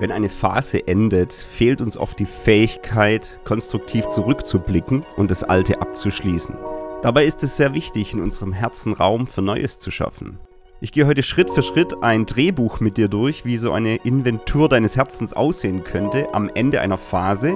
Wenn 0.00 0.10
eine 0.10 0.28
Phase 0.28 0.86
endet, 0.88 1.32
fehlt 1.32 1.80
uns 1.80 1.96
oft 1.96 2.18
die 2.18 2.26
Fähigkeit, 2.26 3.38
konstruktiv 3.44 4.08
zurückzublicken 4.08 5.04
und 5.16 5.30
das 5.30 5.44
Alte 5.44 5.80
abzuschließen. 5.80 6.56
Dabei 7.02 7.24
ist 7.26 7.44
es 7.44 7.56
sehr 7.56 7.74
wichtig, 7.74 8.12
in 8.12 8.20
unserem 8.20 8.52
Herzen 8.52 8.92
Raum 8.92 9.28
für 9.28 9.42
Neues 9.42 9.78
zu 9.78 9.92
schaffen. 9.92 10.38
Ich 10.80 10.90
gehe 10.90 11.06
heute 11.06 11.22
Schritt 11.22 11.48
für 11.48 11.62
Schritt 11.62 12.02
ein 12.02 12.26
Drehbuch 12.26 12.80
mit 12.80 12.96
dir 12.96 13.08
durch, 13.08 13.44
wie 13.44 13.56
so 13.56 13.72
eine 13.72 13.96
Inventur 13.96 14.68
deines 14.68 14.96
Herzens 14.96 15.32
aussehen 15.32 15.84
könnte 15.84 16.26
am 16.32 16.50
Ende 16.52 16.80
einer 16.80 16.98
Phase 16.98 17.54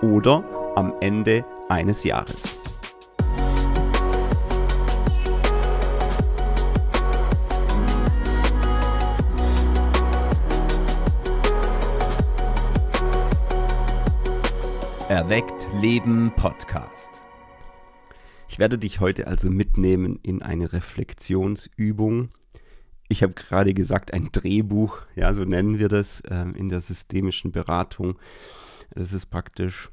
oder 0.00 0.42
am 0.74 0.94
Ende 1.00 1.44
eines 1.68 2.02
Jahres. 2.02 2.58
Erweckt 15.14 15.68
Leben 15.80 16.32
Podcast. 16.34 17.22
Ich 18.48 18.58
werde 18.58 18.78
dich 18.78 18.98
heute 18.98 19.28
also 19.28 19.48
mitnehmen 19.48 20.18
in 20.24 20.42
eine 20.42 20.72
Reflexionsübung. 20.72 22.30
Ich 23.06 23.22
habe 23.22 23.32
gerade 23.34 23.74
gesagt, 23.74 24.12
ein 24.12 24.30
Drehbuch, 24.32 25.02
ja, 25.14 25.32
so 25.32 25.44
nennen 25.44 25.78
wir 25.78 25.88
das 25.88 26.20
äh, 26.22 26.46
in 26.56 26.68
der 26.68 26.80
systemischen 26.80 27.52
Beratung. 27.52 28.18
Das 28.90 29.12
ist 29.12 29.26
praktisch 29.26 29.88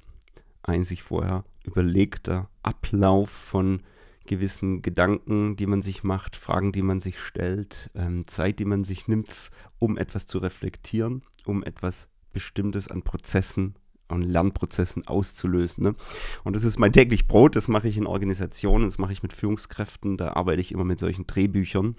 ein 0.64 0.84
sich 0.84 1.04
vorher 1.04 1.44
überlegter 1.66 2.50
Ablauf 2.64 3.30
von 3.30 3.84
gewissen 4.26 4.82
Gedanken, 4.82 5.56
die 5.56 5.68
man 5.68 5.84
sich 5.84 6.04
macht, 6.04 6.36
Fragen, 6.36 6.72
die 6.72 6.82
man 6.82 7.00
sich 7.00 7.20
stellt, 7.20 7.92
ähm, 7.94 8.26
Zeit, 8.26 8.58
die 8.58 8.66
man 8.66 8.86
sich 8.86 9.08
nimmt, 9.08 9.30
um 9.78 10.00
etwas 10.00 10.26
zu 10.26 10.40
reflektieren, 10.40 11.22
um 11.46 11.64
etwas 11.64 12.08
Bestimmtes 12.34 12.88
an 12.88 13.04
Prozessen 13.04 13.76
und 14.12 14.24
Lernprozessen 14.24 15.08
auszulösen. 15.08 15.84
Ne? 15.84 15.96
Und 16.44 16.56
das 16.56 16.64
ist 16.64 16.80
mein 16.80 16.94
täglich 16.94 17.28
Brot, 17.28 17.56
das 17.56 17.68
mache 17.68 17.88
ich 17.88 17.98
in 17.98 18.08
Organisationen, 18.08 18.86
das 18.86 18.98
mache 18.98 19.14
ich 19.14 19.24
mit 19.24 19.34
Führungskräften, 19.34 20.18
da 20.18 20.34
arbeite 20.34 20.62
ich 20.62 20.72
immer 20.72 20.86
mit 20.86 21.00
solchen 21.00 21.28
Drehbüchern. 21.28 21.96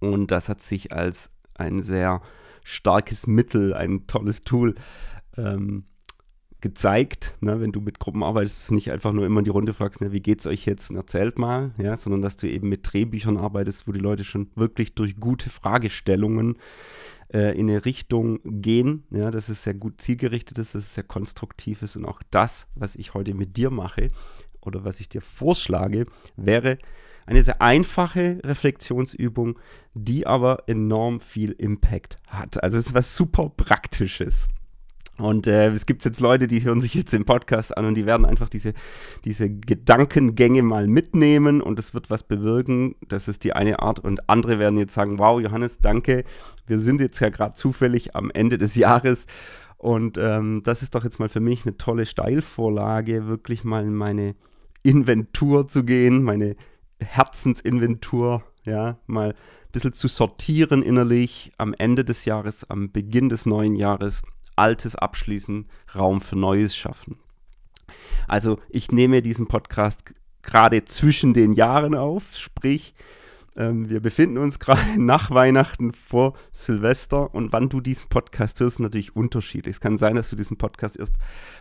Und 0.00 0.30
das 0.30 0.48
hat 0.48 0.62
sich 0.62 0.92
als 0.92 1.30
ein 1.54 1.82
sehr 1.82 2.22
starkes 2.64 3.26
Mittel, 3.26 3.74
ein 3.74 4.06
tolles 4.06 4.40
Tool 4.40 4.74
ähm, 5.36 5.84
gezeigt, 6.60 7.34
ne, 7.40 7.60
wenn 7.60 7.72
du 7.72 7.80
mit 7.80 7.98
Gruppen 7.98 8.22
arbeitest, 8.22 8.70
nicht 8.72 8.92
einfach 8.92 9.12
nur 9.12 9.24
immer 9.24 9.38
in 9.38 9.44
die 9.44 9.50
Runde 9.50 9.72
fragst, 9.72 10.00
ne, 10.00 10.12
wie 10.12 10.20
geht's 10.20 10.46
euch 10.46 10.66
jetzt 10.66 10.90
und 10.90 10.96
erzählt 10.96 11.38
mal, 11.38 11.72
ja, 11.78 11.96
sondern 11.96 12.22
dass 12.22 12.36
du 12.36 12.48
eben 12.48 12.68
mit 12.68 12.80
Drehbüchern 12.90 13.36
arbeitest, 13.36 13.88
wo 13.88 13.92
die 13.92 14.00
Leute 14.00 14.24
schon 14.24 14.50
wirklich 14.56 14.94
durch 14.94 15.18
gute 15.18 15.48
Fragestellungen 15.50 16.56
äh, 17.32 17.56
in 17.58 17.68
eine 17.68 17.84
Richtung 17.84 18.40
gehen, 18.44 19.04
ja, 19.10 19.30
dass 19.30 19.48
es 19.48 19.64
sehr 19.64 19.74
gut 19.74 20.00
zielgerichtet 20.00 20.58
ist, 20.58 20.74
dass 20.74 20.84
es 20.84 20.94
sehr 20.94 21.04
konstruktiv 21.04 21.82
ist 21.82 21.96
und 21.96 22.04
auch 22.04 22.22
das, 22.30 22.66
was 22.74 22.96
ich 22.96 23.14
heute 23.14 23.34
mit 23.34 23.56
dir 23.56 23.70
mache 23.70 24.08
oder 24.60 24.84
was 24.84 25.00
ich 25.00 25.08
dir 25.08 25.22
vorschlage, 25.22 26.06
wäre 26.36 26.78
eine 27.26 27.44
sehr 27.44 27.62
einfache 27.62 28.40
Reflexionsübung, 28.44 29.58
die 29.94 30.26
aber 30.26 30.64
enorm 30.66 31.20
viel 31.20 31.52
Impact 31.52 32.18
hat. 32.26 32.62
Also 32.62 32.78
es 32.78 32.88
ist 32.88 32.94
was 32.94 33.16
super 33.16 33.50
Praktisches. 33.56 34.48
Und 35.20 35.46
äh, 35.46 35.68
es 35.68 35.84
gibt 35.84 36.04
jetzt 36.04 36.20
Leute, 36.20 36.46
die 36.46 36.64
hören 36.64 36.80
sich 36.80 36.94
jetzt 36.94 37.12
den 37.12 37.24
Podcast 37.24 37.76
an 37.76 37.84
und 37.84 37.94
die 37.94 38.06
werden 38.06 38.24
einfach 38.24 38.48
diese, 38.48 38.72
diese 39.24 39.50
Gedankengänge 39.50 40.62
mal 40.62 40.88
mitnehmen 40.88 41.60
und 41.60 41.78
es 41.78 41.92
wird 41.92 42.08
was 42.08 42.22
bewirken. 42.22 42.94
Das 43.06 43.28
ist 43.28 43.44
die 43.44 43.52
eine 43.52 43.80
Art. 43.80 44.00
Und 44.00 44.30
andere 44.30 44.58
werden 44.58 44.78
jetzt 44.78 44.94
sagen, 44.94 45.18
wow, 45.18 45.40
Johannes, 45.40 45.78
danke. 45.78 46.24
Wir 46.66 46.78
sind 46.78 47.00
jetzt 47.00 47.20
ja 47.20 47.28
gerade 47.28 47.54
zufällig 47.54 48.16
am 48.16 48.30
Ende 48.30 48.56
des 48.56 48.74
Jahres. 48.76 49.26
Und 49.76 50.18
ähm, 50.18 50.62
das 50.64 50.82
ist 50.82 50.94
doch 50.94 51.04
jetzt 51.04 51.18
mal 51.18 51.28
für 51.28 51.40
mich 51.40 51.66
eine 51.66 51.76
tolle 51.76 52.06
Steilvorlage, 52.06 53.26
wirklich 53.26 53.62
mal 53.64 53.84
in 53.84 53.94
meine 53.94 54.34
Inventur 54.82 55.68
zu 55.68 55.84
gehen, 55.84 56.22
meine 56.22 56.56
Herzensinventur, 57.02 58.42
ja, 58.64 58.98
mal 59.06 59.30
ein 59.30 59.72
bisschen 59.72 59.92
zu 59.92 60.08
sortieren 60.08 60.82
innerlich 60.82 61.52
am 61.58 61.74
Ende 61.76 62.04
des 62.04 62.24
Jahres, 62.24 62.68
am 62.68 62.90
Beginn 62.90 63.28
des 63.28 63.46
neuen 63.46 63.74
Jahres 63.74 64.22
Altes 64.60 64.94
abschließen, 64.94 65.66
Raum 65.94 66.20
für 66.20 66.36
Neues 66.36 66.76
schaffen. 66.76 67.18
Also 68.28 68.58
ich 68.68 68.92
nehme 68.92 69.22
diesen 69.22 69.48
Podcast 69.48 70.14
gerade 70.42 70.84
zwischen 70.84 71.34
den 71.34 71.52
Jahren 71.52 71.94
auf, 71.94 72.36
sprich, 72.36 72.94
ähm, 73.56 73.88
wir 73.88 74.00
befinden 74.00 74.38
uns 74.38 74.58
gerade 74.58 74.80
nach 75.02 75.30
Weihnachten 75.30 75.92
vor 75.92 76.34
Silvester 76.52 77.34
und 77.34 77.52
wann 77.52 77.68
du 77.68 77.80
diesen 77.80 78.08
Podcast 78.08 78.60
hörst, 78.60 78.80
natürlich 78.80 79.16
unterschiedlich. 79.16 79.76
Es 79.76 79.80
kann 79.80 79.98
sein, 79.98 80.14
dass 80.14 80.30
du 80.30 80.36
diesen 80.36 80.56
Podcast 80.56 80.98
erst 80.98 81.14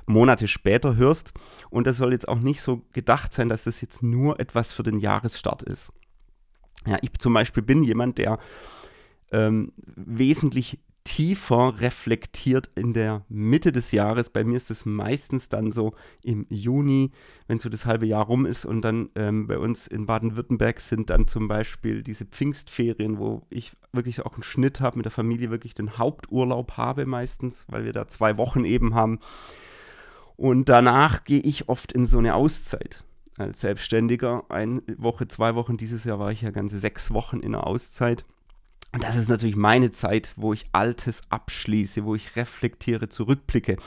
Monate 0.06 0.48
später 0.48 0.96
hörst 0.96 1.34
und 1.70 1.88
das 1.88 1.98
soll 1.98 2.12
jetzt 2.12 2.28
auch 2.28 2.40
nicht 2.40 2.62
so 2.62 2.84
gedacht 2.94 3.34
sein, 3.34 3.50
dass 3.50 3.64
das 3.64 3.82
jetzt 3.82 4.04
nur 4.04 4.40
etwas 4.40 4.74
für 4.74 4.84
den 4.84 5.00
Jahresstart 5.00 5.64
ist. 5.64 5.92
Ja, 6.86 6.98
ich 7.02 7.14
zum 7.18 7.34
Beispiel 7.34 7.64
bin 7.64 7.84
jemand, 7.84 8.18
der 8.18 8.40
ähm, 9.32 9.74
wesentlich 9.96 10.80
tiefer 11.20 11.82
reflektiert 11.82 12.72
in 12.76 12.94
der 12.94 13.26
Mitte 13.28 13.74
des 13.74 13.92
Jahres. 13.92 14.30
Bei 14.30 14.46
mir 14.46 14.56
ist 14.56 14.72
es 14.72 14.86
meistens 14.86 15.50
dann 15.50 15.70
so 15.70 15.94
im 16.24 16.46
Juni, 16.48 17.12
wenn 17.46 17.60
so 17.60 17.68
das 17.68 17.86
halbe 17.86 18.06
Jahr 18.06 18.24
rum 18.24 18.46
ist 18.46 18.64
und 18.64 18.82
dann 18.84 19.10
ähm, 19.16 19.46
bei 19.46 19.58
uns 19.58 19.86
in 19.86 20.06
Baden-Württemberg 20.06 20.80
sind 20.80 21.10
dann 21.10 21.28
zum 21.28 21.50
Beispiel 21.50 22.04
diese 22.04 22.24
Pfingstferien, 22.24 23.18
wo 23.18 23.46
ich 23.50 23.74
wirklich 23.92 24.26
auch 24.26 24.36
einen 24.36 24.44
Schnitt 24.44 24.80
habe 24.80 24.96
mit 24.96 25.04
der 25.04 25.12
Familie, 25.12 25.52
wirklich 25.52 25.74
den 25.74 25.98
Haupturlaub 25.98 26.78
habe 26.78 27.06
meistens, 27.06 27.66
weil 27.68 27.84
wir 27.84 27.92
da 27.92 28.08
zwei 28.08 28.38
Wochen 28.38 28.64
eben 28.64 28.96
haben. 28.96 29.20
Und 30.38 30.70
danach 30.70 31.26
gehe 31.26 31.42
ich 31.42 31.68
oft 31.68 31.92
in 31.92 32.06
so 32.06 32.20
eine 32.20 32.34
Auszeit 32.34 33.04
als 33.36 33.60
Selbstständiger. 33.60 34.46
Eine 34.48 34.84
Woche, 34.96 35.28
zwei 35.28 35.54
Wochen, 35.56 35.76
dieses 35.76 36.06
Jahr 36.06 36.20
war 36.20 36.32
ich 36.32 36.44
ja 36.44 36.52
ganze 36.52 36.80
sechs 36.80 37.14
Wochen 37.14 37.42
in 37.42 37.52
der 37.52 37.68
Auszeit. 37.68 38.24
Und 38.92 39.04
das 39.04 39.18
ist 39.18 39.30
natürlich 39.30 39.56
meine 39.56 39.92
Zeit, 39.92 40.34
wo 40.36 40.52
ich 40.52 40.66
Altes 40.72 41.22
abschließe, 41.30 42.06
wo 42.06 42.16
ich 42.16 42.36
reflektiere, 42.36 43.08
zurückblicke. 43.08 43.78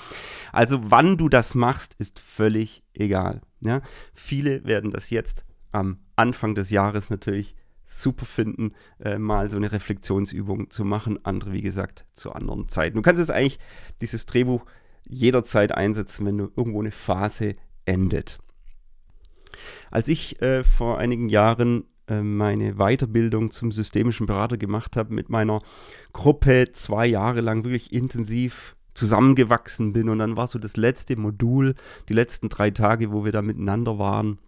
Also 0.53 0.79
wann 0.91 1.17
du 1.17 1.29
das 1.29 1.55
machst, 1.55 1.95
ist 1.99 2.21
völlig 2.21 2.85
egal. 2.95 3.41
Ja? 3.61 3.83
Viele 4.15 4.65
werden 4.65 4.91
das 4.91 5.11
jetzt 5.11 5.45
am 5.73 5.99
Anfang 6.15 6.55
des 6.55 6.71
Jahres 6.71 7.11
natürlich 7.11 7.57
super 7.85 8.27
finden, 8.27 8.73
äh, 9.01 9.19
mal 9.19 9.51
so 9.51 9.57
eine 9.57 9.73
Reflexionsübung 9.73 10.71
zu 10.71 10.85
machen. 10.85 11.19
Andere, 11.25 11.53
wie 11.53 11.63
gesagt, 11.63 12.07
zu 12.13 12.33
anderen 12.33 12.69
Zeiten. 12.69 12.97
Du 12.97 13.03
kannst 13.03 13.21
es 13.21 13.31
eigentlich, 13.31 13.59
dieses 14.01 14.25
Drehbuch, 14.27 14.65
jederzeit 15.05 15.73
einsetzen, 15.73 16.25
wenn 16.27 16.39
du 16.39 16.53
irgendwo 16.57 16.81
eine 16.81 16.93
Phase 16.93 17.57
endet. 17.85 18.39
Als 19.91 20.09
ich 20.09 20.41
äh, 20.41 20.65
vor 20.65 20.99
einigen 20.99 21.29
Jahren 21.29 21.85
meine 22.09 22.75
Weiterbildung 22.75 23.51
zum 23.51 23.73
systemischen 23.73 24.27
Berater 24.27 24.57
gemacht 24.57 24.97
habe, 24.97 25.15
mit 25.15 25.29
meiner 25.29 25.63
Gruppe 26.13 26.73
zwei 26.73 27.07
Jahre 27.07 27.41
lang 27.41 27.65
wirklich 27.65 27.93
intensiv 27.93 28.77
zusammengewachsen 28.95 29.93
bin. 29.93 30.09
Und 30.09 30.19
dann 30.19 30.37
war 30.37 30.47
so 30.47 30.59
das 30.59 30.77
letzte 30.77 31.17
Modul, 31.17 31.75
die 32.09 32.15
letzten 32.15 32.49
drei 32.49 32.71
Tage, 32.71 33.13
wo 33.13 33.25
wir 33.25 33.33
da 33.33 33.43
miteinander 33.43 33.99
waren. 33.99 34.39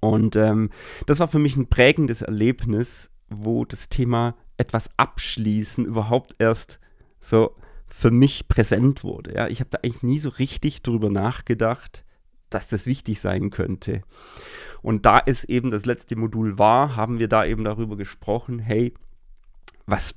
Und 0.00 0.36
ähm, 0.36 0.70
das 1.06 1.20
war 1.20 1.28
für 1.28 1.38
mich 1.38 1.56
ein 1.56 1.68
prägendes 1.68 2.22
Erlebnis, 2.22 3.10
wo 3.28 3.64
das 3.64 3.88
Thema 3.88 4.34
etwas 4.56 4.90
abschließen 4.96 5.84
überhaupt 5.84 6.34
erst 6.38 6.80
so 7.20 7.54
für 7.86 8.10
mich 8.10 8.48
präsent 8.48 9.02
wurde. 9.02 9.34
Ja, 9.34 9.48
ich 9.48 9.60
habe 9.60 9.70
da 9.70 9.78
eigentlich 9.82 10.02
nie 10.02 10.18
so 10.18 10.28
richtig 10.28 10.82
drüber 10.82 11.10
nachgedacht, 11.10 12.04
dass 12.50 12.68
das 12.68 12.86
wichtig 12.86 13.20
sein 13.20 13.50
könnte. 13.50 14.02
Und 14.82 15.06
da 15.06 15.20
es 15.24 15.44
eben 15.44 15.70
das 15.70 15.86
letzte 15.86 16.16
Modul 16.16 16.58
war, 16.58 16.96
haben 16.96 17.18
wir 17.18 17.28
da 17.28 17.44
eben 17.44 17.64
darüber 17.64 17.96
gesprochen, 17.96 18.58
hey, 18.58 18.94
was, 19.86 20.14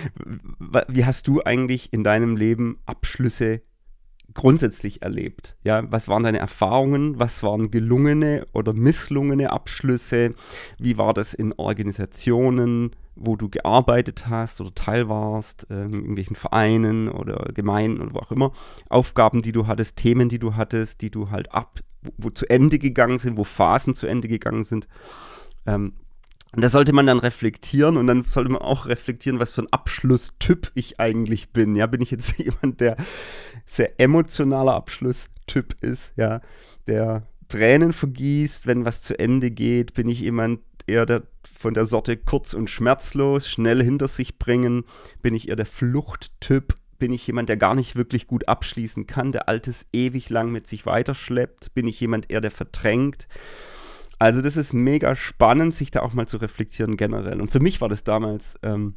wie 0.88 1.04
hast 1.04 1.28
du 1.28 1.42
eigentlich 1.42 1.92
in 1.92 2.04
deinem 2.04 2.36
Leben 2.36 2.78
Abschlüsse 2.84 3.62
grundsätzlich 4.34 5.02
erlebt? 5.02 5.56
Ja, 5.62 5.90
was 5.90 6.08
waren 6.08 6.24
deine 6.24 6.38
Erfahrungen? 6.38 7.18
Was 7.18 7.42
waren 7.42 7.70
gelungene 7.70 8.46
oder 8.52 8.72
misslungene 8.72 9.50
Abschlüsse? 9.50 10.34
Wie 10.78 10.98
war 10.98 11.14
das 11.14 11.32
in 11.32 11.52
Organisationen, 11.52 12.90
wo 13.16 13.36
du 13.36 13.48
gearbeitet 13.48 14.28
hast 14.28 14.60
oder 14.60 14.74
Teil 14.74 15.08
warst, 15.08 15.70
äh, 15.70 15.84
in 15.84 15.92
irgendwelchen 15.94 16.36
Vereinen 16.36 17.08
oder 17.08 17.52
Gemeinden 17.52 18.00
oder 18.00 18.14
wo 18.14 18.18
auch 18.18 18.32
immer? 18.32 18.52
Aufgaben, 18.88 19.42
die 19.42 19.52
du 19.52 19.66
hattest, 19.66 19.96
Themen, 19.96 20.28
die 20.28 20.38
du 20.38 20.56
hattest, 20.56 21.02
die 21.02 21.10
du 21.10 21.30
halt 21.30 21.52
ab, 21.52 21.80
wo, 22.02 22.12
wo 22.18 22.30
zu 22.30 22.48
Ende 22.48 22.78
gegangen 22.78 23.18
sind, 23.18 23.36
wo 23.36 23.44
Phasen 23.44 23.94
zu 23.94 24.06
Ende 24.06 24.28
gegangen 24.28 24.64
sind. 24.64 24.88
Ähm, 25.66 25.94
und 26.54 26.62
da 26.62 26.68
sollte 26.68 26.92
man 26.92 27.06
dann 27.06 27.18
reflektieren 27.18 27.96
und 27.96 28.06
dann 28.06 28.24
sollte 28.24 28.50
man 28.50 28.62
auch 28.62 28.86
reflektieren, 28.86 29.40
was 29.40 29.52
für 29.52 29.62
ein 29.62 29.72
Abschlusstyp 29.72 30.70
ich 30.74 31.00
eigentlich 31.00 31.50
bin. 31.50 31.74
Ja, 31.74 31.86
bin 31.86 32.00
ich 32.00 32.12
jetzt 32.12 32.38
jemand, 32.38 32.80
der 32.80 32.96
sehr 33.66 33.98
emotionaler 33.98 34.74
Abschlusstyp 34.74 35.76
ist, 35.80 36.12
ja, 36.16 36.40
der 36.86 37.26
Tränen 37.48 37.92
vergießt, 37.92 38.66
wenn 38.66 38.84
was 38.84 39.02
zu 39.02 39.18
Ende 39.18 39.50
geht? 39.50 39.94
Bin 39.94 40.08
ich 40.08 40.20
jemand 40.20 40.60
eher 40.86 41.06
der, 41.06 41.22
von 41.58 41.74
der 41.74 41.86
Sorte 41.86 42.16
kurz 42.16 42.54
und 42.54 42.70
schmerzlos, 42.70 43.48
schnell 43.48 43.82
hinter 43.82 44.08
sich 44.08 44.38
bringen? 44.38 44.84
Bin 45.22 45.34
ich 45.34 45.48
eher 45.48 45.56
der 45.56 45.66
Fluchttyp, 45.66 46.76
Bin 46.98 47.12
ich 47.12 47.26
jemand, 47.26 47.48
der 47.48 47.56
gar 47.56 47.74
nicht 47.74 47.96
wirklich 47.96 48.26
gut 48.26 48.48
abschließen 48.48 49.06
kann, 49.06 49.32
der 49.32 49.48
Altes 49.48 49.84
ewig 49.92 50.30
lang 50.30 50.50
mit 50.50 50.66
sich 50.66 50.86
weiterschleppt? 50.86 51.74
Bin 51.74 51.86
ich 51.86 52.00
jemand 52.00 52.30
eher, 52.30 52.40
der 52.40 52.50
verdrängt? 52.50 53.28
Also 54.18 54.40
das 54.40 54.56
ist 54.56 54.72
mega 54.72 55.16
spannend, 55.16 55.74
sich 55.74 55.90
da 55.90 56.00
auch 56.00 56.14
mal 56.14 56.26
zu 56.28 56.36
reflektieren 56.36 56.96
generell. 56.96 57.40
Und 57.40 57.50
für 57.50 57.60
mich 57.60 57.80
war 57.80 57.88
das 57.88 58.04
damals 58.04 58.54
ähm, 58.62 58.94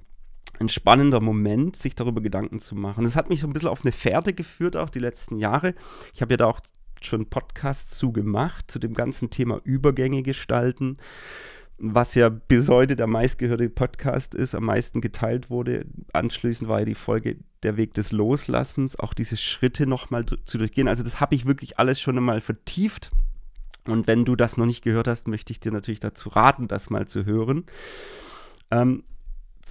ein 0.60 0.70
spannender 0.70 1.20
Moment, 1.20 1.76
sich 1.76 1.96
darüber 1.96 2.22
Gedanken 2.22 2.60
zu 2.60 2.76
machen. 2.76 3.04
Das 3.04 3.16
hat 3.16 3.30
mich 3.30 3.42
so 3.42 3.48
ein 3.48 3.54
bisschen 3.54 3.70
auf 3.70 3.84
eine 3.84 3.92
Fährte 3.92 4.34
geführt, 4.34 4.78
auch 4.78 4.90
die 4.90 5.00
letzten 5.00 5.38
Jahre. 5.38 5.74
Ich 6.14 6.22
habe 6.22 6.34
ja 6.34 6.38
da 6.38 6.46
auch 6.46 6.60
schon 7.02 7.30
Podcasts 7.30 7.98
zu 7.98 8.12
gemacht, 8.12 8.70
zu 8.72 8.80
dem 8.80 8.94
ganzen 8.94 9.30
Thema 9.30 9.60
Übergänge 9.64 10.24
gestalten, 10.24 10.96
was 11.80 12.16
ja 12.16 12.30
bis 12.30 12.70
heute 12.70 12.96
der 12.96 13.08
meistgehörte 13.08 13.70
Podcast 13.70 14.34
ist, 14.34 14.56
am 14.56 14.66
meisten 14.66 15.00
geteilt 15.00 15.50
wurde. 15.50 15.86
Anschließend 16.12 16.68
war 16.68 16.80
ja 16.80 16.86
die 16.86 16.96
Folge 16.96 17.38
Der 17.64 17.78
Weg 17.78 17.94
des 17.94 18.12
Loslassens, 18.12 18.98
auch 18.98 19.14
diese 19.14 19.38
Schritte 19.38 19.86
nochmal 19.86 20.26
zu 20.26 20.58
durchgehen. 20.58 20.88
Also 20.88 21.04
das 21.04 21.20
habe 21.20 21.36
ich 21.36 21.46
wirklich 21.46 21.78
alles 21.78 22.00
schon 22.00 22.18
einmal 22.18 22.42
vertieft. 22.42 23.12
Und 23.86 24.08
wenn 24.08 24.26
du 24.26 24.36
das 24.36 24.58
noch 24.58 24.66
nicht 24.66 24.84
gehört 24.84 25.08
hast, 25.08 25.28
möchte 25.28 25.54
ich 25.54 25.60
dir 25.60 25.72
natürlich 25.72 26.00
dazu 26.00 26.30
raten, 26.30 26.68
das 26.68 26.90
mal 26.90 27.08
zu 27.08 27.26
hören. 27.26 27.66
Ähm, 28.72 29.04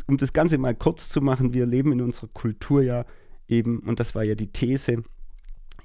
um 0.06 0.16
das 0.16 0.32
Ganze 0.32 0.58
mal 0.58 0.74
kurz 0.74 1.08
zu 1.08 1.20
machen, 1.20 1.54
wir 1.54 1.66
leben 1.66 1.92
in 1.92 2.00
unserer 2.00 2.28
Kultur 2.28 2.82
ja 2.82 3.04
eben, 3.48 3.80
und 3.80 4.00
das 4.00 4.14
war 4.14 4.22
ja 4.22 4.34
die 4.34 4.52
These, 4.52 5.02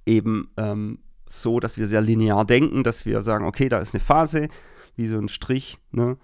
eben 0.06 0.50
ähm, 0.58 1.00
so, 1.28 1.60
dass 1.60 1.78
wir 1.78 1.88
sehr 1.88 2.02
linear 2.02 2.46
denken, 2.46 2.84
dass 2.84 3.06
wir 3.06 3.22
sagen, 3.22 3.46
okay, 3.46 3.70
da 3.70 3.80
ist 3.80 3.94
eine 3.94 4.02
Phase, 4.02 4.50
wie 4.96 5.08
so 5.08 5.18
ein 5.18 5.28
Strich, 5.28 5.78
ne, 5.92 6.18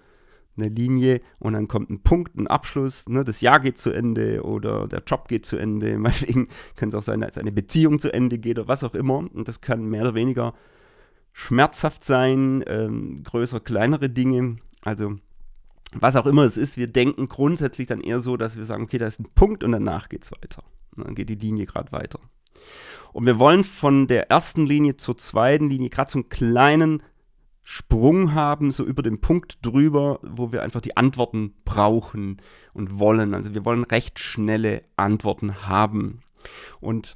eine 0.56 0.68
Linie 0.68 1.20
und 1.38 1.52
dann 1.52 1.68
kommt 1.68 1.90
ein 1.90 2.02
Punkt, 2.02 2.36
ein 2.36 2.46
Abschluss, 2.46 3.08
ne, 3.08 3.24
das 3.24 3.40
Jahr 3.40 3.60
geht 3.60 3.78
zu 3.78 3.90
Ende 3.90 4.42
oder 4.42 4.88
der 4.88 5.02
Job 5.06 5.28
geht 5.28 5.46
zu 5.46 5.56
Ende, 5.56 5.98
meinetwegen 5.98 6.48
kann 6.76 6.88
es 6.88 6.94
auch 6.94 7.02
sein, 7.02 7.20
dass 7.20 7.38
eine 7.38 7.52
Beziehung 7.52 7.98
zu 7.98 8.12
Ende 8.12 8.38
geht 8.38 8.58
oder 8.58 8.68
was 8.68 8.84
auch 8.84 8.94
immer 8.94 9.18
und 9.18 9.46
das 9.48 9.60
kann 9.60 9.84
mehr 9.84 10.02
oder 10.02 10.14
weniger 10.14 10.54
schmerzhaft 11.32 12.02
sein, 12.04 12.64
ähm, 12.66 13.22
größer, 13.22 13.60
kleinere 13.60 14.10
Dinge, 14.10 14.56
also 14.82 15.16
was 15.92 16.16
auch 16.16 16.26
immer 16.26 16.42
es 16.42 16.56
ist, 16.56 16.76
wir 16.76 16.88
denken 16.88 17.28
grundsätzlich 17.28 17.86
dann 17.86 18.00
eher 18.00 18.20
so, 18.20 18.36
dass 18.36 18.56
wir 18.56 18.64
sagen, 18.64 18.84
okay, 18.84 18.98
da 18.98 19.06
ist 19.06 19.20
ein 19.20 19.28
Punkt 19.34 19.64
und 19.64 19.72
danach 19.72 20.08
geht 20.08 20.24
es 20.24 20.32
weiter. 20.32 20.62
Dann 20.96 21.14
geht 21.14 21.28
die 21.28 21.34
Linie 21.34 21.66
gerade 21.66 21.92
weiter. 21.92 22.20
Und 23.12 23.26
wir 23.26 23.38
wollen 23.38 23.64
von 23.64 24.06
der 24.06 24.30
ersten 24.30 24.66
Linie 24.66 24.96
zur 24.96 25.16
zweiten 25.16 25.70
Linie 25.70 25.88
gerade 25.88 26.10
so 26.10 26.18
einen 26.18 26.28
kleinen 26.28 27.02
Sprung 27.70 28.32
haben, 28.32 28.70
so 28.70 28.82
über 28.82 29.02
den 29.02 29.20
Punkt 29.20 29.58
drüber, 29.60 30.20
wo 30.22 30.52
wir 30.52 30.62
einfach 30.62 30.80
die 30.80 30.96
Antworten 30.96 31.52
brauchen 31.66 32.38
und 32.72 32.98
wollen. 32.98 33.34
Also 33.34 33.52
wir 33.52 33.66
wollen 33.66 33.84
recht 33.84 34.18
schnelle 34.18 34.84
Antworten 34.96 35.68
haben. 35.68 36.20
Und 36.80 37.14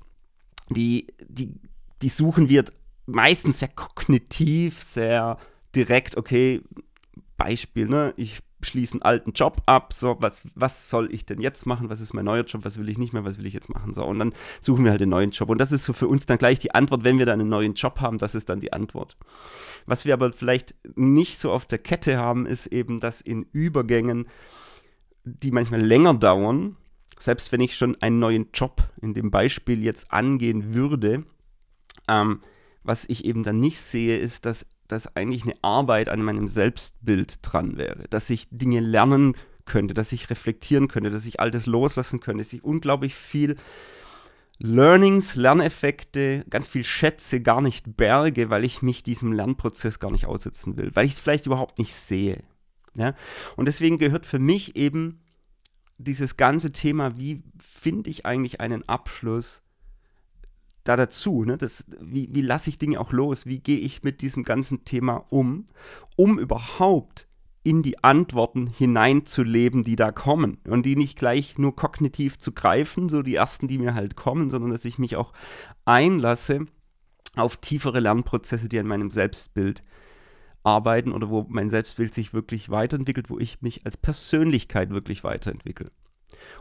die, 0.68 1.06
die, 1.26 1.54
die 2.02 2.10
suchen 2.10 2.50
wir 2.50 2.66
meistens 3.06 3.60
sehr 3.60 3.68
kognitiv, 3.68 4.82
sehr 4.82 5.38
direkt, 5.74 6.18
okay, 6.18 6.60
Beispiel, 7.38 7.88
ne? 7.88 8.12
Ich 8.18 8.40
schließe 8.66 8.94
einen 8.94 9.02
alten 9.02 9.32
Job 9.32 9.62
ab, 9.66 9.92
so, 9.92 10.16
was, 10.20 10.46
was 10.54 10.90
soll 10.90 11.12
ich 11.12 11.26
denn 11.26 11.40
jetzt 11.40 11.66
machen, 11.66 11.90
was 11.90 12.00
ist 12.00 12.12
mein 12.14 12.24
neuer 12.24 12.44
Job, 12.44 12.64
was 12.64 12.78
will 12.78 12.88
ich 12.88 12.98
nicht 12.98 13.12
mehr, 13.12 13.24
was 13.24 13.38
will 13.38 13.46
ich 13.46 13.54
jetzt 13.54 13.68
machen, 13.68 13.92
so, 13.92 14.04
und 14.04 14.18
dann 14.18 14.32
suchen 14.60 14.84
wir 14.84 14.90
halt 14.90 15.00
den 15.00 15.08
neuen 15.08 15.30
Job. 15.30 15.48
Und 15.48 15.58
das 15.58 15.72
ist 15.72 15.84
so 15.84 15.92
für 15.92 16.08
uns 16.08 16.26
dann 16.26 16.38
gleich 16.38 16.58
die 16.58 16.74
Antwort, 16.74 17.04
wenn 17.04 17.18
wir 17.18 17.26
dann 17.26 17.40
einen 17.40 17.48
neuen 17.48 17.74
Job 17.74 18.00
haben, 18.00 18.18
das 18.18 18.34
ist 18.34 18.48
dann 18.48 18.60
die 18.60 18.72
Antwort. 18.72 19.16
Was 19.86 20.04
wir 20.04 20.14
aber 20.14 20.32
vielleicht 20.32 20.74
nicht 20.96 21.40
so 21.40 21.52
auf 21.52 21.66
der 21.66 21.78
Kette 21.78 22.18
haben, 22.18 22.46
ist 22.46 22.66
eben, 22.68 22.98
dass 22.98 23.20
in 23.20 23.46
Übergängen, 23.52 24.26
die 25.24 25.50
manchmal 25.50 25.80
länger 25.80 26.14
dauern, 26.14 26.76
selbst 27.18 27.52
wenn 27.52 27.60
ich 27.60 27.76
schon 27.76 28.00
einen 28.02 28.18
neuen 28.18 28.48
Job 28.52 28.82
in 29.00 29.14
dem 29.14 29.30
Beispiel 29.30 29.82
jetzt 29.82 30.12
angehen 30.12 30.74
würde, 30.74 31.24
ähm, 32.08 32.40
was 32.82 33.04
ich 33.08 33.24
eben 33.24 33.42
dann 33.42 33.60
nicht 33.60 33.80
sehe, 33.80 34.18
ist, 34.18 34.44
dass 34.44 34.66
dass 34.92 35.16
eigentlich 35.16 35.42
eine 35.42 35.54
Arbeit 35.62 36.08
an 36.08 36.22
meinem 36.22 36.48
Selbstbild 36.48 37.38
dran 37.42 37.76
wäre, 37.76 38.04
dass 38.10 38.30
ich 38.30 38.48
Dinge 38.50 38.80
lernen 38.80 39.34
könnte, 39.64 39.94
dass 39.94 40.12
ich 40.12 40.30
reflektieren 40.30 40.88
könnte, 40.88 41.10
dass 41.10 41.26
ich 41.26 41.40
Altes 41.40 41.66
loslassen 41.66 42.20
könnte, 42.20 42.42
dass 42.42 42.52
ich 42.52 42.64
unglaublich 42.64 43.14
viel 43.14 43.56
Learnings, 44.58 45.34
Lerneffekte, 45.34 46.44
ganz 46.48 46.68
viel 46.68 46.84
Schätze 46.84 47.40
gar 47.40 47.60
nicht 47.60 47.96
berge, 47.96 48.50
weil 48.50 48.64
ich 48.64 48.82
mich 48.82 49.02
diesem 49.02 49.32
Lernprozess 49.32 49.98
gar 49.98 50.12
nicht 50.12 50.26
aussetzen 50.26 50.76
will, 50.78 50.90
weil 50.94 51.06
ich 51.06 51.14
es 51.14 51.20
vielleicht 51.20 51.46
überhaupt 51.46 51.78
nicht 51.78 51.94
sehe. 51.94 52.44
Ja? 52.94 53.14
Und 53.56 53.66
deswegen 53.66 53.98
gehört 53.98 54.26
für 54.26 54.38
mich 54.38 54.76
eben 54.76 55.20
dieses 55.98 56.36
ganze 56.36 56.72
Thema, 56.72 57.18
wie 57.18 57.42
finde 57.58 58.10
ich 58.10 58.26
eigentlich 58.26 58.60
einen 58.60 58.88
Abschluss, 58.88 59.62
da 60.84 60.96
dazu. 60.96 61.44
Ne? 61.44 61.58
Das, 61.58 61.84
wie 62.00 62.28
wie 62.32 62.40
lasse 62.40 62.70
ich 62.70 62.78
Dinge 62.78 63.00
auch 63.00 63.12
los? 63.12 63.46
Wie 63.46 63.60
gehe 63.60 63.78
ich 63.78 64.02
mit 64.02 64.20
diesem 64.22 64.44
ganzen 64.44 64.84
Thema 64.84 65.24
um, 65.30 65.66
um 66.16 66.38
überhaupt 66.38 67.28
in 67.64 67.82
die 67.82 68.02
Antworten 68.02 68.66
hineinzuleben, 68.66 69.84
die 69.84 69.96
da 69.96 70.10
kommen. 70.10 70.58
Und 70.66 70.84
die 70.84 70.96
nicht 70.96 71.18
gleich 71.18 71.58
nur 71.58 71.76
kognitiv 71.76 72.38
zu 72.38 72.52
greifen, 72.52 73.08
so 73.08 73.22
die 73.22 73.36
ersten, 73.36 73.68
die 73.68 73.78
mir 73.78 73.94
halt 73.94 74.16
kommen, 74.16 74.50
sondern 74.50 74.70
dass 74.72 74.84
ich 74.84 74.98
mich 74.98 75.16
auch 75.16 75.32
einlasse 75.84 76.66
auf 77.36 77.56
tiefere 77.58 78.00
Lernprozesse, 78.00 78.68
die 78.68 78.78
an 78.78 78.86
meinem 78.86 79.10
Selbstbild 79.10 79.82
arbeiten 80.64 81.12
oder 81.12 81.30
wo 81.30 81.46
mein 81.48 81.70
Selbstbild 81.70 82.14
sich 82.14 82.34
wirklich 82.34 82.70
weiterentwickelt, 82.70 83.30
wo 83.30 83.38
ich 83.38 83.62
mich 83.62 83.84
als 83.86 83.96
Persönlichkeit 83.96 84.90
wirklich 84.90 85.24
weiterentwickle. 85.24 85.90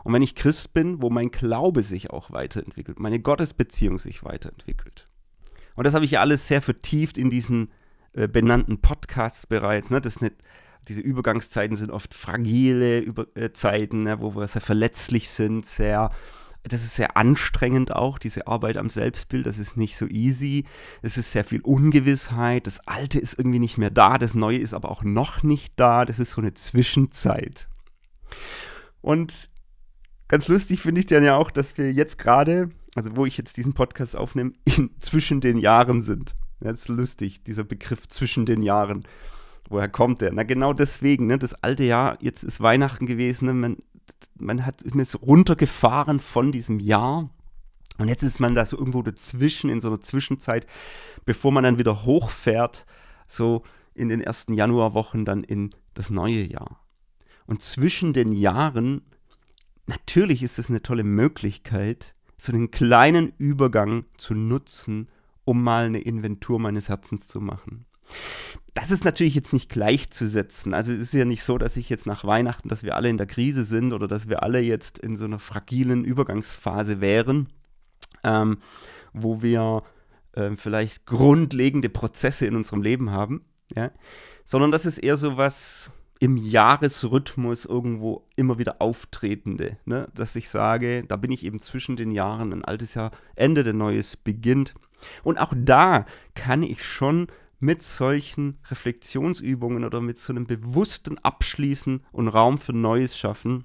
Und 0.04 0.12
wenn 0.12 0.22
ich 0.22 0.34
Christ 0.34 0.74
bin, 0.74 1.02
wo 1.02 1.10
mein 1.10 1.30
Glaube 1.30 1.82
sich 1.82 2.10
auch 2.10 2.30
weiterentwickelt, 2.30 2.98
meine 2.98 3.20
Gottesbeziehung 3.20 3.98
sich 3.98 4.24
weiterentwickelt. 4.24 5.08
Und 5.74 5.86
das 5.86 5.94
habe 5.94 6.04
ich 6.04 6.12
ja 6.12 6.20
alles 6.20 6.48
sehr 6.48 6.62
vertieft 6.62 7.18
in 7.18 7.30
diesen 7.30 7.70
äh, 8.12 8.28
benannten 8.28 8.80
Podcasts 8.80 9.46
bereits. 9.46 9.90
Ne? 9.90 10.00
Das 10.00 10.20
nicht, 10.20 10.34
diese 10.88 11.00
Übergangszeiten 11.00 11.76
sind 11.76 11.90
oft 11.90 12.14
fragile 12.14 13.00
Über 13.00 13.26
äh, 13.34 13.52
Zeiten, 13.52 14.04
ne? 14.04 14.20
wo 14.20 14.34
wir 14.34 14.46
sehr 14.48 14.62
verletzlich 14.62 15.30
sind, 15.30 15.64
sehr 15.64 16.10
das 16.64 16.84
ist 16.84 16.94
sehr 16.94 17.16
anstrengend 17.16 17.94
auch, 17.94 18.18
diese 18.18 18.46
Arbeit 18.46 18.76
am 18.76 18.88
Selbstbild. 18.88 19.46
Das 19.46 19.58
ist 19.58 19.76
nicht 19.76 19.96
so 19.96 20.06
easy. 20.06 20.64
Es 21.02 21.18
ist 21.18 21.32
sehr 21.32 21.44
viel 21.44 21.60
Ungewissheit. 21.60 22.66
Das 22.66 22.86
Alte 22.86 23.18
ist 23.18 23.36
irgendwie 23.36 23.58
nicht 23.58 23.78
mehr 23.78 23.90
da. 23.90 24.16
Das 24.16 24.34
Neue 24.34 24.58
ist 24.58 24.72
aber 24.72 24.90
auch 24.90 25.02
noch 25.02 25.42
nicht 25.42 25.72
da. 25.76 26.04
Das 26.04 26.20
ist 26.20 26.32
so 26.32 26.40
eine 26.40 26.54
Zwischenzeit. 26.54 27.68
Und 29.00 29.50
Ganz 30.32 30.48
lustig 30.48 30.80
finde 30.80 31.02
ich 31.02 31.06
dann 31.06 31.24
ja 31.24 31.36
auch, 31.36 31.50
dass 31.50 31.76
wir 31.76 31.92
jetzt 31.92 32.16
gerade, 32.16 32.70
also 32.94 33.14
wo 33.16 33.26
ich 33.26 33.36
jetzt 33.36 33.58
diesen 33.58 33.74
Podcast 33.74 34.16
aufnehme, 34.16 34.52
zwischen 34.98 35.42
den 35.42 35.58
Jahren 35.58 36.00
sind. 36.00 36.34
Das 36.60 36.72
ist 36.80 36.88
lustig, 36.88 37.42
dieser 37.42 37.64
Begriff 37.64 38.08
zwischen 38.08 38.46
den 38.46 38.62
Jahren. 38.62 39.04
Woher 39.68 39.90
kommt 39.90 40.22
der? 40.22 40.32
Na, 40.32 40.44
genau 40.44 40.72
deswegen, 40.72 41.26
ne? 41.26 41.36
Das 41.36 41.52
alte 41.52 41.84
Jahr, 41.84 42.16
jetzt 42.22 42.44
ist 42.44 42.62
Weihnachten 42.62 43.04
gewesen, 43.04 43.44
ne? 43.44 43.52
man, 43.52 43.76
man 44.38 44.64
hat 44.64 44.80
ist 44.80 45.20
runtergefahren 45.20 46.18
von 46.18 46.50
diesem 46.50 46.80
Jahr. 46.80 47.28
Und 47.98 48.08
jetzt 48.08 48.22
ist 48.22 48.40
man 48.40 48.54
da 48.54 48.64
so 48.64 48.78
irgendwo 48.78 49.02
dazwischen, 49.02 49.68
in 49.68 49.82
so 49.82 49.88
einer 49.88 50.00
Zwischenzeit, 50.00 50.66
bevor 51.26 51.52
man 51.52 51.64
dann 51.64 51.78
wieder 51.78 52.06
hochfährt, 52.06 52.86
so 53.26 53.64
in 53.92 54.08
den 54.08 54.22
ersten 54.22 54.54
Januarwochen 54.54 55.26
dann 55.26 55.44
in 55.44 55.74
das 55.92 56.08
neue 56.08 56.42
Jahr. 56.42 56.80
Und 57.44 57.60
zwischen 57.60 58.14
den 58.14 58.32
Jahren 58.32 59.02
natürlich 59.86 60.42
ist 60.42 60.58
es 60.58 60.68
eine 60.68 60.82
tolle 60.82 61.04
Möglichkeit, 61.04 62.14
so 62.36 62.52
einen 62.52 62.70
kleinen 62.70 63.32
Übergang 63.38 64.04
zu 64.16 64.34
nutzen, 64.34 65.08
um 65.44 65.62
mal 65.62 65.86
eine 65.86 66.00
Inventur 66.00 66.58
meines 66.58 66.88
Herzens 66.88 67.28
zu 67.28 67.40
machen. 67.40 67.86
Das 68.74 68.90
ist 68.90 69.04
natürlich 69.04 69.34
jetzt 69.34 69.52
nicht 69.52 69.68
gleichzusetzen. 69.68 70.74
Also 70.74 70.92
es 70.92 71.00
ist 71.00 71.14
ja 71.14 71.24
nicht 71.24 71.42
so, 71.42 71.58
dass 71.58 71.76
ich 71.76 71.88
jetzt 71.88 72.06
nach 72.06 72.24
Weihnachten, 72.24 72.68
dass 72.68 72.82
wir 72.82 72.96
alle 72.96 73.10
in 73.10 73.18
der 73.18 73.26
Krise 73.26 73.64
sind 73.64 73.92
oder 73.92 74.08
dass 74.08 74.28
wir 74.28 74.42
alle 74.42 74.60
jetzt 74.60 74.98
in 74.98 75.16
so 75.16 75.26
einer 75.26 75.38
fragilen 75.38 76.04
Übergangsphase 76.04 77.00
wären, 77.00 77.48
ähm, 78.24 78.58
wo 79.12 79.42
wir 79.42 79.82
äh, 80.32 80.56
vielleicht 80.56 81.06
grundlegende 81.06 81.90
Prozesse 81.90 82.46
in 82.46 82.56
unserem 82.56 82.82
Leben 82.82 83.10
haben, 83.10 83.44
ja? 83.76 83.90
sondern 84.44 84.70
das 84.70 84.86
ist 84.86 84.98
eher 84.98 85.16
so 85.16 85.36
was, 85.36 85.92
im 86.22 86.36
Jahresrhythmus 86.36 87.64
irgendwo 87.64 88.28
immer 88.36 88.56
wieder 88.56 88.80
auftretende. 88.80 89.78
Ne? 89.86 90.06
Dass 90.14 90.36
ich 90.36 90.48
sage, 90.48 91.02
da 91.02 91.16
bin 91.16 91.32
ich 91.32 91.44
eben 91.44 91.58
zwischen 91.58 91.96
den 91.96 92.12
Jahren, 92.12 92.52
ein 92.52 92.64
altes 92.64 92.94
Jahr 92.94 93.10
Ende, 93.34 93.64
der 93.64 93.72
neues 93.72 94.16
beginnt. 94.16 94.74
Und 95.24 95.38
auch 95.38 95.52
da 95.56 96.06
kann 96.36 96.62
ich 96.62 96.84
schon 96.84 97.26
mit 97.58 97.82
solchen 97.82 98.60
Reflexionsübungen 98.70 99.84
oder 99.84 100.00
mit 100.00 100.16
so 100.16 100.32
einem 100.32 100.46
bewussten 100.46 101.18
Abschließen 101.18 102.04
und 102.12 102.28
Raum 102.28 102.58
für 102.58 102.72
Neues 102.72 103.18
schaffen, 103.18 103.64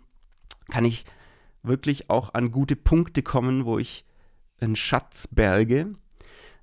kann 0.71 0.83
ich 0.83 1.05
wirklich 1.61 2.09
auch 2.09 2.33
an 2.33 2.49
gute 2.49 2.75
Punkte 2.75 3.21
kommen, 3.21 3.65
wo 3.65 3.77
ich 3.77 4.03
einen 4.59 4.75
Schatz 4.75 5.27
berge, 5.27 5.93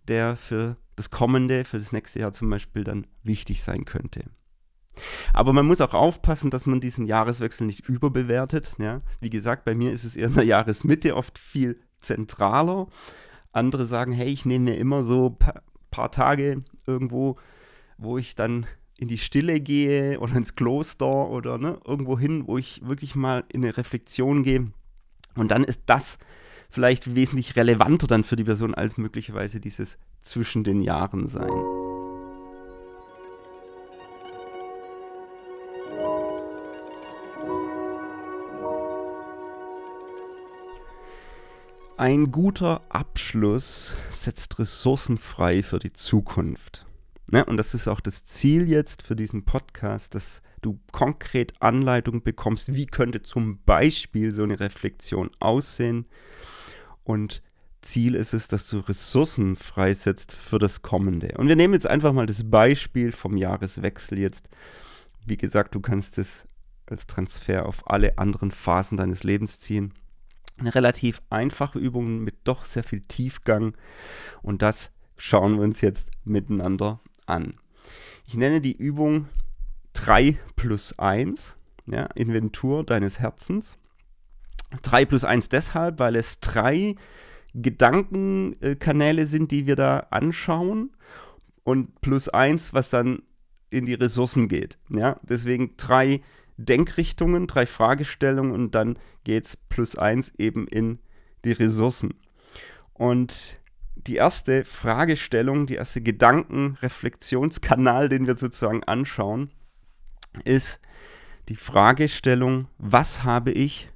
der 0.09 0.35
für 0.35 0.77
das 0.97 1.13
kommende, 1.13 1.65
für 1.65 1.79
das 1.79 1.93
nächste 1.93 2.19
Jahr 2.19 2.33
zum 2.33 2.51
Beispiel 2.51 2.83
dann 2.83 3.07
wichtig 3.23 3.63
sein 3.63 3.85
könnte. 3.85 4.25
Aber 5.33 5.53
man 5.53 5.67
muss 5.67 5.81
auch 5.81 5.95
aufpassen, 5.95 6.51
dass 6.51 6.67
man 6.67 6.81
diesen 6.81 7.07
Jahreswechsel 7.07 7.67
nicht 7.67 7.89
überbewertet. 7.89 8.75
Ja? 8.79 9.01
Wie 9.21 9.31
gesagt, 9.31 9.65
bei 9.65 9.75
mir 9.75 9.93
ist 9.93 10.05
es 10.05 10.17
eher 10.17 10.29
in 10.29 10.35
der 10.35 10.45
Jahresmitte 10.45 11.17
oft 11.17 11.39
viel 11.39 11.79
zentraler. 12.01 12.87
Andere 13.53 13.87
sagen, 13.87 14.13
hey, 14.13 14.29
ich 14.29 14.45
nehme 14.45 14.71
mir 14.71 14.79
immer 14.79 15.05
so 15.05 15.31
ein 15.31 15.39
paar, 15.39 15.63
paar 15.91 16.11
Tage 16.11 16.65
irgendwo, 16.87 17.37
wo 17.99 18.19
ich 18.19 18.35
dann 18.35 18.67
in 18.99 19.09
die 19.09 19.19
Stille 19.19 19.61
gehe 19.61 20.21
oder 20.21 20.37
ins 20.37 20.55
Kloster 20.55 21.29
oder 21.29 21.59
ne, 21.59 21.81
irgendwo 21.85 22.19
hin, 22.19 22.47
wo 22.47 22.59
ich 22.59 22.81
wirklich 22.85 23.15
mal 23.15 23.45
in 23.49 23.65
eine 23.65 23.77
Reflexion 23.77 24.43
gehe. 24.43 24.71
Und 25.35 25.51
dann 25.51 25.65
ist 25.65 25.83
das 25.87 26.19
vielleicht 26.71 27.15
wesentlich 27.15 27.57
relevanter 27.57 28.07
dann 28.07 28.25
für 28.25 28.37
die 28.37 28.45
Person 28.45 28.75
als 28.75 28.97
möglicherweise 28.97 29.61
dieses 29.61 29.99
zwischen 30.21 30.65
den 30.65 30.83
Jahren 30.83 31.29
sein. 31.29 31.84
Ein 41.97 42.33
guter 42.33 42.83
Abschluss 42.89 43.95
setzt 44.11 44.59
Ressourcen 44.59 45.17
frei 45.17 45.63
für 45.63 45.79
die 45.79 45.93
Zukunft. 45.93 46.87
Ne? 47.31 47.45
Und 47.45 47.57
das 47.57 47.73
ist 47.73 47.87
auch 47.87 48.01
das 48.01 48.25
Ziel 48.25 48.69
jetzt 48.69 49.05
für 49.05 49.15
diesen 49.15 49.45
Podcast, 49.45 50.17
dass 50.17 50.43
du 50.61 50.81
konkret 50.91 51.53
Anleitung 51.63 52.25
bekommst, 52.25 52.75
wie 52.75 52.87
könnte 52.87 53.23
zum 53.23 53.63
Beispiel 53.63 54.33
so 54.33 54.43
eine 54.43 54.59
Reflexion 54.59 55.31
aussehen. 55.39 56.07
Und 57.05 57.43
Ziel 57.81 58.17
ist 58.17 58.35
es, 58.35 58.49
dass 58.49 58.69
du 58.69 58.81
Ressourcen 58.81 59.55
freisetzt 59.55 60.35
für 60.35 60.59
das 60.59 60.83
Kommende. 60.83 61.37
Und 61.39 61.47
wir 61.47 61.55
nehmen 61.55 61.75
jetzt 61.75 61.87
einfach 61.87 62.13
mal 62.13 62.27
das 62.27 62.43
Beispiel 62.43 63.13
vom 63.13 63.37
Jahreswechsel 63.37 64.19
jetzt. 64.19 64.49
Wie 65.25 65.37
gesagt, 65.37 65.77
du 65.77 65.81
kannst 65.81 66.19
es 66.19 66.45
als 66.87 67.07
Transfer 67.07 67.67
auf 67.67 67.89
alle 67.89 68.19
anderen 68.19 68.51
Phasen 68.51 68.97
deines 68.97 69.23
Lebens 69.23 69.61
ziehen. 69.61 69.95
Eine 70.57 70.75
relativ 70.75 71.21
einfache 71.31 71.79
Übung 71.79 72.21
mit 72.21 72.37
doch 72.45 72.65
sehr 72.65 72.85
viel 72.85 73.01
Tiefgang. 73.01 73.77
Und 74.43 74.63
das 74.63 74.93
schauen 75.17 75.57
wir 75.57 75.65
uns 75.65 75.81
jetzt 75.81 76.11
miteinander 76.25 77.01
an. 77.27 77.55
Ich 78.27 78.35
nenne 78.35 78.61
die 78.61 78.77
Übung 78.77 79.29
3 79.95 80.39
plus 80.57 80.99
1, 80.99 81.57
ja, 81.87 82.05
Inventur 82.15 82.85
deines 82.85 83.19
Herzens. 83.19 83.79
3 84.83 85.05
plus 85.05 85.25
1 85.25 85.49
deshalb, 85.49 85.99
weil 85.99 86.17
es 86.17 86.41
drei 86.41 86.97
Gedankenkanäle 87.55 89.27
sind, 89.27 89.53
die 89.53 89.67
wir 89.67 89.77
da 89.77 90.07
anschauen 90.11 90.91
und 91.63 92.01
plus 92.01 92.29
1, 92.29 92.75
was 92.75 92.91
dann 92.91 93.23
in 93.71 93.87
die 93.87 93.95
Ressourcen 93.95 94.49
geht. 94.49 94.79
Ja, 94.89 95.21
deswegen 95.23 95.77
drei 95.77 96.23
Denkrichtungen, 96.57 97.47
drei 97.47 97.67
Fragestellungen 97.67 98.53
und 98.53 98.75
dann 98.75 98.99
geht 99.25 99.45
es 99.47 99.57
plus 99.57 99.97
1 99.97 100.35
eben 100.39 100.67
in 100.69 100.99
die 101.45 101.53
Ressourcen. 101.53 102.15
Und 102.93 103.59
die 103.97 104.17
erste 104.17 104.65
Fragestellung, 104.65 105.67
die 105.67 105.75
erste 105.75 106.01
Gedankenreflexionskanal, 106.01 108.09
den 108.09 108.27
wir 108.27 108.37
sozusagen 108.37 108.83
anschauen, 108.85 109.51
ist 110.45 110.81
die 111.49 111.57
Fragestellung, 111.57 112.69
was 112.79 113.25
habe 113.25 113.51
ich 113.53 113.91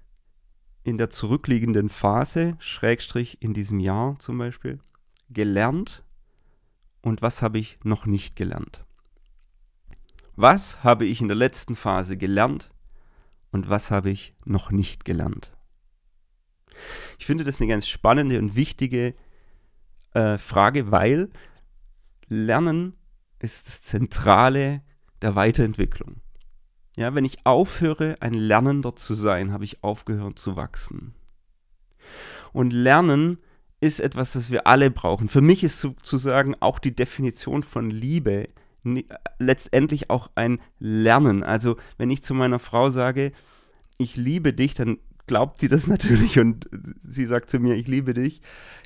in 0.84 0.98
der 0.98 1.10
zurückliegenden 1.10 1.88
Phase, 1.88 2.56
Schrägstrich 2.60 3.42
in 3.42 3.54
diesem 3.54 3.80
Jahr 3.80 4.18
zum 4.18 4.38
Beispiel, 4.38 4.78
gelernt 5.30 6.04
und 7.02 7.22
was 7.22 7.42
habe 7.42 7.58
ich 7.58 7.78
noch 7.84 8.06
nicht 8.06 8.36
gelernt? 8.36 8.84
Was 10.40 10.84
habe 10.84 11.04
ich 11.04 11.20
in 11.20 11.26
der 11.26 11.36
letzten 11.36 11.74
Phase 11.74 12.16
gelernt 12.16 12.70
und 13.50 13.68
was 13.68 13.90
habe 13.90 14.10
ich 14.10 14.36
noch 14.44 14.70
nicht 14.70 15.04
gelernt? 15.04 15.50
Ich 17.18 17.26
finde 17.26 17.42
das 17.42 17.58
eine 17.58 17.66
ganz 17.66 17.88
spannende 17.88 18.38
und 18.38 18.54
wichtige 18.54 19.16
äh, 20.12 20.38
Frage, 20.38 20.92
weil 20.92 21.30
Lernen 22.28 22.94
ist 23.40 23.66
das 23.66 23.82
Zentrale 23.82 24.82
der 25.22 25.34
Weiterentwicklung. 25.34 26.20
Ja, 26.96 27.16
wenn 27.16 27.24
ich 27.24 27.44
aufhöre, 27.44 28.16
ein 28.20 28.34
Lernender 28.34 28.94
zu 28.94 29.14
sein, 29.14 29.50
habe 29.52 29.64
ich 29.64 29.82
aufgehört 29.82 30.38
zu 30.38 30.54
wachsen. 30.54 31.16
Und 32.52 32.72
Lernen 32.72 33.38
ist 33.80 33.98
etwas, 33.98 34.34
das 34.34 34.52
wir 34.52 34.68
alle 34.68 34.92
brauchen. 34.92 35.28
Für 35.28 35.40
mich 35.40 35.64
ist 35.64 35.80
sozusagen 35.80 36.54
auch 36.60 36.78
die 36.78 36.94
Definition 36.94 37.64
von 37.64 37.90
Liebe 37.90 38.48
letztendlich 39.38 40.10
auch 40.10 40.30
ein 40.34 40.60
Lernen. 40.78 41.42
Also 41.42 41.76
wenn 41.96 42.10
ich 42.10 42.22
zu 42.22 42.34
meiner 42.34 42.58
Frau 42.58 42.90
sage, 42.90 43.32
ich 43.98 44.16
liebe 44.16 44.52
dich, 44.52 44.74
dann 44.74 44.98
glaubt 45.26 45.60
sie 45.60 45.68
das 45.68 45.86
natürlich 45.88 46.38
und 46.38 46.68
sie 47.00 47.26
sagt 47.26 47.50
zu 47.50 47.60
mir, 47.60 47.76
ich 47.76 47.86
liebe 47.86 48.14
dich. 48.14 48.40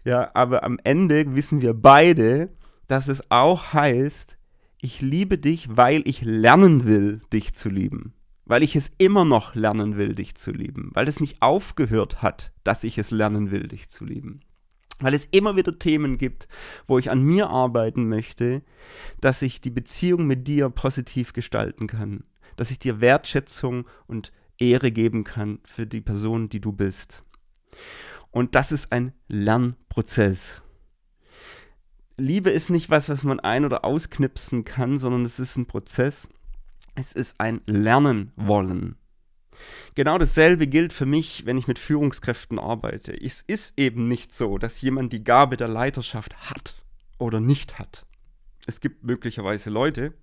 Ja, 0.05 0.31
aber 0.35 0.65
am 0.65 0.79
Ende 0.85 1.35
wissen 1.35 1.63
wir 1.63 1.75
beide, 1.75 2.51
dass 2.89 3.09
es 3.09 3.31
auch 3.31 3.73
heißt, 3.73 4.37
ich 4.81 5.01
liebe 5.01 5.39
dich, 5.39 5.77
weil 5.77 6.03
ich 6.07 6.23
lernen 6.23 6.85
will, 6.85 7.21
dich 7.33 7.55
zu 7.55 7.71
lieben. 7.71 8.15
Weil 8.45 8.65
ich 8.65 8.75
es 8.75 8.91
immer 8.99 9.25
noch 9.25 9.55
lernen 9.55 9.97
will, 9.97 10.15
dich 10.15 10.35
zu 10.35 10.51
lieben. 10.51 10.91
Weil 10.93 11.07
es 11.07 11.21
nicht 11.21 11.41
aufgehört 11.41 12.21
hat, 12.21 12.53
dass 12.65 12.83
ich 12.83 12.99
es 12.99 13.13
lernen 13.13 13.53
will, 13.53 13.69
dich 13.69 13.89
zu 13.89 14.05
lieben. 14.05 14.41
Weil 14.99 15.15
es 15.15 15.27
immer 15.31 15.57
wieder 15.57 15.79
Themen 15.79 16.19
gibt, 16.19 16.49
wo 16.87 16.99
ich 16.99 17.11
an 17.11 17.23
mir 17.23 17.51
arbeiten 17.51 18.09
möchte, 18.09 18.63
dass 19.21 19.43
ich 19.43 19.61
die 19.61 19.71
Beziehung 19.71 20.27
mit 20.27 20.47
dir 20.47 20.71
positiv 20.71 21.33
gestalten 21.33 21.87
kann. 21.87 22.25
Dass 22.57 22.71
ich 22.71 22.79
dir 22.79 23.01
Wertschätzung 23.01 23.87
und 24.07 24.33
Ehre 24.59 24.93
geben 24.93 25.25
kann 25.25 25.59
für 25.65 25.87
die 25.87 26.01
Person, 26.01 26.49
die 26.49 26.61
du 26.61 26.73
bist. 26.73 27.25
Und 28.31 28.55
das 28.55 28.73
ist 28.73 28.93
ein 28.93 29.13
Lernprozess. 29.29 30.63
Liebe 32.17 32.51
ist 32.51 32.71
nicht 32.71 32.91
was, 32.91 33.09
was 33.09 33.25
man 33.25 33.41
ein- 33.41 33.65
oder 33.65 33.85
ausknipsen 33.85 34.65
kann, 34.65 34.97
sondern 34.97 35.25
es 35.25 35.39
ist 35.39 35.57
ein 35.57 35.67
Prozess. 35.67 36.29
Es 36.95 37.13
ist 37.13 37.41
ein 37.41 37.63
Lernen 37.67 38.33
wollen. 38.37 38.97
Genau 39.95 40.19
dasselbe 40.19 40.67
gilt 40.67 40.93
für 40.93 41.07
mich, 41.07 41.45
wenn 41.47 41.59
ich 41.59 41.69
mit 41.69 41.79
Führungskräften 41.79 42.59
arbeite. 42.59 43.13
Es 43.13 43.43
ist 43.43 43.79
eben 43.79 44.09
nicht 44.09 44.35
so, 44.35 44.59
dass 44.59 44.81
jemand 44.81 45.13
die 45.13 45.25
Gabe 45.25 45.57
der 45.57 45.69
Leiterschaft 45.69 46.51
hat 46.51 46.83
oder 47.19 47.41
nicht 47.41 47.79
hat. 47.79 48.07
Es 48.67 48.81
gibt 48.81 49.05
möglicherweise 49.05 49.71
Leute, 49.71 50.15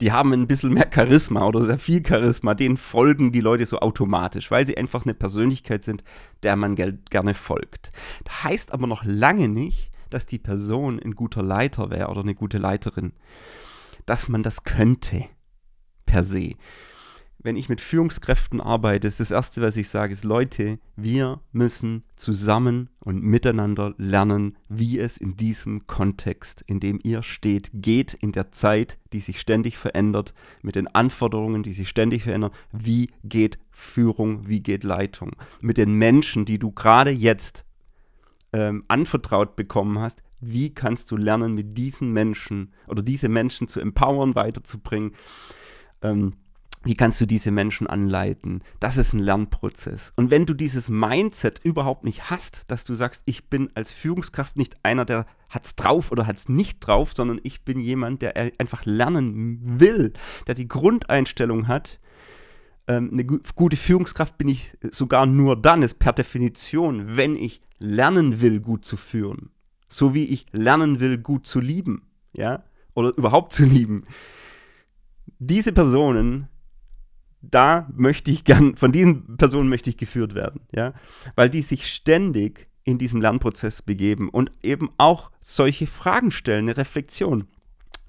die 0.00 0.12
haben 0.12 0.32
ein 0.32 0.46
bisschen 0.46 0.72
mehr 0.72 0.88
Charisma 0.92 1.44
oder 1.46 1.64
sehr 1.64 1.78
viel 1.78 2.04
Charisma, 2.06 2.54
denen 2.54 2.76
folgen 2.76 3.32
die 3.32 3.40
Leute 3.40 3.66
so 3.66 3.78
automatisch, 3.80 4.50
weil 4.50 4.66
sie 4.66 4.76
einfach 4.76 5.04
eine 5.04 5.14
Persönlichkeit 5.14 5.84
sind, 5.84 6.02
der 6.42 6.56
man 6.56 6.74
gerne 6.74 7.34
folgt. 7.34 7.92
Das 8.24 8.44
heißt 8.44 8.72
aber 8.72 8.86
noch 8.86 9.04
lange 9.04 9.48
nicht, 9.48 9.90
dass 10.08 10.26
die 10.26 10.38
Person 10.38 10.98
ein 10.98 11.14
guter 11.14 11.42
Leiter 11.42 11.90
wäre 11.90 12.08
oder 12.08 12.20
eine 12.20 12.34
gute 12.34 12.58
Leiterin. 12.58 13.12
Dass 14.06 14.28
man 14.28 14.42
das 14.42 14.64
könnte, 14.64 15.26
per 16.06 16.24
se 16.24 16.54
wenn 17.42 17.56
ich 17.56 17.68
mit 17.68 17.80
Führungskräften 17.80 18.60
arbeite, 18.60 19.06
ist 19.06 19.20
das 19.20 19.30
Erste, 19.30 19.62
was 19.62 19.76
ich 19.76 19.88
sage, 19.88 20.12
ist, 20.12 20.24
Leute, 20.24 20.78
wir 20.96 21.40
müssen 21.52 22.02
zusammen 22.16 22.90
und 23.00 23.22
miteinander 23.22 23.94
lernen, 23.96 24.56
wie 24.68 24.98
es 24.98 25.16
in 25.16 25.36
diesem 25.36 25.86
Kontext, 25.86 26.62
in 26.66 26.80
dem 26.80 27.00
ihr 27.02 27.22
steht, 27.22 27.70
geht, 27.72 28.14
in 28.14 28.32
der 28.32 28.52
Zeit, 28.52 28.98
die 29.12 29.20
sich 29.20 29.40
ständig 29.40 29.78
verändert, 29.78 30.34
mit 30.60 30.74
den 30.74 30.86
Anforderungen, 30.88 31.62
die 31.62 31.72
sich 31.72 31.88
ständig 31.88 32.24
verändern. 32.24 32.52
Wie 32.72 33.10
geht 33.24 33.58
Führung, 33.70 34.46
wie 34.46 34.60
geht 34.60 34.84
Leitung? 34.84 35.32
Mit 35.62 35.78
den 35.78 35.94
Menschen, 35.94 36.44
die 36.44 36.58
du 36.58 36.72
gerade 36.72 37.10
jetzt 37.10 37.64
ähm, 38.52 38.84
anvertraut 38.88 39.56
bekommen 39.56 39.98
hast, 39.98 40.22
wie 40.40 40.74
kannst 40.74 41.10
du 41.10 41.16
lernen, 41.16 41.54
mit 41.54 41.76
diesen 41.76 42.12
Menschen 42.12 42.72
oder 42.86 43.02
diese 43.02 43.28
Menschen 43.28 43.68
zu 43.68 43.80
empowern, 43.80 44.34
weiterzubringen? 44.34 45.12
Ähm, 46.02 46.34
wie 46.82 46.94
kannst 46.94 47.20
du 47.20 47.26
diese 47.26 47.50
Menschen 47.50 47.86
anleiten? 47.86 48.62
Das 48.78 48.96
ist 48.96 49.12
ein 49.12 49.18
Lernprozess. 49.18 50.14
Und 50.16 50.30
wenn 50.30 50.46
du 50.46 50.54
dieses 50.54 50.88
Mindset 50.88 51.60
überhaupt 51.62 52.04
nicht 52.04 52.30
hast, 52.30 52.70
dass 52.70 52.84
du 52.84 52.94
sagst, 52.94 53.22
ich 53.26 53.50
bin 53.50 53.68
als 53.74 53.92
Führungskraft 53.92 54.56
nicht 54.56 54.76
einer, 54.82 55.04
der 55.04 55.26
hat 55.50 55.66
es 55.66 55.76
drauf 55.76 56.10
oder 56.10 56.26
hat 56.26 56.38
es 56.38 56.48
nicht 56.48 56.80
drauf, 56.80 57.12
sondern 57.14 57.38
ich 57.42 57.64
bin 57.64 57.80
jemand, 57.80 58.22
der 58.22 58.34
einfach 58.58 58.86
lernen 58.86 59.60
will, 59.80 60.14
der 60.46 60.54
die 60.54 60.68
Grundeinstellung 60.68 61.68
hat, 61.68 62.00
ähm, 62.88 63.10
eine 63.12 63.24
gute 63.24 63.76
Führungskraft 63.76 64.38
bin 64.38 64.48
ich 64.48 64.76
sogar 64.90 65.26
nur 65.26 65.60
dann, 65.60 65.82
ist 65.82 65.98
per 65.98 66.14
Definition, 66.14 67.16
wenn 67.16 67.36
ich 67.36 67.60
lernen 67.78 68.40
will, 68.40 68.58
gut 68.60 68.86
zu 68.86 68.96
führen. 68.96 69.50
So 69.88 70.14
wie 70.14 70.24
ich 70.24 70.46
lernen 70.52 70.98
will, 70.98 71.18
gut 71.18 71.46
zu 71.46 71.60
lieben. 71.60 72.08
Ja? 72.32 72.64
Oder 72.94 73.16
überhaupt 73.16 73.52
zu 73.52 73.64
lieben. 73.64 74.06
Diese 75.38 75.72
Personen 75.72 76.48
da 77.42 77.88
möchte 77.94 78.30
ich 78.30 78.44
gern, 78.44 78.76
von 78.76 78.92
diesen 78.92 79.36
Personen 79.36 79.68
möchte 79.68 79.90
ich 79.90 79.96
geführt 79.96 80.34
werden, 80.34 80.60
ja, 80.74 80.92
weil 81.36 81.48
die 81.48 81.62
sich 81.62 81.92
ständig 81.92 82.68
in 82.84 82.98
diesem 82.98 83.20
Lernprozess 83.20 83.82
begeben 83.82 84.28
und 84.28 84.50
eben 84.62 84.90
auch 84.98 85.30
solche 85.40 85.86
Fragen 85.86 86.30
stellen, 86.30 86.68
eine 86.68 86.76
Reflexion. 86.76 87.46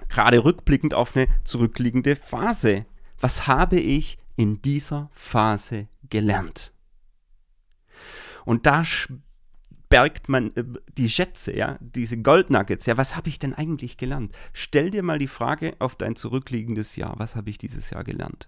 Gerade 0.09 0.43
rückblickend 0.43 0.93
auf 0.93 1.15
eine 1.15 1.27
zurückliegende 1.43 2.15
Phase. 2.15 2.85
Was 3.19 3.47
habe 3.47 3.79
ich 3.79 4.17
in 4.35 4.61
dieser 4.61 5.09
Phase 5.13 5.87
gelernt? 6.09 6.73
Und 8.43 8.65
da 8.65 8.83
bergt 9.89 10.29
man 10.29 10.55
äh, 10.55 10.63
die 10.97 11.09
Schätze, 11.09 11.55
ja, 11.55 11.77
diese 11.79 12.17
Goldnuggets. 12.17 12.85
Ja, 12.87 12.97
was 12.97 13.15
habe 13.15 13.29
ich 13.29 13.39
denn 13.39 13.53
eigentlich 13.53 13.97
gelernt? 13.97 14.33
Stell 14.53 14.89
dir 14.89 15.03
mal 15.03 15.19
die 15.19 15.27
Frage 15.27 15.75
auf 15.79 15.95
dein 15.95 16.15
zurückliegendes 16.15 16.95
Jahr, 16.95 17.13
was 17.17 17.35
habe 17.35 17.49
ich 17.49 17.57
dieses 17.57 17.91
Jahr 17.91 18.03
gelernt? 18.03 18.47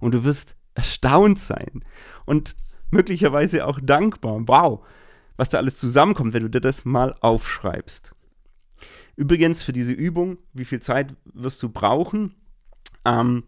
Und 0.00 0.14
du 0.14 0.24
wirst 0.24 0.56
erstaunt 0.74 1.38
sein 1.38 1.84
und 2.24 2.56
möglicherweise 2.90 3.66
auch 3.66 3.80
dankbar. 3.80 4.40
Wow, 4.46 4.84
was 5.36 5.48
da 5.48 5.58
alles 5.58 5.78
zusammenkommt, 5.78 6.32
wenn 6.32 6.42
du 6.42 6.50
dir 6.50 6.60
das 6.60 6.84
mal 6.84 7.14
aufschreibst. 7.20 8.12
Übrigens 9.16 9.62
für 9.62 9.72
diese 9.72 9.92
Übung, 9.92 10.38
wie 10.52 10.64
viel 10.64 10.80
Zeit 10.80 11.14
wirst 11.24 11.62
du 11.62 11.68
brauchen? 11.68 12.34
Ähm, 13.04 13.44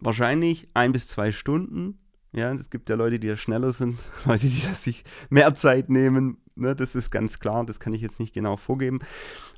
wahrscheinlich 0.00 0.68
ein 0.74 0.92
bis 0.92 1.06
zwei 1.08 1.32
Stunden. 1.32 1.98
Ja, 2.32 2.52
es 2.54 2.70
gibt 2.70 2.88
ja 2.88 2.96
Leute, 2.96 3.18
die 3.18 3.28
da 3.28 3.36
schneller 3.36 3.72
sind, 3.72 4.02
Leute, 4.24 4.46
die 4.46 4.74
sich 4.74 5.04
mehr 5.28 5.54
Zeit 5.54 5.90
nehmen. 5.90 6.38
Ne, 6.54 6.74
das 6.74 6.94
ist 6.94 7.10
ganz 7.10 7.38
klar, 7.38 7.64
das 7.64 7.80
kann 7.80 7.92
ich 7.92 8.00
jetzt 8.00 8.20
nicht 8.20 8.32
genau 8.32 8.56
vorgeben. 8.56 9.00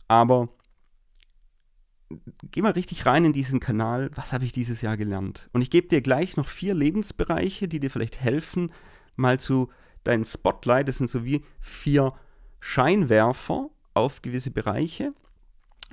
Aber 0.08 0.48
geh 2.50 2.62
mal 2.62 2.72
richtig 2.72 3.06
rein 3.06 3.24
in 3.24 3.32
diesen 3.32 3.60
Kanal. 3.60 4.10
Was 4.14 4.32
habe 4.32 4.44
ich 4.44 4.52
dieses 4.52 4.82
Jahr 4.82 4.96
gelernt? 4.96 5.48
Und 5.52 5.62
ich 5.62 5.70
gebe 5.70 5.88
dir 5.88 6.02
gleich 6.02 6.36
noch 6.36 6.48
vier 6.48 6.74
Lebensbereiche, 6.74 7.68
die 7.68 7.80
dir 7.80 7.90
vielleicht 7.90 8.20
helfen, 8.20 8.72
mal 9.16 9.40
zu 9.40 9.70
deinen 10.04 10.24
Spotlight. 10.24 10.88
Das 10.88 10.98
sind 10.98 11.10
so 11.10 11.24
wie 11.24 11.44
vier 11.60 12.12
Scheinwerfer 12.60 13.70
auf 13.94 14.22
gewisse 14.22 14.50
Bereiche 14.50 15.12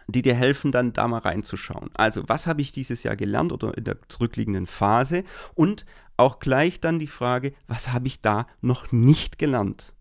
die 0.07 0.21
dir 0.21 0.35
helfen, 0.35 0.71
dann 0.71 0.93
da 0.93 1.07
mal 1.07 1.19
reinzuschauen. 1.19 1.89
Also, 1.93 2.27
was 2.27 2.47
habe 2.47 2.61
ich 2.61 2.71
dieses 2.71 3.03
Jahr 3.03 3.15
gelernt 3.15 3.51
oder 3.51 3.77
in 3.77 3.83
der 3.83 3.97
zurückliegenden 4.07 4.67
Phase? 4.67 5.23
Und 5.55 5.85
auch 6.17 6.39
gleich 6.39 6.79
dann 6.79 6.99
die 6.99 7.07
Frage, 7.07 7.53
was 7.67 7.91
habe 7.91 8.07
ich 8.07 8.21
da 8.21 8.47
noch 8.61 8.91
nicht 8.91 9.39
gelernt? 9.39 9.93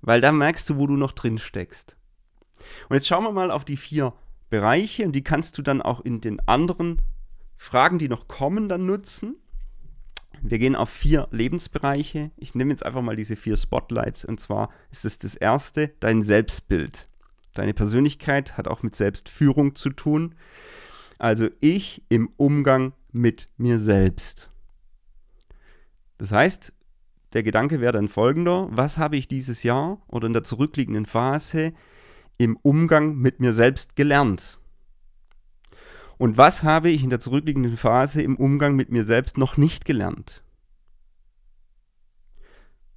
Weil 0.00 0.20
da 0.20 0.32
merkst 0.32 0.68
du, 0.70 0.76
wo 0.76 0.86
du 0.86 0.96
noch 0.96 1.12
drin 1.12 1.38
steckst. 1.38 1.96
Und 2.88 2.94
jetzt 2.94 3.08
schauen 3.08 3.24
wir 3.24 3.32
mal 3.32 3.50
auf 3.50 3.64
die 3.64 3.76
vier 3.76 4.12
Bereiche 4.48 5.04
und 5.04 5.12
die 5.12 5.24
kannst 5.24 5.56
du 5.58 5.62
dann 5.62 5.80
auch 5.80 6.00
in 6.00 6.20
den 6.20 6.40
anderen 6.48 7.00
Fragen, 7.56 7.98
die 7.98 8.08
noch 8.08 8.26
kommen, 8.26 8.68
dann 8.68 8.86
nutzen. 8.86 9.36
Wir 10.42 10.58
gehen 10.58 10.74
auf 10.74 10.88
vier 10.88 11.28
Lebensbereiche. 11.30 12.30
Ich 12.36 12.54
nehme 12.54 12.70
jetzt 12.70 12.84
einfach 12.84 13.02
mal 13.02 13.16
diese 13.16 13.36
vier 13.36 13.56
Spotlights 13.56 14.24
und 14.24 14.40
zwar 14.40 14.70
ist 14.90 15.04
es 15.04 15.18
das 15.18 15.34
erste, 15.34 15.92
dein 16.00 16.22
Selbstbild. 16.22 17.08
Deine 17.54 17.74
Persönlichkeit 17.74 18.56
hat 18.56 18.68
auch 18.68 18.82
mit 18.82 18.96
Selbstführung 18.96 19.74
zu 19.74 19.90
tun. 19.90 20.34
Also 21.18 21.48
ich 21.60 22.02
im 22.08 22.30
Umgang 22.36 22.94
mit 23.12 23.48
mir 23.56 23.78
selbst. 23.78 24.50
Das 26.16 26.32
heißt, 26.32 26.72
der 27.32 27.42
Gedanke 27.42 27.80
wäre 27.80 27.92
dann 27.92 28.08
folgender, 28.08 28.68
was 28.70 28.98
habe 28.98 29.16
ich 29.16 29.28
dieses 29.28 29.62
Jahr 29.62 30.02
oder 30.08 30.26
in 30.26 30.32
der 30.32 30.42
zurückliegenden 30.42 31.06
Phase 31.06 31.72
im 32.40 32.56
Umgang 32.56 33.16
mit 33.16 33.38
mir 33.38 33.52
selbst 33.52 33.96
gelernt? 33.96 34.58
Und 36.16 36.38
was 36.38 36.62
habe 36.62 36.88
ich 36.88 37.04
in 37.04 37.10
der 37.10 37.20
zurückliegenden 37.20 37.76
Phase 37.76 38.22
im 38.22 38.36
Umgang 38.36 38.76
mit 38.76 38.90
mir 38.90 39.04
selbst 39.04 39.36
noch 39.36 39.58
nicht 39.58 39.84
gelernt? 39.84 40.42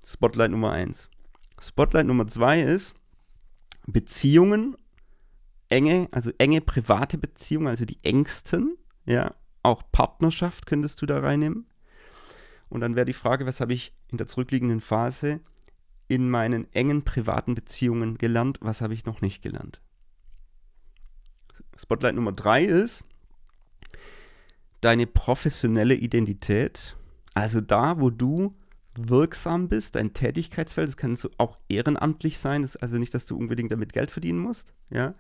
Spotlight 0.06 0.52
Nummer 0.52 0.72
1. 0.72 1.10
Spotlight 1.60 2.06
Nummer 2.06 2.26
2 2.26 2.62
ist, 2.62 2.94
Beziehungen, 3.86 4.78
enge, 5.68 6.08
also 6.12 6.32
enge 6.38 6.62
private 6.62 7.18
Beziehungen, 7.18 7.68
also 7.68 7.84
die 7.84 8.00
engsten, 8.02 8.78
ja, 9.06 9.36
auch 9.62 9.84
Partnerschaft 9.92 10.66
könntest 10.66 11.02
du 11.02 11.06
da 11.06 11.20
reinnehmen. 11.20 11.68
Und 12.70 12.80
dann 12.80 12.96
wäre 12.96 13.06
die 13.06 13.12
Frage, 13.12 13.46
was 13.46 13.60
habe 13.60 13.74
ich 13.74 13.94
in 14.08 14.18
der 14.18 14.28
zurückliegenden 14.28 14.80
Phase 14.80 15.42
in 16.14 16.30
meinen 16.30 16.72
engen 16.74 17.04
privaten 17.04 17.56
Beziehungen 17.56 18.18
gelernt, 18.18 18.60
was 18.62 18.82
habe 18.82 18.94
ich 18.94 19.06
noch 19.06 19.22
nicht 19.22 19.42
gelernt. 19.42 19.82
Spotlight 21.76 22.16
Nummer 22.16 22.32
drei 22.32 22.64
ist 22.64 23.04
deine 24.82 25.08
professionelle 25.08 25.96
Identität, 25.96 26.96
also 27.34 27.62
da, 27.62 28.00
wo 28.00 28.10
du 28.10 28.54
wirksam 28.96 29.70
bist, 29.70 29.96
dein 29.96 30.14
Tätigkeitsfeld, 30.14 30.88
das 30.88 30.98
kann 30.98 31.16
so 31.16 31.32
auch 31.38 31.58
ehrenamtlich 31.68 32.38
sein, 32.38 32.62
das 32.62 32.76
ist 32.76 32.82
also 32.84 32.98
nicht, 32.98 33.14
dass 33.14 33.26
du 33.26 33.36
unbedingt 33.36 33.72
damit 33.72 33.94
Geld 33.94 34.12
verdienen 34.12 34.40
musst, 34.40 34.74
ja. 34.90 35.16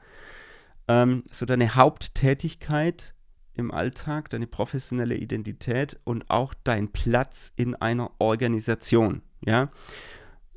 Ähm, 0.87 1.23
so 1.31 1.45
deine 1.45 1.75
Haupttätigkeit 1.75 3.15
im 3.53 3.71
Alltag, 3.71 4.29
deine 4.29 4.47
professionelle 4.47 5.15
Identität 5.15 5.99
und 6.03 6.29
auch 6.29 6.53
dein 6.63 6.91
Platz 6.91 7.53
in 7.55 7.73
einer 7.73 8.11
Organisation, 8.19 9.21
ja. 9.43 9.71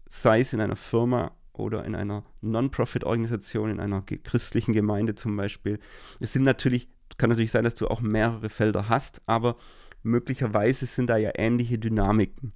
Sei 0.08 0.40
es 0.40 0.52
in 0.52 0.60
einer 0.60 0.76
Firma 0.76 1.32
oder 1.52 1.84
in 1.84 1.94
einer 1.94 2.24
Non-Profit-Organisation, 2.40 3.70
in 3.70 3.80
einer 3.80 4.02
christlichen 4.02 4.72
Gemeinde 4.72 5.14
zum 5.14 5.36
Beispiel. 5.36 5.78
Es 6.20 6.32
sind 6.32 6.42
natürlich, 6.42 6.88
kann 7.16 7.30
natürlich 7.30 7.50
sein, 7.50 7.64
dass 7.64 7.74
du 7.74 7.88
auch 7.88 8.00
mehrere 8.00 8.48
Felder 8.48 8.88
hast, 8.88 9.22
aber 9.26 9.56
möglicherweise 10.02 10.86
sind 10.86 11.10
da 11.10 11.16
ja 11.16 11.32
ähnliche 11.34 11.78
Dynamiken. 11.78 12.52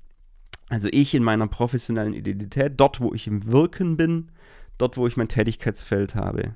Also 0.68 0.88
ich 0.92 1.14
in 1.14 1.24
meiner 1.24 1.48
professionellen 1.48 2.14
Identität, 2.14 2.74
dort, 2.76 3.00
wo 3.00 3.12
ich 3.12 3.26
im 3.26 3.48
Wirken 3.48 3.96
bin, 3.96 4.30
dort, 4.78 4.96
wo 4.96 5.06
ich 5.06 5.16
mein 5.16 5.28
Tätigkeitsfeld 5.28 6.14
habe. 6.14 6.54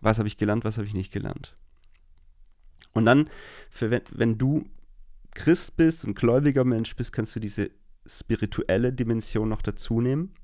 Was 0.00 0.18
habe 0.18 0.28
ich 0.28 0.36
gelernt, 0.36 0.64
was 0.64 0.76
habe 0.76 0.86
ich 0.86 0.94
nicht 0.94 1.12
gelernt? 1.12 1.56
Und 2.92 3.06
dann, 3.06 3.30
wenn, 3.78 4.02
wenn 4.10 4.38
du 4.38 4.64
Christ 5.34 5.76
bist 5.76 6.04
und 6.04 6.14
gläubiger 6.14 6.64
Mensch 6.64 6.94
bist, 6.96 7.12
kannst 7.12 7.34
du 7.36 7.40
diese 7.40 7.70
spirituelle 8.06 8.92
Dimension 8.92 9.48
noch 9.48 9.62
dazu 9.62 10.00
nehmen. 10.00 10.34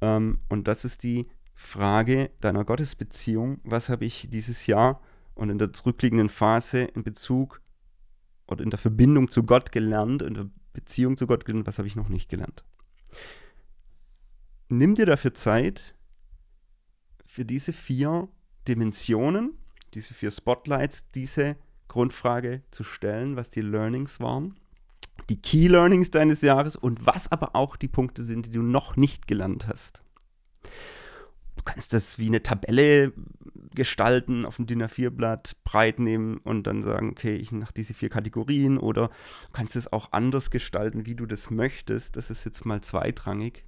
Ähm, 0.00 0.40
und 0.48 0.68
das 0.68 0.84
ist 0.84 1.02
die 1.02 1.28
Frage 1.54 2.30
deiner 2.40 2.64
Gottesbeziehung. 2.64 3.60
Was 3.64 3.88
habe 3.88 4.04
ich 4.04 4.28
dieses 4.30 4.66
Jahr 4.66 5.00
und 5.34 5.50
in 5.50 5.58
der 5.58 5.72
zurückliegenden 5.72 6.28
Phase 6.28 6.82
in 6.82 7.02
Bezug 7.02 7.60
oder 8.46 8.62
in 8.64 8.70
der 8.70 8.78
Verbindung 8.78 9.30
zu 9.30 9.44
Gott 9.44 9.72
gelernt, 9.72 10.22
in 10.22 10.34
der 10.34 10.50
Beziehung 10.72 11.16
zu 11.16 11.26
Gott 11.26 11.44
gelernt, 11.44 11.66
was 11.66 11.78
habe 11.78 11.88
ich 11.88 11.96
noch 11.96 12.08
nicht 12.08 12.28
gelernt. 12.28 12.64
Nimm 14.68 14.94
dir 14.94 15.06
dafür 15.06 15.34
Zeit, 15.34 15.94
für 17.26 17.44
diese 17.46 17.72
vier 17.72 18.28
Dimensionen, 18.68 19.58
diese 19.94 20.12
vier 20.12 20.30
Spotlights, 20.30 21.10
diese 21.12 21.56
Grundfrage 21.88 22.62
zu 22.70 22.84
stellen, 22.84 23.36
was 23.36 23.48
die 23.50 23.62
Learnings 23.62 24.20
waren, 24.20 24.58
die 25.28 25.40
Key 25.40 25.68
Learnings 25.68 26.10
deines 26.10 26.40
Jahres 26.40 26.76
und 26.76 27.06
was 27.06 27.30
aber 27.30 27.54
auch 27.54 27.76
die 27.76 27.88
Punkte 27.88 28.22
sind, 28.22 28.46
die 28.46 28.50
du 28.50 28.62
noch 28.62 28.96
nicht 28.96 29.26
gelernt 29.26 29.66
hast. 29.68 30.02
Du 31.56 31.62
kannst 31.64 31.92
das 31.92 32.18
wie 32.18 32.26
eine 32.26 32.42
Tabelle 32.42 33.12
gestalten, 33.74 34.44
auf 34.44 34.56
dem 34.56 34.66
DIN 34.66 34.82
A4-Blatt 34.82 35.56
breit 35.64 35.98
nehmen 35.98 36.38
und 36.38 36.66
dann 36.66 36.82
sagen, 36.82 37.10
okay, 37.10 37.36
ich 37.36 37.52
nach 37.52 37.72
diese 37.72 37.94
vier 37.94 38.08
Kategorien 38.08 38.78
oder 38.78 39.08
du 39.08 39.52
kannst 39.52 39.76
es 39.76 39.92
auch 39.92 40.12
anders 40.12 40.50
gestalten, 40.50 41.06
wie 41.06 41.14
du 41.14 41.26
das 41.26 41.50
möchtest. 41.50 42.16
Das 42.16 42.30
ist 42.30 42.44
jetzt 42.44 42.64
mal 42.64 42.80
zweitrangig. 42.80 43.64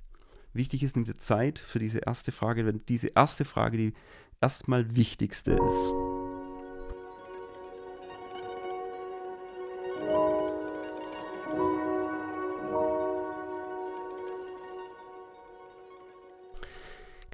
Wichtig 0.52 0.82
ist, 0.82 0.96
nimm 0.96 1.04
dir 1.04 1.16
Zeit 1.16 1.58
für 1.58 1.78
diese 1.78 2.00
erste 2.00 2.32
Frage, 2.32 2.66
wenn 2.66 2.84
diese 2.86 3.08
erste 3.08 3.44
Frage 3.44 3.76
die 3.76 3.92
erstmal 4.40 4.94
wichtigste 4.94 5.52
ist. 5.52 6.03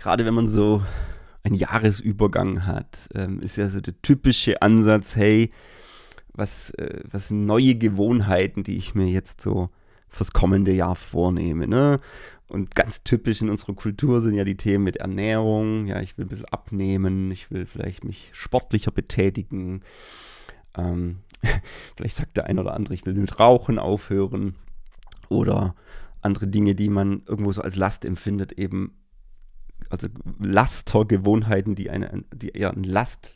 Gerade 0.00 0.24
wenn 0.24 0.32
man 0.32 0.48
so 0.48 0.82
einen 1.42 1.54
Jahresübergang 1.54 2.66
hat, 2.66 3.08
ähm, 3.14 3.40
ist 3.40 3.56
ja 3.56 3.68
so 3.68 3.82
der 3.82 4.00
typische 4.00 4.62
Ansatz, 4.62 5.14
hey, 5.14 5.50
was, 6.32 6.70
äh, 6.70 7.00
was 7.10 7.30
neue 7.30 7.74
Gewohnheiten, 7.74 8.62
die 8.62 8.78
ich 8.78 8.94
mir 8.94 9.08
jetzt 9.08 9.42
so 9.42 9.68
fürs 10.08 10.32
kommende 10.32 10.72
Jahr 10.72 10.96
vornehme. 10.96 11.68
Ne? 11.68 12.00
Und 12.48 12.74
ganz 12.74 13.04
typisch 13.04 13.42
in 13.42 13.50
unserer 13.50 13.74
Kultur 13.74 14.22
sind 14.22 14.34
ja 14.34 14.44
die 14.44 14.56
Themen 14.56 14.84
mit 14.84 14.96
Ernährung. 14.96 15.86
Ja, 15.86 16.00
ich 16.00 16.16
will 16.16 16.24
ein 16.24 16.28
bisschen 16.28 16.46
abnehmen, 16.46 17.30
ich 17.30 17.50
will 17.50 17.66
vielleicht 17.66 18.02
mich 18.02 18.30
sportlicher 18.32 18.92
betätigen. 18.92 19.82
Ähm, 20.78 21.18
vielleicht 21.96 22.16
sagt 22.16 22.38
der 22.38 22.46
eine 22.46 22.62
oder 22.62 22.72
andere, 22.72 22.94
ich 22.94 23.04
will 23.04 23.12
mit 23.12 23.38
Rauchen 23.38 23.78
aufhören. 23.78 24.54
Oder 25.28 25.74
andere 26.22 26.48
Dinge, 26.48 26.74
die 26.74 26.88
man 26.88 27.22
irgendwo 27.26 27.52
so 27.52 27.60
als 27.60 27.76
Last 27.76 28.06
empfindet, 28.06 28.52
eben 28.52 28.94
also 29.88 30.08
Lastergewohnheiten, 30.38 31.74
die 31.74 31.90
eine, 31.90 32.24
die 32.34 32.50
eher 32.50 32.70
eine 32.70 32.86
Last, 32.86 33.34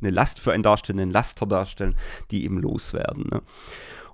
eine 0.00 0.10
Last 0.10 0.40
für 0.40 0.52
einen 0.52 0.62
darstellen, 0.62 1.00
einen 1.00 1.10
Laster 1.10 1.46
darstellen, 1.46 1.94
die 2.30 2.44
eben 2.44 2.58
loswerden. 2.58 3.28
Ne? 3.30 3.42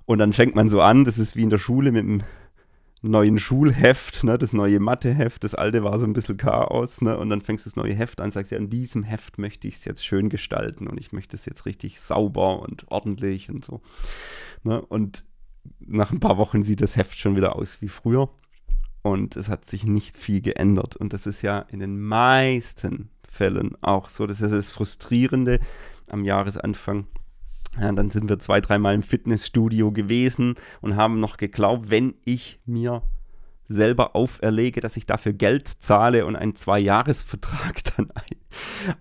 Und 0.05 0.19
dann 0.19 0.33
fängt 0.33 0.55
man 0.55 0.69
so 0.69 0.81
an, 0.81 1.05
das 1.05 1.17
ist 1.17 1.35
wie 1.35 1.43
in 1.43 1.49
der 1.49 1.57
Schule 1.57 1.91
mit 1.91 2.03
dem 2.03 2.23
neuen 3.01 3.39
Schulheft, 3.39 4.23
ne, 4.23 4.37
das 4.37 4.53
neue 4.53 4.79
Matheheft, 4.79 5.43
das 5.43 5.55
alte 5.55 5.83
war 5.83 5.99
so 5.99 6.05
ein 6.05 6.13
bisschen 6.13 6.37
Chaos, 6.37 7.01
ne, 7.01 7.17
und 7.17 7.29
dann 7.29 7.41
fängst 7.41 7.65
du 7.65 7.69
das 7.69 7.75
neue 7.75 7.95
Heft 7.95 8.21
an, 8.21 8.29
sagst 8.29 8.51
ja, 8.51 8.57
in 8.57 8.69
diesem 8.69 9.03
Heft 9.03 9.39
möchte 9.39 9.67
ich 9.67 9.77
es 9.77 9.85
jetzt 9.85 10.05
schön 10.05 10.29
gestalten 10.29 10.87
und 10.87 10.99
ich 10.99 11.11
möchte 11.11 11.35
es 11.35 11.45
jetzt 11.45 11.65
richtig 11.65 11.99
sauber 11.99 12.59
und 12.59 12.85
ordentlich 12.91 13.49
und 13.49 13.65
so. 13.65 13.81
Ne, 14.63 14.81
und 14.81 15.23
nach 15.79 16.11
ein 16.11 16.19
paar 16.19 16.37
Wochen 16.37 16.63
sieht 16.63 16.81
das 16.81 16.95
Heft 16.95 17.17
schon 17.17 17.35
wieder 17.35 17.55
aus 17.55 17.81
wie 17.81 17.87
früher. 17.87 18.29
Und 19.03 19.35
es 19.35 19.49
hat 19.49 19.65
sich 19.65 19.83
nicht 19.83 20.17
viel 20.17 20.41
geändert. 20.41 20.95
Und 20.95 21.13
das 21.13 21.25
ist 21.25 21.41
ja 21.41 21.59
in 21.69 21.79
den 21.79 21.99
meisten 21.99 23.09
Fällen 23.27 23.75
auch 23.81 24.09
so. 24.09 24.27
Das 24.27 24.41
ist 24.41 24.53
das 24.53 24.69
Frustrierende 24.69 25.59
am 26.09 26.23
Jahresanfang. 26.23 27.07
Ja, 27.79 27.91
dann 27.91 28.09
sind 28.09 28.29
wir 28.29 28.37
zwei, 28.39 28.59
dreimal 28.59 28.93
im 28.93 29.03
Fitnessstudio 29.03 29.91
gewesen 29.91 30.55
und 30.81 30.97
haben 30.97 31.19
noch 31.19 31.37
geglaubt, 31.37 31.89
wenn 31.89 32.15
ich 32.25 32.59
mir 32.65 33.01
selber 33.63 34.15
auferlege, 34.15 34.81
dass 34.81 34.97
ich 34.97 35.05
dafür 35.05 35.31
Geld 35.31 35.67
zahle 35.79 36.25
und 36.25 36.35
einen 36.35 36.55
Zwei-Jahres-Vertrag 36.55 37.81
dann 37.95 38.11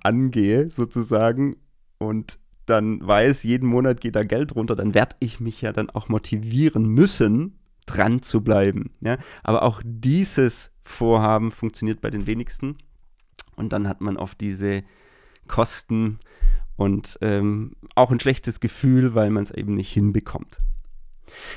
angehe, 0.03 0.71
sozusagen, 0.71 1.57
und 1.99 2.39
dann 2.67 3.07
weiß, 3.07 3.43
jeden 3.43 3.69
Monat 3.69 4.01
geht 4.01 4.15
da 4.15 4.23
Geld 4.23 4.55
runter, 4.55 4.77
dann 4.77 4.95
werde 4.95 5.17
ich 5.19 5.41
mich 5.41 5.61
ja 5.61 5.73
dann 5.73 5.91
auch 5.91 6.09
motivieren 6.09 6.87
müssen, 6.87 7.59
dran 7.93 8.23
zu 8.23 8.43
bleiben. 8.43 8.91
Ja? 9.01 9.19
Aber 9.43 9.63
auch 9.63 9.83
dieses 9.85 10.71
Vorhaben 10.85 11.51
funktioniert 11.51 12.01
bei 12.01 12.11
den 12.11 12.27
wenigsten. 12.27 12.79
Und 13.57 13.73
dann 13.73 13.89
hat 13.89 14.01
man 14.01 14.17
oft 14.17 14.41
diese 14.41 14.83
Kosten 15.47 16.19
und 16.77 17.19
ähm, 17.21 17.77
auch 17.95 18.11
ein 18.11 18.21
schlechtes 18.21 18.61
Gefühl, 18.61 19.15
weil 19.15 19.31
man 19.31 19.43
es 19.43 19.51
eben 19.51 19.75
nicht 19.75 19.93
hinbekommt. 19.93 20.61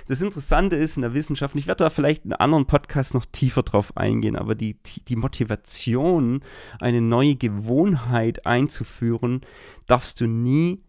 Das 0.08 0.22
Interessante 0.22 0.76
ist 0.76 0.98
in 0.98 1.02
der 1.02 1.14
Wissenschaft, 1.14 1.56
ich 1.56 1.68
werde 1.68 1.84
da 1.84 1.90
vielleicht 1.90 2.26
in 2.26 2.34
einem 2.34 2.42
anderen 2.42 2.66
Podcast 2.66 3.14
noch 3.14 3.26
tiefer 3.26 3.64
drauf 3.64 3.96
eingehen, 3.98 4.36
aber 4.36 4.56
die, 4.56 4.78
die 5.08 5.16
Motivation, 5.16 6.44
eine 6.80 7.02
neue 7.02 7.36
Gewohnheit 7.36 8.46
einzuführen, 8.46 9.42
darfst 9.88 10.22
du 10.22 10.28
nie 10.28 10.84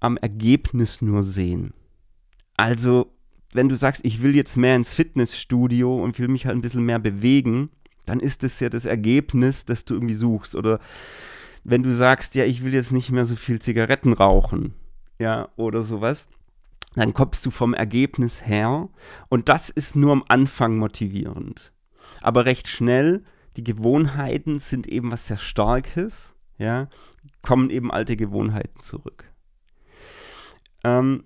am 0.00 0.16
Ergebnis 0.16 1.00
nur 1.00 1.22
sehen. 1.22 1.72
Also, 2.56 3.12
wenn 3.52 3.68
du 3.68 3.76
sagst, 3.76 4.04
ich 4.04 4.22
will 4.22 4.34
jetzt 4.34 4.56
mehr 4.56 4.76
ins 4.76 4.94
Fitnessstudio 4.94 6.02
und 6.02 6.18
will 6.18 6.28
mich 6.28 6.46
halt 6.46 6.56
ein 6.56 6.60
bisschen 6.60 6.84
mehr 6.84 6.98
bewegen, 6.98 7.70
dann 8.04 8.20
ist 8.20 8.42
das 8.42 8.60
ja 8.60 8.68
das 8.68 8.84
Ergebnis, 8.84 9.64
das 9.64 9.84
du 9.84 9.94
irgendwie 9.94 10.14
suchst. 10.14 10.54
Oder 10.54 10.80
wenn 11.64 11.82
du 11.82 11.92
sagst, 11.92 12.34
ja, 12.34 12.44
ich 12.44 12.64
will 12.64 12.74
jetzt 12.74 12.92
nicht 12.92 13.10
mehr 13.10 13.24
so 13.24 13.36
viel 13.36 13.60
Zigaretten 13.60 14.12
rauchen, 14.12 14.74
ja, 15.18 15.48
oder 15.56 15.82
sowas, 15.82 16.28
dann 16.94 17.12
kommst 17.12 17.44
du 17.44 17.50
vom 17.50 17.74
Ergebnis 17.74 18.46
her 18.46 18.88
und 19.28 19.48
das 19.48 19.70
ist 19.70 19.96
nur 19.96 20.12
am 20.12 20.24
Anfang 20.28 20.76
motivierend. 20.76 21.72
Aber 22.22 22.46
recht 22.46 22.68
schnell, 22.68 23.24
die 23.56 23.64
Gewohnheiten 23.64 24.58
sind 24.58 24.86
eben 24.86 25.10
was 25.10 25.26
sehr 25.26 25.36
Starkes, 25.36 26.34
ja, 26.56 26.88
kommen 27.42 27.70
eben 27.70 27.90
alte 27.90 28.16
Gewohnheiten 28.16 28.80
zurück. 28.80 29.24
Ähm, 30.84 31.24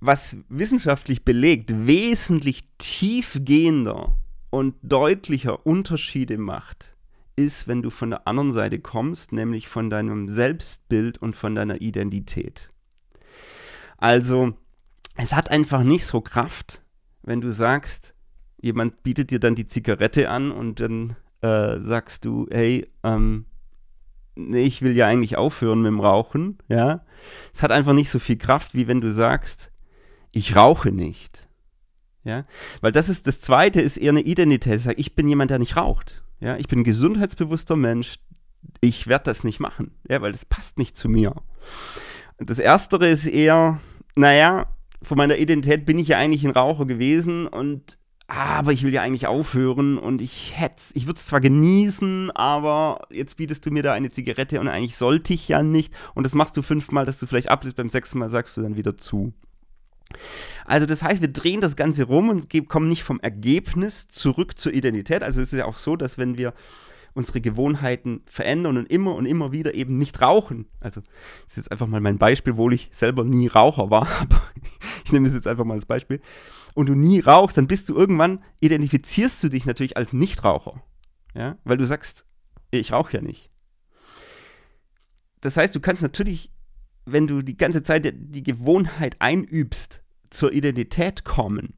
was 0.00 0.36
wissenschaftlich 0.48 1.24
belegt, 1.24 1.86
wesentlich 1.86 2.64
tiefgehender 2.78 4.16
und 4.50 4.74
deutlicher 4.82 5.66
Unterschiede 5.66 6.38
macht, 6.38 6.96
ist, 7.36 7.68
wenn 7.68 7.82
du 7.82 7.90
von 7.90 8.10
der 8.10 8.26
anderen 8.26 8.52
Seite 8.52 8.78
kommst, 8.78 9.32
nämlich 9.32 9.68
von 9.68 9.90
deinem 9.90 10.28
Selbstbild 10.28 11.18
und 11.18 11.36
von 11.36 11.54
deiner 11.54 11.80
Identität. 11.80 12.70
Also, 13.98 14.54
es 15.16 15.34
hat 15.34 15.50
einfach 15.50 15.82
nicht 15.82 16.06
so 16.06 16.20
Kraft, 16.20 16.82
wenn 17.22 17.40
du 17.40 17.52
sagst, 17.52 18.14
jemand 18.60 19.02
bietet 19.02 19.30
dir 19.30 19.40
dann 19.40 19.54
die 19.54 19.66
Zigarette 19.66 20.30
an 20.30 20.50
und 20.50 20.80
dann 20.80 21.16
äh, 21.42 21.78
sagst 21.80 22.24
du, 22.24 22.46
hey, 22.50 22.88
ähm, 23.02 23.46
ich 24.34 24.80
will 24.80 24.96
ja 24.96 25.06
eigentlich 25.06 25.36
aufhören 25.36 25.82
mit 25.82 25.88
dem 25.88 26.00
Rauchen, 26.00 26.58
ja. 26.68 27.04
Es 27.52 27.62
hat 27.62 27.72
einfach 27.72 27.92
nicht 27.92 28.10
so 28.10 28.18
viel 28.18 28.38
Kraft, 28.38 28.74
wie 28.74 28.88
wenn 28.88 29.00
du 29.00 29.12
sagst, 29.12 29.69
ich 30.32 30.56
rauche 30.56 30.92
nicht. 30.92 31.48
Ja, 32.22 32.44
weil 32.80 32.92
das 32.92 33.08
ist 33.08 33.26
das 33.26 33.40
zweite 33.40 33.80
ist 33.80 33.96
eher 33.96 34.10
eine 34.10 34.20
Identität. 34.20 34.82
Ich 34.96 35.14
bin 35.14 35.28
jemand, 35.28 35.50
der 35.50 35.58
nicht 35.58 35.76
raucht. 35.76 36.22
Ja, 36.40 36.56
ich 36.56 36.68
bin 36.68 36.80
ein 36.80 36.84
gesundheitsbewusster 36.84 37.76
Mensch. 37.76 38.16
Ich 38.80 39.06
werde 39.06 39.24
das 39.24 39.42
nicht 39.42 39.58
machen, 39.58 39.92
ja, 40.08 40.20
weil 40.20 40.32
das 40.32 40.44
passt 40.44 40.78
nicht 40.78 40.96
zu 40.96 41.08
mir. 41.08 41.34
Das 42.38 42.58
erstere 42.58 43.08
ist 43.08 43.26
eher, 43.26 43.80
naja, 44.16 44.66
von 45.02 45.16
meiner 45.16 45.38
Identität 45.38 45.86
bin 45.86 45.98
ich 45.98 46.08
ja 46.08 46.18
eigentlich 46.18 46.44
ein 46.44 46.50
Raucher 46.50 46.86
gewesen 46.86 47.46
und 47.46 47.98
aber 48.26 48.70
ich 48.70 48.84
will 48.84 48.92
ja 48.92 49.02
eigentlich 49.02 49.26
aufhören 49.26 49.98
und 49.98 50.22
ich 50.22 50.52
hätte 50.56 50.82
ich 50.94 51.06
würde 51.06 51.18
es 51.18 51.26
zwar 51.26 51.40
genießen, 51.40 52.30
aber 52.30 53.06
jetzt 53.10 53.36
bietest 53.36 53.66
du 53.66 53.72
mir 53.72 53.82
da 53.82 53.92
eine 53.92 54.10
Zigarette 54.10 54.60
und 54.60 54.68
eigentlich 54.68 54.96
sollte 54.96 55.34
ich 55.34 55.48
ja 55.48 55.62
nicht 55.62 55.92
und 56.14 56.22
das 56.22 56.34
machst 56.34 56.56
du 56.56 56.62
fünfmal, 56.62 57.06
dass 57.06 57.18
du 57.18 57.26
vielleicht 57.26 57.48
ablässt, 57.48 57.76
beim 57.76 57.88
sechsten 57.88 58.18
Mal 58.18 58.28
sagst 58.28 58.56
du 58.56 58.62
dann 58.62 58.76
wieder 58.76 58.96
zu. 58.96 59.32
Also 60.64 60.86
das 60.86 61.02
heißt, 61.02 61.20
wir 61.20 61.32
drehen 61.32 61.60
das 61.60 61.76
Ganze 61.76 62.04
rum 62.04 62.28
und 62.28 62.48
kommen 62.68 62.88
nicht 62.88 63.02
vom 63.02 63.20
Ergebnis 63.20 64.08
zurück 64.08 64.58
zur 64.58 64.72
Identität. 64.72 65.22
Also 65.22 65.40
es 65.40 65.52
ist 65.52 65.58
ja 65.58 65.66
auch 65.66 65.78
so, 65.78 65.96
dass 65.96 66.18
wenn 66.18 66.38
wir 66.38 66.54
unsere 67.14 67.40
Gewohnheiten 67.40 68.22
verändern 68.26 68.76
und 68.76 68.90
immer 68.90 69.14
und 69.14 69.26
immer 69.26 69.52
wieder 69.52 69.74
eben 69.74 69.98
nicht 69.98 70.20
rauchen. 70.22 70.66
Also 70.80 71.00
das 71.00 71.52
ist 71.52 71.56
jetzt 71.56 71.72
einfach 71.72 71.86
mal 71.86 72.00
mein 72.00 72.18
Beispiel, 72.18 72.52
obwohl 72.52 72.72
ich 72.72 72.88
selber 72.92 73.24
nie 73.24 73.48
Raucher 73.48 73.90
war, 73.90 74.08
aber 74.20 74.42
ich 75.04 75.12
nehme 75.12 75.26
das 75.26 75.34
jetzt 75.34 75.46
einfach 75.46 75.64
mal 75.64 75.74
als 75.74 75.86
Beispiel. 75.86 76.20
Und 76.74 76.88
du 76.88 76.94
nie 76.94 77.20
rauchst, 77.20 77.56
dann 77.56 77.66
bist 77.66 77.88
du 77.88 77.96
irgendwann, 77.96 78.44
identifizierst 78.60 79.42
du 79.42 79.48
dich 79.48 79.66
natürlich 79.66 79.96
als 79.96 80.12
Nichtraucher. 80.12 80.82
Ja, 81.34 81.58
weil 81.64 81.76
du 81.76 81.86
sagst, 81.86 82.26
ich 82.70 82.92
rauche 82.92 83.16
ja 83.16 83.22
nicht. 83.22 83.50
Das 85.40 85.56
heißt, 85.56 85.74
du 85.74 85.80
kannst 85.80 86.02
natürlich, 86.02 86.52
wenn 87.06 87.26
du 87.26 87.42
die 87.42 87.56
ganze 87.56 87.82
Zeit 87.82 88.12
die 88.14 88.42
Gewohnheit 88.42 89.16
einübst, 89.18 90.02
zur 90.30 90.52
Identität 90.52 91.24
kommen. 91.24 91.74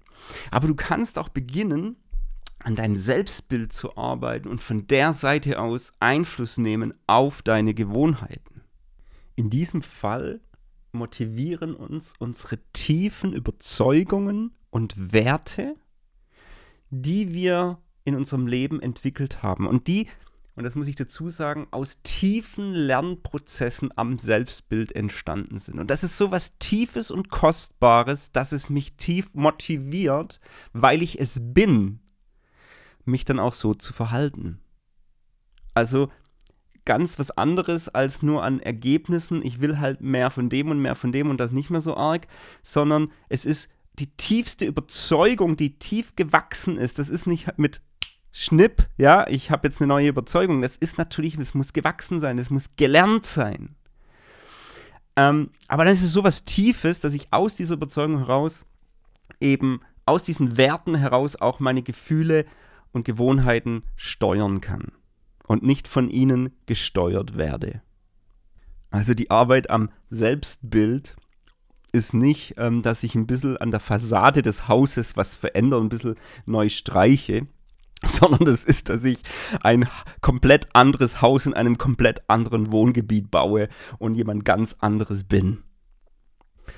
Aber 0.51 0.69
du 0.69 0.75
kannst 0.75 1.19
auch 1.19 1.31
beginnen, 1.31 1.97
an 2.59 2.77
deinem 2.77 2.97
Selbstbild 2.97 3.73
zu 3.73 3.97
arbeiten 3.97 4.49
und 4.49 4.61
von 4.63 4.87
der 4.87 5.13
Seite 5.13 5.59
aus 5.59 5.93
Einfluss 5.99 6.59
nehmen 6.59 6.95
auf 7.07 7.43
deine 7.43 7.75
Gewohnheiten. 7.75 8.63
In 9.35 9.51
diesem 9.51 9.83
Fall 9.83 10.41
motivieren 10.93 11.75
uns 11.75 12.15
unsere 12.19 12.59
tiefen 12.73 13.33
Überzeugungen 13.33 14.53
und 14.71 15.13
Werte, 15.13 15.75
die 16.91 17.33
wir 17.33 17.79
in 18.05 18.15
unserem 18.15 18.47
Leben 18.47 18.81
entwickelt 18.81 19.43
haben 19.43 19.67
und 19.67 19.89
die 19.89 20.07
und 20.55 20.65
das 20.65 20.75
muss 20.75 20.89
ich 20.89 20.97
dazu 20.97 21.31
sagen, 21.31 21.67
aus 21.71 22.03
tiefen 22.03 22.73
Lernprozessen 22.73 23.91
am 23.97 24.19
Selbstbild 24.19 24.93
entstanden 24.95 25.59
sind. 25.59 25.79
Und 25.79 25.91
das 25.91 26.05
ist 26.05 26.19
so 26.19 26.31
was 26.31 26.59
Tiefes 26.59 27.11
und 27.11 27.31
Kostbares, 27.31 28.33
dass 28.33 28.53
es 28.53 28.69
mich 28.69 28.97
tief 28.97 29.35
motiviert, 29.35 30.41
weil 30.73 31.03
ich 31.03 31.19
es 31.19 31.39
bin, 31.41 32.01
mich 33.05 33.25
dann 33.25 33.39
auch 33.39 33.55
so 33.55 33.73
zu 33.73 33.95
verhalten. 33.95 34.61
Also 35.73 36.11
ganz 36.85 37.19
was 37.19 37.31
anderes 37.31 37.89
als 37.89 38.23
nur 38.23 38.43
an 38.43 38.61
Ergebnissen, 38.61 39.43
ich 39.45 39.61
will 39.61 39.79
halt 39.79 40.03
mehr 40.03 40.31
von 40.31 40.51
dem 40.51 40.71
und 40.71 40.81
mehr 40.81 40.97
von 40.97 41.13
dem 41.13 41.31
und 41.31 41.39
das 41.39 41.53
nicht 41.53 41.71
mehr 41.71 41.81
so 41.81 41.97
arg, 41.97 42.27
sondern 42.63 43.11
es 43.31 43.47
ist 43.47 43.71
die 43.99 44.11
tiefste 44.17 44.67
Überzeugung, 44.67 45.57
die 45.57 45.79
tief 45.79 46.15
gewachsen 46.17 46.77
ist. 46.77 46.99
Das 46.99 47.09
ist 47.09 47.27
nicht 47.27 47.59
mit 47.59 47.83
Schnipp, 48.33 48.89
ja, 48.97 49.27
ich 49.29 49.51
habe 49.51 49.69
jetzt 49.69 49.81
eine 49.81 49.89
neue 49.89 50.09
Überzeugung. 50.09 50.63
Das 50.63 50.77
ist 50.77 50.97
natürlich, 50.97 51.37
es 51.37 51.55
muss 51.55 51.75
gewachsen 51.75 52.19
sein, 52.19 52.39
es 52.39 52.51
muss 52.51 52.71
gelernt 52.77 53.27
sein. 53.27 53.77
Ähm, 55.17 55.51
aber 55.69 55.85
dann 55.85 55.93
ist 55.93 56.03
es 56.03 56.13
so 56.13 56.25
was 56.25 56.45
Tiefes, 56.45 57.01
dass 57.01 57.13
ich 57.13 57.33
aus 57.33 57.55
dieser 57.55 57.75
Überzeugung 57.75 58.19
heraus 58.19 58.65
eben 59.41 59.81
aus 60.07 60.25
diesen 60.25 60.57
Werten 60.57 60.95
heraus 60.95 61.37
auch 61.37 61.61
meine 61.61 61.83
Gefühle 61.83 62.47
und 62.93 63.05
Gewohnheiten 63.05 63.83
steuern 63.97 64.61
kann 64.63 64.93
und 65.47 65.63
nicht 65.63 65.87
von 65.87 66.09
ihnen 66.09 66.57
gesteuert 66.65 67.37
werde. 67.37 67.83
Also 68.91 69.15
die 69.15 69.31
Arbeit 69.31 69.71
am 69.71 69.91
Selbstbild 70.11 71.17
ist 71.93 72.15
nicht, 72.15 72.55
ähm, 72.57 72.81
dass 72.81 73.03
ich 73.03 73.15
ein 73.15 73.27
bisschen 73.27 73.59
an 73.59 73.71
der 73.71 73.81
Fassade 73.81 74.41
des 74.41 74.69
Hauses 74.69 75.17
was 75.17 75.37
verändere, 75.37 75.83
ein 75.83 75.91
bisschen 75.91 76.17
neu 76.47 76.71
streiche, 76.71 77.47
sondern 78.07 78.49
es 78.49 78.65
ist, 78.65 78.89
dass 78.89 79.05
ich 79.05 79.19
ein 79.63 79.89
komplett 80.21 80.69
anderes 80.75 81.23
Haus 81.23 81.47
in 81.47 81.55
einem 81.55 81.79
komplett 81.79 82.29
anderen 82.29 82.73
Wohngebiet 82.73 83.31
baue 83.31 83.69
und 83.99 84.15
jemand 84.15 84.45
ganz 84.45 84.77
anderes 84.81 85.25
bin. 85.25 85.63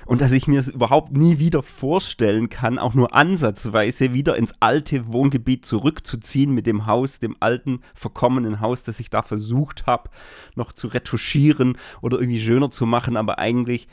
Und 0.05 0.21
dass 0.21 0.31
ich 0.31 0.47
mir 0.47 0.59
es 0.59 0.67
überhaupt 0.67 1.13
nie 1.13 1.39
wieder 1.39 1.63
vorstellen 1.63 2.49
kann, 2.49 2.77
auch 2.77 2.93
nur 2.93 3.15
ansatzweise 3.15 4.13
wieder 4.13 4.35
ins 4.35 4.53
alte 4.59 5.07
Wohngebiet 5.07 5.65
zurückzuziehen 5.65 6.51
mit 6.53 6.67
dem 6.67 6.85
Haus, 6.85 7.19
dem 7.19 7.35
alten, 7.39 7.81
verkommenen 7.95 8.59
Haus, 8.59 8.83
das 8.83 8.99
ich 8.99 9.09
da 9.09 9.23
versucht 9.23 9.87
habe, 9.87 10.09
noch 10.55 10.73
zu 10.73 10.87
retuschieren 10.87 11.77
oder 12.01 12.19
irgendwie 12.19 12.41
schöner 12.41 12.69
zu 12.69 12.85
machen, 12.85 13.17
aber 13.17 13.39
eigentlich 13.39 13.87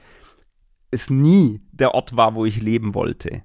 es 0.90 1.08
nie 1.08 1.62
der 1.72 1.94
Ort 1.94 2.16
war, 2.16 2.34
wo 2.34 2.44
ich 2.44 2.60
leben 2.60 2.94
wollte 2.94 3.42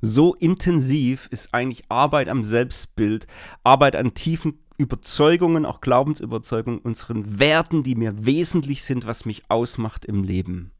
so 0.00 0.34
intensiv 0.34 1.28
ist 1.30 1.52
eigentlich 1.52 1.84
Arbeit 1.88 2.28
am 2.28 2.44
Selbstbild, 2.44 3.26
Arbeit 3.64 3.96
an 3.96 4.14
tiefen 4.14 4.58
Überzeugungen, 4.78 5.66
auch 5.66 5.82
Glaubensüberzeugungen, 5.82 6.80
unseren 6.80 7.38
Werten, 7.38 7.82
die 7.82 7.94
mir 7.94 8.24
wesentlich 8.24 8.82
sind, 8.82 9.06
was 9.06 9.26
mich 9.26 9.42
ausmacht 9.50 10.06
im 10.06 10.24
Leben. 10.24 10.72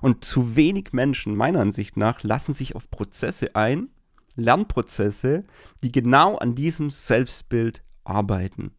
Und 0.00 0.24
zu 0.24 0.56
wenig 0.56 0.92
Menschen, 0.92 1.36
meiner 1.36 1.60
Ansicht 1.60 1.98
nach, 1.98 2.22
lassen 2.22 2.54
sich 2.54 2.74
auf 2.74 2.90
Prozesse 2.90 3.54
ein, 3.54 3.88
Lernprozesse, 4.34 5.44
die 5.82 5.92
genau 5.92 6.38
an 6.38 6.54
diesem 6.54 6.88
Selbstbild 6.88 7.84
arbeiten. 8.04 8.72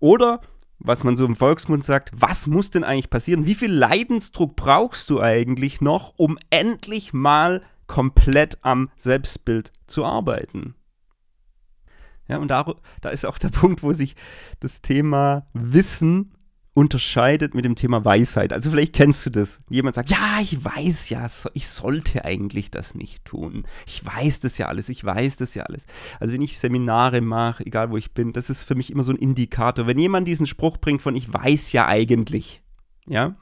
Oder 0.00 0.40
was 0.80 1.04
man 1.04 1.16
so 1.16 1.24
im 1.24 1.36
Volksmund 1.36 1.84
sagt, 1.84 2.10
was 2.14 2.46
muss 2.46 2.70
denn 2.70 2.84
eigentlich 2.84 3.10
passieren? 3.10 3.46
Wie 3.46 3.54
viel 3.54 3.72
Leidensdruck 3.72 4.56
brauchst 4.56 5.10
du 5.10 5.20
eigentlich 5.20 5.80
noch, 5.80 6.14
um 6.16 6.38
endlich 6.50 7.12
mal 7.12 7.62
komplett 7.88 8.58
am 8.62 8.90
Selbstbild 8.96 9.72
zu 9.88 10.04
arbeiten? 10.04 10.74
Ja, 12.28 12.36
und 12.38 12.48
da, 12.48 12.74
da 13.00 13.08
ist 13.08 13.26
auch 13.26 13.38
der 13.38 13.48
Punkt, 13.50 13.82
wo 13.82 13.92
sich 13.92 14.14
das 14.60 14.80
Thema 14.80 15.48
Wissen 15.54 16.34
unterscheidet 16.78 17.56
mit 17.56 17.64
dem 17.64 17.74
Thema 17.74 18.04
Weisheit. 18.04 18.52
Also 18.52 18.70
vielleicht 18.70 18.92
kennst 18.92 19.26
du 19.26 19.30
das. 19.30 19.58
Jemand 19.68 19.96
sagt, 19.96 20.10
ja, 20.10 20.38
ich 20.40 20.64
weiß 20.64 21.08
ja, 21.08 21.26
ich 21.54 21.66
sollte 21.66 22.24
eigentlich 22.24 22.70
das 22.70 22.94
nicht 22.94 23.24
tun. 23.24 23.66
Ich 23.84 24.04
weiß 24.06 24.38
das 24.40 24.58
ja 24.58 24.66
alles, 24.66 24.88
ich 24.88 25.04
weiß 25.04 25.38
das 25.38 25.56
ja 25.56 25.64
alles. 25.64 25.86
Also 26.20 26.34
wenn 26.34 26.40
ich 26.40 26.56
Seminare 26.56 27.20
mache, 27.20 27.66
egal 27.66 27.90
wo 27.90 27.96
ich 27.96 28.12
bin, 28.14 28.32
das 28.32 28.48
ist 28.48 28.62
für 28.62 28.76
mich 28.76 28.92
immer 28.92 29.02
so 29.02 29.10
ein 29.10 29.18
Indikator. 29.18 29.88
Wenn 29.88 29.98
jemand 29.98 30.28
diesen 30.28 30.46
Spruch 30.46 30.76
bringt 30.76 31.02
von 31.02 31.16
ich 31.16 31.32
weiß 31.32 31.72
ja 31.72 31.88
eigentlich, 31.88 32.62
ja, 33.08 33.34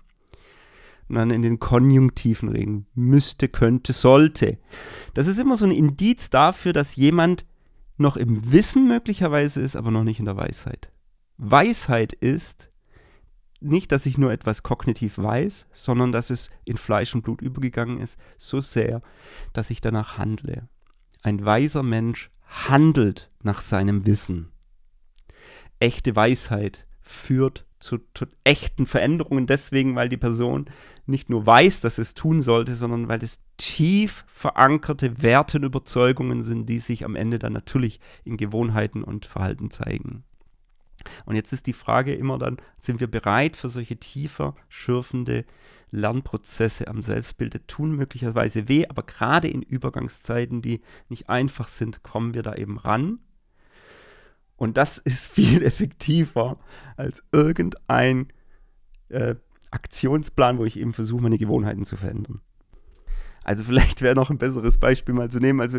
und 1.09 1.17
dann 1.17 1.31
in 1.31 1.43
den 1.43 1.59
Konjunktiven 1.59 2.49
reden, 2.49 2.87
müsste, 2.95 3.49
könnte, 3.49 3.93
sollte. 3.93 4.59
Das 5.15 5.27
ist 5.27 5.39
immer 5.39 5.57
so 5.57 5.67
ein 5.67 5.71
Indiz 5.71 6.31
dafür, 6.31 6.73
dass 6.73 6.97
jemand 6.97 7.47
noch 7.97 8.17
im 8.17 8.53
Wissen 8.53 8.89
möglicherweise 8.89 9.61
ist, 9.61 9.77
aber 9.77 9.91
noch 9.91 10.05
nicht 10.05 10.19
in 10.19 10.25
der 10.25 10.37
Weisheit. 10.37 10.93
Weisheit 11.39 12.13
ist, 12.13 12.71
nicht, 13.61 13.91
dass 13.93 14.07
ich 14.07 14.19
nur 14.19 14.33
etwas 14.33 14.63
kognitiv 14.63 15.19
weiß, 15.19 15.67
sondern 15.73 16.13
dass 16.13 16.31
es 16.31 16.51
in 16.65 16.77
Fleisch 16.77 17.15
und 17.15 17.23
Blut 17.23 17.41
übergegangen 17.41 18.01
ist, 18.01 18.19
so 18.37 18.61
sehr, 18.61 19.03
dass 19.53 19.71
ich 19.71 19.81
danach 19.81 20.19
handle. 20.19 20.69
Ein 21.23 21.45
weiser 21.45 21.83
Mensch 21.83 22.31
handelt 22.45 23.31
nach 23.43 23.61
seinem 23.61 24.07
Wissen. 24.07 24.53
Echte 25.79 26.15
Weisheit 26.15 26.87
führt 27.01 27.67
zu, 27.87 27.99
zu, 28.15 28.27
echten 28.45 28.87
Veränderungen 28.87 29.47
deswegen, 29.47 29.95
weil 29.95 30.09
die 30.09 30.17
Person 30.17 30.67
nicht 31.07 31.31
nur 31.31 31.47
weiß, 31.47 31.81
dass 31.81 31.99
es 31.99 32.15
tun 32.15 32.43
sollte, 32.43 32.75
sondern 32.75 33.09
weil 33.09 33.23
es 33.23 33.41
tief 33.57 34.25
verankerte 34.27 35.23
Werte 35.23 35.59
und 35.59 35.65
Überzeugungen 35.65 36.43
sind, 36.43 36.69
die 36.69 36.81
sich 36.81 37.05
am 37.05 37.17
Ende 37.17 37.39
dann 37.39 37.53
natürlich 37.53 38.01
in 38.25 38.37
Gewohnheiten 38.37 39.03
und 39.05 39.27
Verhalten 39.27 39.71
zeigen. 39.71 40.25
Und 41.25 41.37
jetzt 41.37 41.53
ist 41.53 41.67
die 41.67 41.73
Frage 41.73 42.15
immer 42.15 42.39
dann, 42.39 42.57
sind 42.79 42.99
wir 42.99 43.07
bereit 43.07 43.57
für 43.57 43.71
solche 43.71 43.97
tiefer 43.97 44.57
schürfende 44.69 45.45
Lernprozesse 45.91 46.89
am 46.89 47.03
Selbstbild? 47.03 47.55
Die 47.55 47.59
tun 47.61 47.95
möglicherweise 47.95 48.69
weh, 48.69 48.87
aber 48.89 49.05
gerade 49.05 49.49
in 49.49 49.63
Übergangszeiten, 49.63 50.63
die 50.63 50.81
nicht 51.09 51.29
einfach 51.29 51.69
sind, 51.69 52.03
kommen 52.03 52.35
wir 52.35 52.43
da 52.43 52.55
eben 52.55 52.79
ran. 52.79 53.21
Und 54.57 54.77
das 54.77 54.99
ist 54.99 55.29
viel 55.33 55.63
effektiver 55.63 56.59
als 56.97 57.23
irgendein 57.33 58.33
äh, 59.09 59.35
Aktionsplan, 59.71 60.59
wo 60.59 60.65
ich 60.65 60.79
eben 60.79 60.93
versuche, 60.93 61.23
meine 61.23 61.39
Gewohnheiten 61.39 61.85
zu 61.85 61.97
verändern. 61.97 62.41
Also 63.45 63.63
vielleicht 63.63 64.03
wäre 64.03 64.15
noch 64.15 64.31
ein 64.31 64.39
besseres 64.39 64.79
Beispiel 64.79 65.15
mal 65.15 65.31
zu 65.31 65.39
nehmen. 65.39 65.61
Also, 65.61 65.79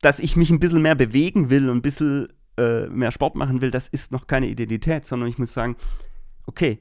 dass 0.00 0.18
ich 0.18 0.36
mich 0.36 0.50
ein 0.50 0.60
bisschen 0.60 0.82
mehr 0.82 0.94
bewegen 0.94 1.48
will 1.48 1.70
und 1.70 1.78
ein 1.78 1.82
bisschen 1.82 2.28
äh, 2.58 2.86
mehr 2.88 3.12
Sport 3.12 3.34
machen 3.34 3.60
will, 3.60 3.70
das 3.70 3.88
ist 3.88 4.12
noch 4.12 4.26
keine 4.26 4.46
Identität, 4.46 5.06
sondern 5.06 5.28
ich 5.28 5.38
muss 5.38 5.52
sagen, 5.52 5.76
okay, 6.46 6.80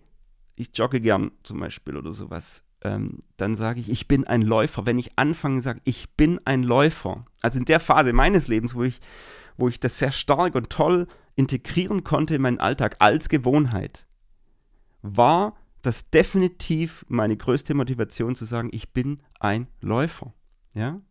ich 0.56 0.70
jogge 0.74 1.00
gern 1.00 1.32
zum 1.44 1.60
Beispiel 1.60 1.96
oder 1.96 2.14
sowas. 2.14 2.64
Ähm, 2.84 3.20
dann 3.38 3.56
sage 3.56 3.80
ich, 3.80 3.90
ich 3.90 4.08
bin 4.08 4.28
ein 4.28 4.42
Läufer. 4.42 4.86
Wenn 4.86 5.00
ich 5.00 5.18
anfange 5.18 5.62
sage, 5.62 5.82
ich 5.86 6.16
bin 6.16 6.40
ein 6.46 6.64
Läufer, 6.64 7.26
also 7.42 7.60
in 7.60 7.66
der 7.66 7.80
Phase 7.80 8.14
meines 8.14 8.48
Lebens, 8.48 8.76
wo 8.76 8.84
ich, 8.84 9.00
wo 9.58 9.70
ich 9.70 9.80
das 9.80 10.00
sehr 10.00 10.12
stark 10.12 10.56
und 10.56 10.70
toll 10.70 11.08
integrieren 11.36 12.04
konnte 12.04 12.36
in 12.36 12.42
meinen 12.42 12.60
Alltag 12.60 12.98
als 13.00 13.30
Gewohnheit, 13.30 14.08
war 15.02 15.56
das 15.82 16.10
definitiv 16.10 17.06
meine 17.08 17.38
größte 17.38 17.74
Motivation 17.74 18.36
zu 18.36 18.46
sagen, 18.46 18.70
ich 18.72 18.94
bin 18.94 19.22
ein 19.40 19.68
Läufer. 19.82 20.34
Ja? 20.74 21.02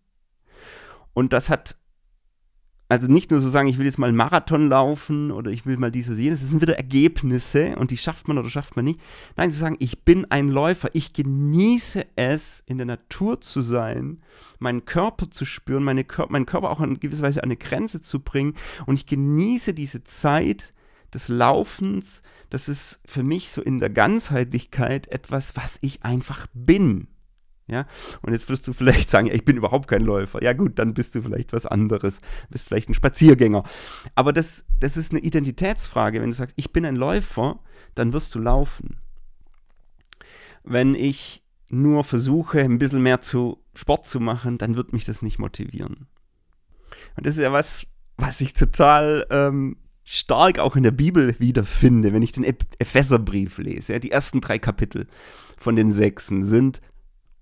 Und 1.14 1.32
das 1.32 1.50
hat 1.50 1.76
also 2.92 3.08
nicht 3.08 3.30
nur 3.30 3.40
so 3.40 3.48
sagen, 3.48 3.68
ich 3.68 3.78
will 3.78 3.86
jetzt 3.86 3.98
mal 3.98 4.08
einen 4.08 4.18
Marathon 4.18 4.68
laufen 4.68 5.30
oder 5.30 5.50
ich 5.50 5.64
will 5.64 5.78
mal 5.78 5.90
dies 5.90 6.10
oder 6.10 6.18
jenes. 6.18 6.42
Das 6.42 6.50
sind 6.50 6.60
wieder 6.60 6.76
Ergebnisse 6.76 7.74
und 7.76 7.90
die 7.90 7.96
schafft 7.96 8.28
man 8.28 8.36
oder 8.36 8.50
schafft 8.50 8.76
man 8.76 8.84
nicht. 8.84 9.00
Nein, 9.34 9.50
zu 9.50 9.58
sagen, 9.58 9.76
ich 9.78 10.04
bin 10.04 10.30
ein 10.30 10.50
Läufer. 10.50 10.90
Ich 10.92 11.14
genieße 11.14 12.04
es, 12.16 12.62
in 12.66 12.76
der 12.76 12.86
Natur 12.86 13.40
zu 13.40 13.62
sein, 13.62 14.20
meinen 14.58 14.84
Körper 14.84 15.30
zu 15.30 15.46
spüren, 15.46 15.84
meine 15.84 16.04
Kör 16.04 16.26
meinen 16.28 16.44
Körper 16.44 16.68
auch 16.68 16.82
in 16.82 17.00
gewisser 17.00 17.22
Weise 17.22 17.42
an 17.42 17.48
eine 17.48 17.56
Grenze 17.56 18.02
zu 18.02 18.20
bringen. 18.20 18.56
Und 18.84 18.96
ich 18.96 19.06
genieße 19.06 19.72
diese 19.72 20.04
Zeit 20.04 20.74
des 21.14 21.28
Laufens. 21.28 22.20
Das 22.50 22.68
ist 22.68 23.00
für 23.06 23.22
mich 23.22 23.48
so 23.48 23.62
in 23.62 23.78
der 23.78 23.88
Ganzheitlichkeit 23.88 25.08
etwas, 25.08 25.56
was 25.56 25.78
ich 25.80 26.04
einfach 26.04 26.46
bin. 26.52 27.08
Ja? 27.66 27.86
Und 28.22 28.32
jetzt 28.32 28.48
wirst 28.48 28.66
du 28.66 28.72
vielleicht 28.72 29.08
sagen, 29.10 29.28
ich 29.32 29.44
bin 29.44 29.56
überhaupt 29.56 29.88
kein 29.88 30.02
Läufer. 30.02 30.42
Ja 30.42 30.52
gut, 30.52 30.78
dann 30.78 30.94
bist 30.94 31.14
du 31.14 31.22
vielleicht 31.22 31.52
was 31.52 31.66
anderes, 31.66 32.20
bist 32.50 32.68
vielleicht 32.68 32.88
ein 32.88 32.94
Spaziergänger. 32.94 33.64
Aber 34.14 34.32
das, 34.32 34.64
das 34.80 34.96
ist 34.96 35.12
eine 35.12 35.20
Identitätsfrage. 35.20 36.20
Wenn 36.20 36.30
du 36.30 36.36
sagst, 36.36 36.54
ich 36.58 36.72
bin 36.72 36.84
ein 36.84 36.96
Läufer, 36.96 37.60
dann 37.94 38.12
wirst 38.12 38.34
du 38.34 38.38
laufen. 38.38 38.96
Wenn 40.64 40.94
ich 40.94 41.42
nur 41.68 42.04
versuche, 42.04 42.60
ein 42.60 42.78
bisschen 42.78 43.02
mehr 43.02 43.20
zu 43.20 43.64
Sport 43.74 44.06
zu 44.06 44.20
machen, 44.20 44.58
dann 44.58 44.76
wird 44.76 44.92
mich 44.92 45.04
das 45.04 45.22
nicht 45.22 45.38
motivieren. 45.38 46.06
Und 47.16 47.26
das 47.26 47.36
ist 47.36 47.42
ja 47.42 47.52
was, 47.52 47.86
was 48.16 48.40
ich 48.40 48.52
total 48.52 49.26
ähm, 49.30 49.76
stark 50.04 50.58
auch 50.58 50.76
in 50.76 50.82
der 50.82 50.90
Bibel 50.90 51.34
wiederfinde, 51.38 52.12
wenn 52.12 52.22
ich 52.22 52.32
den 52.32 52.44
Epheserbrief 52.44 53.58
lese. 53.58 53.94
Ja, 53.94 53.98
die 53.98 54.10
ersten 54.10 54.40
drei 54.40 54.58
Kapitel 54.58 55.06
von 55.56 55.76
den 55.76 55.92
sechsen 55.92 56.44
sind 56.44 56.80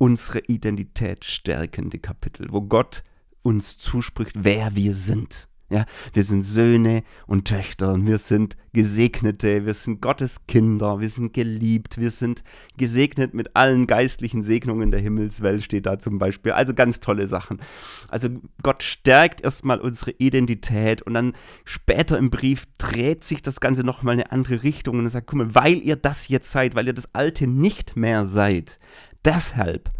unsere 0.00 0.40
Identität 0.46 1.26
stärkende 1.26 1.98
Kapitel, 1.98 2.46
wo 2.50 2.62
Gott 2.62 3.04
uns 3.42 3.76
zuspricht, 3.76 4.34
wer 4.38 4.74
wir 4.74 4.94
sind. 4.94 5.46
Ja, 5.68 5.84
wir 6.14 6.24
sind 6.24 6.42
Söhne 6.42 7.04
und 7.28 7.46
Töchter 7.46 7.92
und 7.92 8.04
wir 8.04 8.18
sind 8.18 8.56
Gesegnete, 8.72 9.66
wir 9.66 9.74
sind 9.74 10.00
Gottes 10.00 10.46
Kinder, 10.48 10.98
wir 10.98 11.08
sind 11.08 11.32
geliebt, 11.32 11.98
wir 11.98 12.10
sind 12.10 12.42
gesegnet 12.76 13.34
mit 13.34 13.54
allen 13.54 13.86
geistlichen 13.86 14.42
Segnungen 14.42 14.90
der 14.90 14.98
Himmelswelt, 14.98 15.62
steht 15.62 15.86
da 15.86 16.00
zum 16.00 16.18
Beispiel. 16.18 16.50
Also 16.50 16.74
ganz 16.74 16.98
tolle 16.98 17.28
Sachen. 17.28 17.60
Also 18.08 18.30
Gott 18.64 18.82
stärkt 18.82 19.42
erstmal 19.42 19.80
unsere 19.80 20.10
Identität 20.18 21.02
und 21.02 21.14
dann 21.14 21.34
später 21.64 22.18
im 22.18 22.30
Brief 22.30 22.64
dreht 22.76 23.22
sich 23.22 23.40
das 23.40 23.60
Ganze 23.60 23.84
nochmal 23.84 24.14
in 24.14 24.22
eine 24.22 24.32
andere 24.32 24.64
Richtung 24.64 24.98
und 24.98 25.08
sagt, 25.08 25.28
guck 25.28 25.38
mal, 25.38 25.54
weil 25.54 25.80
ihr 25.82 25.96
das 25.96 26.26
jetzt 26.26 26.50
seid, 26.50 26.74
weil 26.74 26.88
ihr 26.88 26.94
das 26.94 27.14
Alte 27.14 27.46
nicht 27.46 27.94
mehr 27.94 28.26
seid, 28.26 28.80
deshalb 29.24 29.90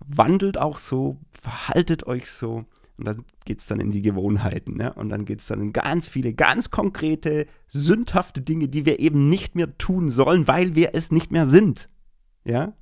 wandelt 0.00 0.58
auch 0.58 0.78
so, 0.78 1.18
verhaltet 1.30 2.06
euch 2.06 2.30
so. 2.30 2.64
Und 2.96 3.06
dann 3.06 3.24
geht 3.44 3.60
es 3.60 3.66
dann 3.66 3.78
in 3.78 3.92
die 3.92 4.02
Gewohnheiten. 4.02 4.76
Ne? 4.76 4.92
Und 4.92 5.08
dann 5.10 5.24
geht 5.24 5.38
es 5.38 5.46
dann 5.46 5.60
in 5.60 5.72
ganz 5.72 6.08
viele, 6.08 6.34
ganz 6.34 6.70
konkrete, 6.70 7.46
sündhafte 7.68 8.40
Dinge, 8.40 8.68
die 8.68 8.86
wir 8.86 8.98
eben 8.98 9.20
nicht 9.20 9.54
mehr 9.54 9.78
tun 9.78 10.10
sollen, 10.10 10.48
weil 10.48 10.74
wir 10.74 10.90
es 10.94 11.12
nicht 11.12 11.30
mehr 11.30 11.46
sind. 11.46 11.88
Ja? 12.44 12.72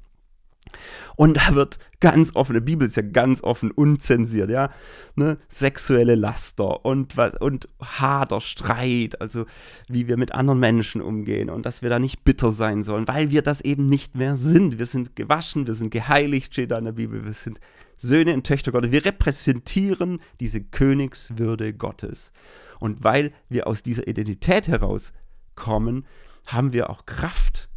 Und 1.16 1.36
da 1.36 1.54
wird 1.54 1.78
ganz 2.00 2.34
offen, 2.34 2.54
die 2.54 2.60
Bibel 2.60 2.86
ist 2.86 2.96
ja 2.96 3.02
ganz 3.02 3.42
offen, 3.42 3.70
unzensiert, 3.70 4.50
ja, 4.50 4.70
ne? 5.14 5.38
sexuelle 5.48 6.14
Laster 6.14 6.84
und, 6.84 7.16
und 7.40 7.68
harter 7.80 8.40
Streit, 8.40 9.20
also 9.20 9.46
wie 9.88 10.08
wir 10.08 10.16
mit 10.16 10.32
anderen 10.32 10.60
Menschen 10.60 11.00
umgehen 11.00 11.50
und 11.50 11.64
dass 11.64 11.82
wir 11.82 11.90
da 11.90 11.98
nicht 11.98 12.24
bitter 12.24 12.52
sein 12.52 12.82
sollen, 12.82 13.08
weil 13.08 13.30
wir 13.30 13.42
das 13.42 13.60
eben 13.60 13.86
nicht 13.86 14.16
mehr 14.16 14.36
sind. 14.36 14.78
Wir 14.78 14.86
sind 14.86 15.16
gewaschen, 15.16 15.66
wir 15.66 15.74
sind 15.74 15.90
geheiligt, 15.90 16.52
steht 16.52 16.70
da 16.70 16.78
in 16.78 16.84
der 16.84 16.92
Bibel, 16.92 17.24
wir 17.24 17.32
sind 17.32 17.60
Söhne 17.96 18.34
und 18.34 18.46
Töchter 18.46 18.72
Gottes, 18.72 18.92
wir 18.92 19.04
repräsentieren 19.04 20.20
diese 20.40 20.62
Königswürde 20.62 21.72
Gottes. 21.72 22.32
Und 22.78 23.02
weil 23.02 23.32
wir 23.48 23.66
aus 23.66 23.82
dieser 23.82 24.06
Identität 24.06 24.68
herauskommen, 24.68 26.06
haben 26.46 26.72
wir 26.72 26.90
auch 26.90 27.06
Kraft, 27.06 27.68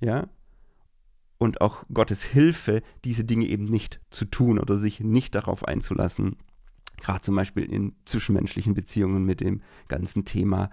ja, 0.00 0.28
und 1.44 1.60
auch 1.60 1.84
Gottes 1.92 2.24
Hilfe, 2.24 2.82
diese 3.04 3.24
Dinge 3.24 3.46
eben 3.46 3.64
nicht 3.64 4.00
zu 4.10 4.24
tun 4.24 4.58
oder 4.58 4.78
sich 4.78 5.00
nicht 5.00 5.34
darauf 5.34 5.64
einzulassen. 5.64 6.36
Gerade 7.00 7.20
zum 7.20 7.34
Beispiel 7.36 7.64
in 7.64 7.94
zwischenmenschlichen 8.04 8.74
Beziehungen 8.74 9.24
mit 9.24 9.40
dem 9.40 9.62
ganzen 9.88 10.24
Thema 10.24 10.70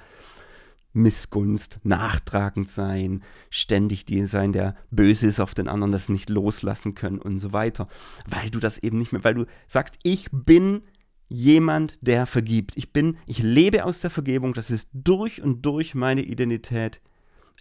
Missgunst, 0.93 1.79
nachtragend 1.83 2.69
sein, 2.69 3.23
ständig 3.49 4.05
die 4.05 4.25
sein, 4.25 4.51
der 4.51 4.75
böse 4.91 5.27
ist 5.27 5.39
auf 5.39 5.53
den 5.53 5.67
anderen, 5.67 5.91
das 5.91 6.09
nicht 6.09 6.29
loslassen 6.29 6.95
können 6.95 7.19
und 7.19 7.39
so 7.39 7.53
weiter. 7.53 7.87
Weil 8.27 8.49
du 8.49 8.59
das 8.59 8.77
eben 8.77 8.97
nicht 8.97 9.11
mehr, 9.11 9.23
weil 9.23 9.33
du 9.33 9.45
sagst, 9.67 9.95
ich 10.03 10.29
bin 10.31 10.81
jemand, 11.29 11.97
der 12.01 12.25
vergibt. 12.25 12.73
Ich 12.75 12.91
bin, 12.91 13.17
ich 13.25 13.39
lebe 13.39 13.85
aus 13.85 14.01
der 14.01 14.09
Vergebung, 14.09 14.53
das 14.53 14.69
ist 14.69 14.89
durch 14.93 15.41
und 15.41 15.61
durch 15.65 15.95
meine 15.95 16.23
Identität. 16.23 17.01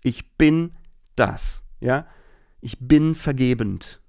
Ich 0.03 0.33
bin 0.33 0.73
das, 1.15 1.63
ja? 1.81 2.07
Ich 2.61 2.79
bin 2.79 3.15
vergebend. 3.15 4.01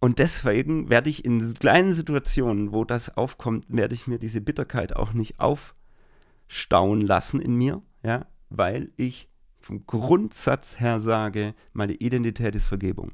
Und 0.00 0.18
deswegen 0.20 0.90
werde 0.90 1.10
ich 1.10 1.24
in 1.24 1.54
kleinen 1.54 1.92
Situationen, 1.92 2.72
wo 2.72 2.84
das 2.84 3.16
aufkommt, 3.16 3.64
werde 3.68 3.94
ich 3.94 4.06
mir 4.06 4.18
diese 4.18 4.40
Bitterkeit 4.40 4.94
auch 4.94 5.12
nicht 5.12 5.40
aufstauen 5.40 7.00
lassen 7.00 7.40
in 7.40 7.54
mir, 7.54 7.82
ja, 8.04 8.26
weil 8.48 8.92
ich 8.96 9.28
vom 9.58 9.86
Grundsatz 9.86 10.78
her 10.78 11.00
sage, 11.00 11.54
meine 11.72 11.94
Identität 11.94 12.54
ist 12.54 12.68
Vergebung. 12.68 13.12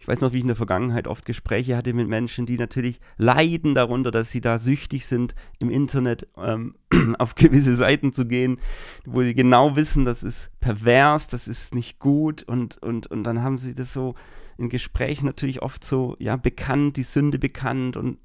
Ich 0.00 0.06
weiß 0.06 0.20
noch, 0.20 0.32
wie 0.32 0.36
ich 0.36 0.42
in 0.42 0.48
der 0.48 0.56
Vergangenheit 0.56 1.08
oft 1.08 1.24
Gespräche 1.24 1.76
hatte 1.76 1.92
mit 1.92 2.08
Menschen, 2.08 2.46
die 2.46 2.56
natürlich 2.56 3.00
leiden 3.16 3.74
darunter, 3.74 4.10
dass 4.10 4.30
sie 4.30 4.40
da 4.40 4.56
süchtig 4.56 5.06
sind, 5.06 5.34
im 5.58 5.70
Internet 5.70 6.28
ähm, 6.36 6.76
auf 7.18 7.34
gewisse 7.34 7.74
Seiten 7.74 8.12
zu 8.12 8.26
gehen, 8.26 8.58
wo 9.04 9.22
sie 9.22 9.34
genau 9.34 9.76
wissen, 9.76 10.04
das 10.04 10.22
ist 10.22 10.50
pervers, 10.60 11.28
das 11.28 11.48
ist 11.48 11.74
nicht 11.74 11.98
gut 11.98 12.42
und, 12.44 12.78
und, 12.78 13.08
und 13.08 13.24
dann 13.24 13.42
haben 13.42 13.58
sie 13.58 13.74
das 13.74 13.92
so 13.92 14.14
in 14.56 14.68
Gesprächen 14.68 15.26
natürlich 15.26 15.62
oft 15.62 15.84
so, 15.84 16.16
ja, 16.18 16.36
bekannt, 16.36 16.96
die 16.96 17.02
Sünde 17.02 17.38
bekannt 17.38 17.96
und 17.96 18.18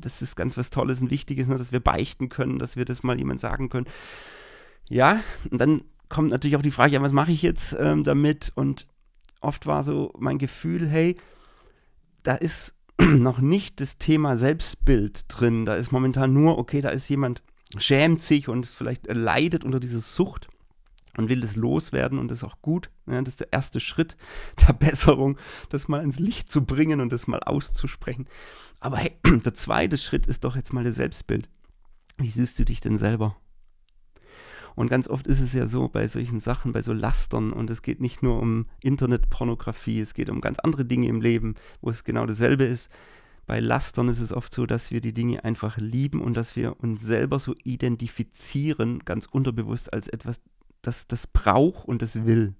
das 0.00 0.22
ist 0.22 0.36
ganz 0.36 0.56
was 0.56 0.70
Tolles 0.70 1.00
und 1.00 1.10
Wichtiges, 1.10 1.48
ne, 1.48 1.56
dass 1.56 1.72
wir 1.72 1.80
beichten 1.80 2.28
können, 2.28 2.58
dass 2.58 2.76
wir 2.76 2.84
das 2.84 3.02
mal 3.02 3.18
jemand 3.18 3.40
sagen 3.40 3.68
können. 3.68 3.86
Ja, 4.88 5.20
und 5.50 5.60
dann 5.60 5.82
kommt 6.08 6.30
natürlich 6.30 6.56
auch 6.56 6.62
die 6.62 6.70
Frage, 6.70 6.92
ja, 6.94 7.02
was 7.02 7.12
mache 7.12 7.32
ich 7.32 7.42
jetzt 7.42 7.76
ähm, 7.78 8.04
damit? 8.04 8.52
Und 8.54 8.86
oft 9.40 9.66
war 9.66 9.82
so 9.82 10.12
mein 10.18 10.38
Gefühl, 10.38 10.88
hey, 10.88 11.16
da 12.22 12.34
ist 12.34 12.74
noch 13.00 13.38
nicht 13.38 13.80
das 13.80 13.98
Thema 13.98 14.36
Selbstbild 14.36 15.24
drin. 15.28 15.64
Da 15.64 15.76
ist 15.76 15.92
momentan 15.92 16.32
nur, 16.32 16.58
okay, 16.58 16.80
da 16.80 16.90
ist 16.90 17.08
jemand, 17.08 17.42
schämt 17.76 18.22
sich 18.22 18.48
und 18.48 18.66
vielleicht 18.66 19.06
leidet 19.06 19.64
unter 19.64 19.80
dieser 19.80 20.00
Sucht 20.00 20.48
und 21.16 21.28
will 21.28 21.40
das 21.40 21.56
loswerden 21.56 22.18
und 22.18 22.30
das 22.30 22.38
ist 22.38 22.44
auch 22.44 22.62
gut. 22.62 22.90
Ja, 23.06 23.20
das 23.20 23.34
ist 23.34 23.40
der 23.40 23.52
erste 23.52 23.80
Schritt 23.80 24.16
der 24.68 24.72
Besserung, 24.72 25.38
das 25.68 25.88
mal 25.88 26.02
ins 26.02 26.18
Licht 26.18 26.50
zu 26.50 26.64
bringen 26.64 27.00
und 27.00 27.12
das 27.12 27.26
mal 27.26 27.40
auszusprechen. 27.40 28.26
Aber 28.80 28.96
hey, 28.98 29.12
der 29.44 29.54
zweite 29.54 29.96
Schritt 29.96 30.26
ist 30.26 30.44
doch 30.44 30.56
jetzt 30.56 30.72
mal 30.72 30.84
das 30.84 30.96
Selbstbild. 30.96 31.48
Wie 32.16 32.30
siehst 32.30 32.58
du 32.58 32.64
dich 32.64 32.80
denn 32.80 32.98
selber? 32.98 33.36
Und 34.78 34.88
ganz 34.88 35.08
oft 35.08 35.26
ist 35.26 35.40
es 35.40 35.54
ja 35.54 35.66
so 35.66 35.88
bei 35.88 36.06
solchen 36.06 36.38
Sachen, 36.38 36.70
bei 36.70 36.82
so 36.82 36.92
Lastern, 36.92 37.52
und 37.52 37.68
es 37.68 37.82
geht 37.82 38.00
nicht 38.00 38.22
nur 38.22 38.40
um 38.40 38.66
Internetpornografie, 38.80 39.98
es 39.98 40.14
geht 40.14 40.30
um 40.30 40.40
ganz 40.40 40.60
andere 40.60 40.84
Dinge 40.84 41.08
im 41.08 41.20
Leben, 41.20 41.56
wo 41.80 41.90
es 41.90 42.04
genau 42.04 42.26
dasselbe 42.26 42.62
ist. 42.62 42.88
Bei 43.44 43.58
Lastern 43.58 44.08
ist 44.08 44.20
es 44.20 44.32
oft 44.32 44.54
so, 44.54 44.66
dass 44.66 44.92
wir 44.92 45.00
die 45.00 45.12
Dinge 45.12 45.42
einfach 45.42 45.78
lieben 45.78 46.20
und 46.20 46.34
dass 46.34 46.54
wir 46.54 46.78
uns 46.78 47.02
selber 47.02 47.40
so 47.40 47.56
identifizieren, 47.64 49.00
ganz 49.00 49.26
unterbewusst, 49.26 49.92
als 49.92 50.06
etwas, 50.06 50.40
das 50.80 51.08
das 51.08 51.26
braucht 51.26 51.88
und 51.88 52.00
das 52.00 52.24
will. 52.24 52.54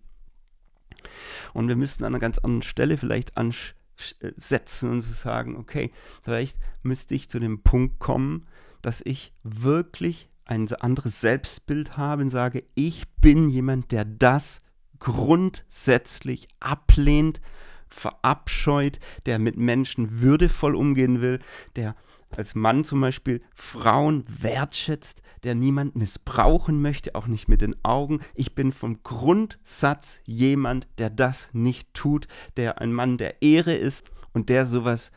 Und 1.54 1.68
wir 1.68 1.76
müssten 1.76 2.02
an 2.02 2.14
einer 2.14 2.18
ganz 2.18 2.38
anderen 2.38 2.62
Stelle 2.62 2.98
vielleicht 2.98 3.36
ansetzen 3.36 4.90
und 4.90 5.02
zu 5.02 5.12
sagen, 5.12 5.54
okay, 5.54 5.92
vielleicht 6.24 6.58
müsste 6.82 7.14
ich 7.14 7.30
zu 7.30 7.38
dem 7.38 7.62
Punkt 7.62 8.00
kommen, 8.00 8.48
dass 8.82 9.02
ich 9.04 9.32
wirklich 9.44 10.28
ein 10.48 10.72
anderes 10.72 11.20
Selbstbild 11.20 11.96
habe 11.96 12.22
und 12.22 12.30
sage, 12.30 12.64
ich 12.74 13.04
bin 13.20 13.50
jemand, 13.50 13.92
der 13.92 14.04
das 14.04 14.62
grundsätzlich 14.98 16.48
ablehnt, 16.58 17.40
verabscheut, 17.88 18.98
der 19.26 19.38
mit 19.38 19.56
Menschen 19.56 20.20
würdevoll 20.20 20.74
umgehen 20.74 21.20
will, 21.20 21.38
der 21.76 21.94
als 22.36 22.54
Mann 22.54 22.84
zum 22.84 23.00
Beispiel 23.00 23.40
Frauen 23.54 24.24
wertschätzt, 24.28 25.22
der 25.44 25.54
niemand 25.54 25.96
missbrauchen 25.96 26.82
möchte, 26.82 27.14
auch 27.14 27.26
nicht 27.26 27.48
mit 27.48 27.62
den 27.62 27.76
Augen. 27.84 28.20
Ich 28.34 28.54
bin 28.54 28.72
vom 28.72 29.02
Grundsatz 29.02 30.20
jemand, 30.26 30.88
der 30.98 31.08
das 31.08 31.48
nicht 31.52 31.94
tut, 31.94 32.28
der 32.56 32.80
ein 32.80 32.92
Mann 32.92 33.16
der 33.16 33.40
Ehre 33.40 33.74
ist 33.74 34.10
und 34.34 34.50
der 34.50 34.66
sowas 34.66 35.10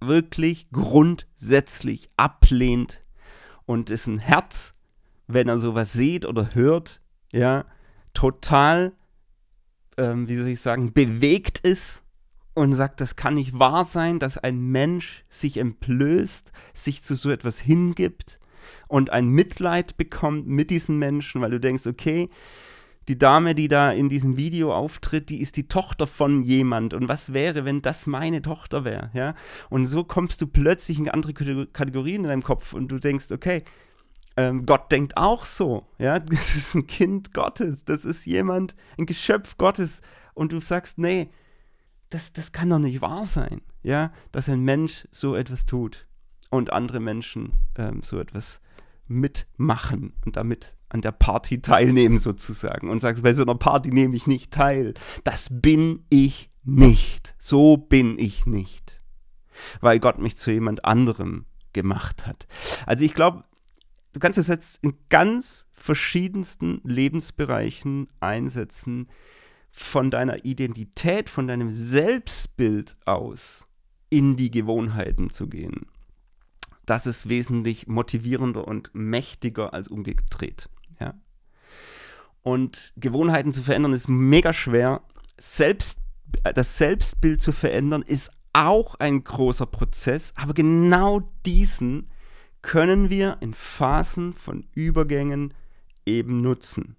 wirklich 0.00 0.68
grundsätzlich 0.70 2.10
ablehnt 2.16 3.02
und 3.64 3.88
dessen 3.88 4.18
Herz 4.18 4.72
wenn 5.28 5.48
er 5.48 5.58
sowas 5.58 5.92
sieht 5.92 6.26
oder 6.26 6.54
hört, 6.54 7.00
ja, 7.32 7.64
total, 8.14 8.92
ähm, 9.96 10.28
wie 10.28 10.36
soll 10.36 10.48
ich 10.48 10.60
sagen, 10.60 10.92
bewegt 10.92 11.60
ist 11.60 12.02
und 12.54 12.72
sagt, 12.72 13.00
das 13.00 13.14
kann 13.14 13.34
nicht 13.34 13.58
wahr 13.58 13.84
sein, 13.84 14.18
dass 14.18 14.38
ein 14.38 14.58
Mensch 14.58 15.24
sich 15.28 15.58
entblößt, 15.58 16.50
sich 16.74 17.02
zu 17.02 17.14
so 17.14 17.30
etwas 17.30 17.60
hingibt 17.60 18.40
und 18.88 19.10
ein 19.10 19.28
Mitleid 19.28 19.96
bekommt 19.96 20.48
mit 20.48 20.70
diesen 20.70 20.98
Menschen, 20.98 21.40
weil 21.40 21.50
du 21.50 21.60
denkst, 21.60 21.86
okay, 21.86 22.30
die 23.08 23.16
Dame, 23.16 23.54
die 23.54 23.68
da 23.68 23.90
in 23.90 24.10
diesem 24.10 24.36
Video 24.36 24.74
auftritt, 24.74 25.30
die 25.30 25.40
ist 25.40 25.56
die 25.56 25.66
Tochter 25.66 26.06
von 26.06 26.42
jemand. 26.42 26.92
Und 26.92 27.08
was 27.08 27.32
wäre, 27.32 27.64
wenn 27.64 27.80
das 27.80 28.06
meine 28.06 28.42
Tochter 28.42 28.84
wäre? 28.84 29.10
Ja? 29.14 29.34
Und 29.70 29.86
so 29.86 30.04
kommst 30.04 30.42
du 30.42 30.46
plötzlich 30.46 30.98
in 30.98 31.08
andere 31.08 31.32
Kategorien 31.32 32.24
in 32.24 32.28
deinem 32.28 32.42
Kopf 32.42 32.74
und 32.74 32.88
du 32.88 32.98
denkst, 32.98 33.32
okay, 33.32 33.64
ähm, 34.38 34.66
Gott 34.66 34.92
denkt 34.92 35.16
auch 35.16 35.44
so. 35.44 35.86
Ja, 35.98 36.18
das 36.20 36.54
ist 36.54 36.74
ein 36.74 36.86
Kind 36.86 37.34
Gottes, 37.34 37.84
das 37.84 38.04
ist 38.04 38.24
jemand, 38.24 38.76
ein 38.96 39.06
Geschöpf 39.06 39.58
Gottes. 39.58 40.00
Und 40.34 40.52
du 40.52 40.60
sagst, 40.60 40.98
nee, 40.98 41.28
das, 42.10 42.32
das 42.32 42.52
kann 42.52 42.70
doch 42.70 42.78
nicht 42.78 43.00
wahr 43.00 43.24
sein, 43.24 43.60
ja, 43.82 44.12
dass 44.30 44.48
ein 44.48 44.62
Mensch 44.62 45.08
so 45.10 45.34
etwas 45.34 45.66
tut 45.66 46.06
und 46.50 46.72
andere 46.72 47.00
Menschen 47.00 47.52
ähm, 47.76 48.00
so 48.02 48.20
etwas 48.20 48.60
mitmachen 49.08 50.14
und 50.24 50.36
damit 50.36 50.76
an 50.88 51.00
der 51.00 51.12
Party 51.12 51.60
teilnehmen 51.60 52.18
sozusagen 52.18 52.88
und 52.88 53.00
sagst, 53.00 53.24
bei 53.24 53.34
so 53.34 53.42
einer 53.42 53.56
Party 53.56 53.90
nehme 53.90 54.14
ich 54.14 54.26
nicht 54.26 54.52
teil. 54.52 54.94
Das 55.24 55.48
bin 55.50 56.04
ich 56.08 56.50
nicht. 56.62 57.34
So 57.38 57.76
bin 57.76 58.18
ich 58.18 58.46
nicht. 58.46 59.02
Weil 59.80 59.98
Gott 59.98 60.18
mich 60.18 60.36
zu 60.36 60.52
jemand 60.52 60.84
anderem 60.84 61.44
gemacht 61.72 62.26
hat. 62.26 62.46
Also 62.86 63.04
ich 63.04 63.14
glaube, 63.14 63.44
du 64.12 64.20
kannst 64.20 64.38
es 64.38 64.48
jetzt 64.48 64.82
in 64.82 64.94
ganz 65.08 65.68
verschiedensten 65.72 66.80
Lebensbereichen 66.84 68.08
einsetzen, 68.20 69.08
von 69.70 70.10
deiner 70.10 70.44
Identität, 70.44 71.30
von 71.30 71.46
deinem 71.46 71.70
Selbstbild 71.70 72.96
aus 73.04 73.66
in 74.10 74.36
die 74.36 74.50
Gewohnheiten 74.50 75.30
zu 75.30 75.48
gehen. 75.48 75.86
Das 76.86 77.06
ist 77.06 77.28
wesentlich 77.28 77.86
motivierender 77.86 78.66
und 78.66 78.90
mächtiger 78.94 79.74
als 79.74 79.88
umgedreht. 79.88 80.68
Ja? 80.98 81.14
Und 82.42 82.92
Gewohnheiten 82.96 83.52
zu 83.52 83.62
verändern 83.62 83.92
ist 83.92 84.08
mega 84.08 84.52
schwer. 84.52 85.02
Selbst, 85.38 85.98
das 86.54 86.78
Selbstbild 86.78 87.42
zu 87.42 87.52
verändern 87.52 88.02
ist 88.02 88.30
auch 88.54 88.94
ein 88.96 89.22
großer 89.22 89.66
Prozess, 89.66 90.32
aber 90.36 90.54
genau 90.54 91.20
diesen 91.44 92.08
können 92.62 93.10
wir 93.10 93.38
in 93.40 93.54
Phasen 93.54 94.34
von 94.34 94.66
Übergängen 94.74 95.54
eben 96.06 96.40
nutzen, 96.40 96.96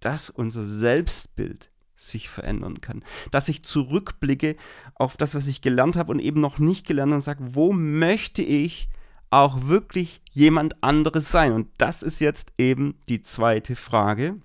dass 0.00 0.30
unser 0.30 0.64
Selbstbild 0.64 1.70
sich 1.94 2.30
verändern 2.30 2.80
kann, 2.80 3.04
dass 3.30 3.48
ich 3.48 3.62
zurückblicke 3.62 4.56
auf 4.94 5.16
das, 5.16 5.34
was 5.34 5.46
ich 5.46 5.60
gelernt 5.60 5.96
habe 5.96 6.12
und 6.12 6.18
eben 6.18 6.40
noch 6.40 6.58
nicht 6.58 6.86
gelernt 6.86 7.12
und 7.12 7.20
sage, 7.20 7.54
wo 7.54 7.72
möchte 7.72 8.42
ich 8.42 8.88
auch 9.30 9.66
wirklich 9.66 10.22
jemand 10.32 10.82
anderes 10.82 11.30
sein? 11.30 11.52
Und 11.52 11.68
das 11.78 12.02
ist 12.02 12.20
jetzt 12.20 12.52
eben 12.58 12.96
die 13.08 13.22
zweite 13.22 13.76
Frage. 13.76 14.36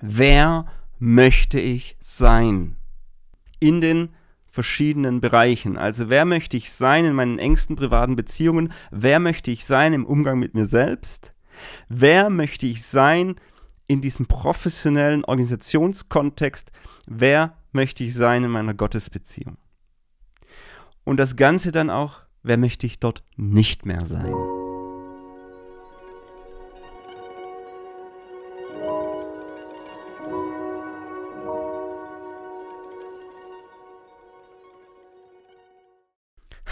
Wer 0.00 0.66
möchte 0.98 1.60
ich 1.60 1.96
sein? 2.00 2.76
In 3.60 3.80
den 3.80 4.10
verschiedenen 4.56 5.20
Bereichen. 5.20 5.76
Also 5.76 6.08
wer 6.08 6.24
möchte 6.24 6.56
ich 6.56 6.72
sein 6.72 7.04
in 7.04 7.12
meinen 7.12 7.38
engsten 7.38 7.76
privaten 7.76 8.16
Beziehungen? 8.16 8.72
Wer 8.90 9.20
möchte 9.20 9.50
ich 9.50 9.66
sein 9.66 9.92
im 9.92 10.06
Umgang 10.06 10.38
mit 10.38 10.54
mir 10.54 10.64
selbst? 10.64 11.34
Wer 11.90 12.30
möchte 12.30 12.66
ich 12.66 12.82
sein 12.82 13.36
in 13.86 14.00
diesem 14.00 14.24
professionellen 14.24 15.26
Organisationskontext? 15.26 16.72
Wer 17.06 17.54
möchte 17.72 18.02
ich 18.02 18.14
sein 18.14 18.44
in 18.44 18.50
meiner 18.50 18.72
Gottesbeziehung? 18.72 19.58
Und 21.04 21.18
das 21.18 21.36
Ganze 21.36 21.70
dann 21.70 21.90
auch, 21.90 22.22
wer 22.42 22.56
möchte 22.56 22.86
ich 22.86 22.98
dort 22.98 23.24
nicht 23.36 23.84
mehr 23.84 24.06
sein? 24.06 24.55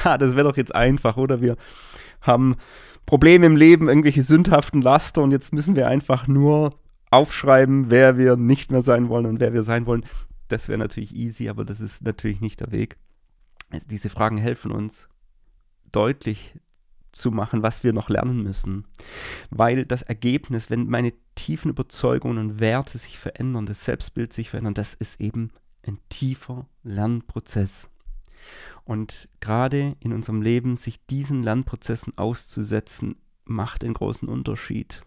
Ha, 0.05 0.19
das 0.19 0.37
wäre 0.37 0.49
doch 0.49 0.57
jetzt 0.57 0.75
einfach, 0.75 1.17
oder? 1.17 1.41
Wir 1.41 1.57
haben 2.21 2.57
Probleme 3.07 3.47
im 3.47 3.57
Leben, 3.57 3.89
irgendwelche 3.89 4.23
sündhaften 4.23 4.81
Laster 4.81 5.23
und 5.23 5.31
jetzt 5.31 5.53
müssen 5.53 5.77
wir 5.77 5.89
einfach 5.89 6.27
nur 6.27 6.79
aufschreiben, 7.11 7.91
wer 7.91 8.17
wir 8.17 8.37
nicht 8.37 8.73
mehr 8.73 8.83
sein 8.83 9.09
wollen 9.09 9.27
und 9.27 9.41
wer 9.41 9.53
wir 9.53 9.63
sein 9.63 9.87
wollen. 9.87 10.05
Das 10.49 10.69
wäre 10.69 10.79
natürlich 10.79 11.15
easy, 11.15 11.49
aber 11.49 11.65
das 11.65 11.81
ist 11.81 12.03
natürlich 12.03 12.41
nicht 12.41 12.61
der 12.61 12.73
Weg. 12.73 12.99
Also 13.71 13.87
diese 13.89 14.11
Fragen 14.11 14.39
helfen 14.39 14.71
uns 14.71 15.09
deutlich 15.91 16.55
zu 17.13 17.31
machen, 17.31 17.63
was 17.63 17.85
wir 17.85 17.93
noch 17.93 18.09
lernen 18.09 18.43
müssen. 18.43 18.87
Weil 19.51 19.85
das 19.85 20.03
Ergebnis, 20.03 20.71
wenn 20.71 20.89
meine 20.89 21.13
tiefen 21.35 21.71
Überzeugungen 21.71 22.39
und 22.39 22.61
Werte 22.61 22.99
sich 22.99 23.19
verändern, 23.19 23.67
das 23.67 23.85
Selbstbild 23.85 24.33
sich 24.33 24.51
verändern, 24.51 24.75
das 24.75 24.95
ist 24.95 25.21
eben 25.21 25.51
ein 25.87 25.99
tiefer 26.09 26.67
Lernprozess. 26.83 27.89
Und 28.85 29.29
gerade 29.41 29.97
in 30.01 30.13
unserem 30.13 30.43
Leben, 30.43 30.77
sich 30.77 31.05
diesen 31.07 31.43
Lernprozessen 31.43 32.17
auszusetzen, 32.19 33.17
macht 33.45 33.85
einen 33.85 33.95
großen 33.95 34.29
Unterschied. 34.29 35.03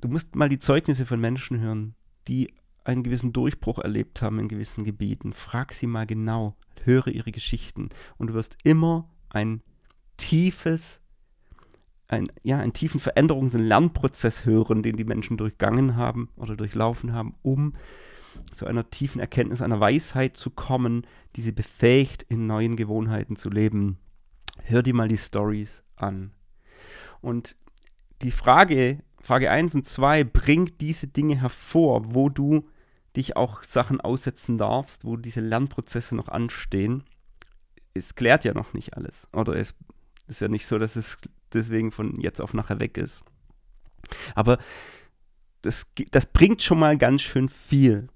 Du 0.00 0.08
musst 0.08 0.34
mal 0.34 0.48
die 0.48 0.58
Zeugnisse 0.58 1.06
von 1.06 1.20
Menschen 1.20 1.60
hören, 1.60 1.94
die 2.28 2.52
einen 2.84 3.02
gewissen 3.02 3.32
Durchbruch 3.32 3.78
erlebt 3.78 4.22
haben 4.22 4.38
in 4.38 4.48
gewissen 4.48 4.84
Gebieten. 4.84 5.32
Frag 5.32 5.74
sie 5.74 5.86
mal 5.86 6.06
genau, 6.06 6.56
höre 6.84 7.08
ihre 7.08 7.32
Geschichten 7.32 7.90
und 8.16 8.28
du 8.28 8.34
wirst 8.34 8.56
immer 8.64 9.08
ein 9.28 9.62
tiefes, 10.16 11.00
ein, 12.08 12.28
ja, 12.42 12.58
einen 12.58 12.72
tiefen 12.72 13.00
Veränderungs- 13.00 13.54
und 13.54 13.64
Lernprozess 13.64 14.44
hören, 14.44 14.82
den 14.82 14.96
die 14.96 15.04
Menschen 15.04 15.36
durchgangen 15.36 15.96
haben 15.96 16.28
oder 16.36 16.56
durchlaufen 16.56 17.12
haben, 17.12 17.34
um 17.42 17.74
zu 18.52 18.66
einer 18.66 18.90
tiefen 18.90 19.20
Erkenntnis, 19.20 19.62
einer 19.62 19.80
Weisheit 19.80 20.36
zu 20.36 20.50
kommen, 20.50 21.06
die 21.36 21.40
sie 21.40 21.52
befähigt, 21.52 22.22
in 22.24 22.46
neuen 22.46 22.76
Gewohnheiten 22.76 23.36
zu 23.36 23.50
leben. 23.50 23.98
Hör 24.64 24.82
dir 24.82 24.94
mal 24.94 25.08
die 25.08 25.18
Stories 25.18 25.82
an. 25.96 26.32
Und 27.20 27.56
die 28.22 28.30
Frage, 28.30 29.02
Frage 29.20 29.50
1 29.50 29.74
und 29.74 29.86
2 29.86 30.24
bringt 30.24 30.80
diese 30.80 31.06
Dinge 31.06 31.40
hervor, 31.40 32.14
wo 32.14 32.28
du 32.28 32.68
dich 33.16 33.36
auch 33.36 33.62
Sachen 33.62 34.00
aussetzen 34.00 34.58
darfst, 34.58 35.04
wo 35.04 35.16
diese 35.16 35.40
Lernprozesse 35.40 36.14
noch 36.14 36.28
anstehen. 36.28 37.04
Es 37.94 38.14
klärt 38.14 38.44
ja 38.44 38.54
noch 38.54 38.72
nicht 38.72 38.96
alles. 38.96 39.28
Oder 39.32 39.56
es 39.56 39.74
ist 40.26 40.40
ja 40.40 40.48
nicht 40.48 40.66
so, 40.66 40.78
dass 40.78 40.96
es 40.96 41.18
deswegen 41.52 41.90
von 41.90 42.20
jetzt 42.20 42.40
auf 42.40 42.54
nachher 42.54 42.80
weg 42.80 42.96
ist. 42.96 43.24
Aber 44.34 44.58
das, 45.62 45.86
das 46.10 46.26
bringt 46.26 46.62
schon 46.62 46.78
mal 46.78 46.96
ganz 46.96 47.22
schön 47.22 47.48
viel. 47.48 48.08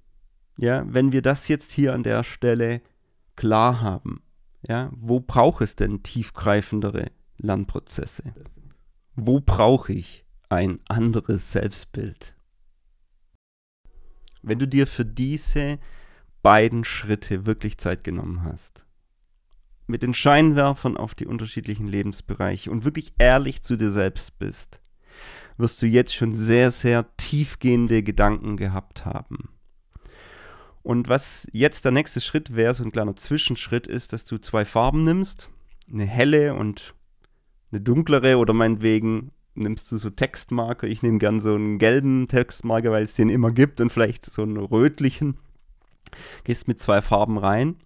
Ja, 0.57 0.85
wenn 0.87 1.13
wir 1.13 1.23
das 1.23 1.49
jetzt 1.49 1.73
hier 1.73 1.95
an 1.95 2.03
der 2.03 2.25
Stelle 2.25 2.81
klar 3.37 3.81
haben. 3.81 4.23
Ja, 4.67 4.91
wo 4.97 5.21
braucht 5.21 5.63
es 5.63 5.77
denn 5.77 6.03
tiefgreifendere 6.03 7.11
Lernprozesse? 7.37 8.23
Wo 9.15 9.41
brauche 9.41 9.93
ich 9.93 10.25
ein 10.49 10.81
anderes 10.89 11.53
Selbstbild? 11.53 12.35
Wenn 14.43 14.59
du 14.59 14.69
dir 14.69 14.87
für 14.87 15.05
diese 15.05 15.79
beiden 16.43 16.85
Schritte 16.85 17.47
wirklich 17.47 17.79
Zeit 17.79 18.05
genommen 18.05 18.45
hast, 18.45 18.87
mit 19.87 20.03
den 20.03 20.15
Scheinwerfern 20.15 20.97
auf 20.97 21.15
die 21.15 21.27
unterschiedlichen 21.27 21.87
Lebensbereiche 21.87 22.71
und 22.71 22.85
wirklich 22.85 23.15
ehrlich 23.19 23.63
zu 23.63 23.77
dir 23.77 23.91
selbst 23.91 24.39
bist, 24.39 24.81
wirst 25.57 25.81
du 25.83 25.87
jetzt 25.87 26.15
schon 26.15 26.33
sehr, 26.33 26.71
sehr 26.71 27.07
tiefgehende 27.17 28.03
Gedanken 28.03 28.57
gehabt 28.57 29.05
haben. 29.05 29.54
Und 30.85 31.09
was 31.09 31.49
jetzt 31.51 31.85
der 31.85 31.91
nächste 31.91 32.21
Schritt 32.21 32.55
wäre, 32.55 32.75
so 32.75 32.85
ein 32.85 32.93
kleiner 32.93 33.17
Zwischenschritt, 33.17 33.89
ist, 33.89 34.13
dass 34.13 34.25
du 34.25 34.39
zwei 34.39 34.65
Farben 34.65 35.03
nimmst, 35.03 35.51
eine 35.93 36.07
helle 36.07 36.55
und 36.55 36.95
eine 37.73 37.81
dunklere 37.81 38.39
oder 38.39 38.53
meinetwegen 38.53 39.33
nimmst 39.55 39.91
du 39.91 39.97
so 39.97 40.11
Textmarker. 40.11 40.87
Ich 40.87 41.03
nehme 41.03 41.19
gern 41.19 41.41
so 41.41 41.57
einen 41.57 41.79
gelben 41.79 42.29
Textmarker, 42.29 42.93
weil 42.93 43.03
es 43.03 43.15
den 43.15 43.29
immer 43.29 43.51
gibt 43.51 43.81
und 43.81 43.91
vielleicht 43.91 44.25
so 44.27 44.43
einen 44.43 44.57
rötlichen. 44.57 45.39
Gehst 46.45 46.69
mit 46.69 46.79
zwei 46.79 47.03
Farben 47.03 47.39
rein 47.39 47.77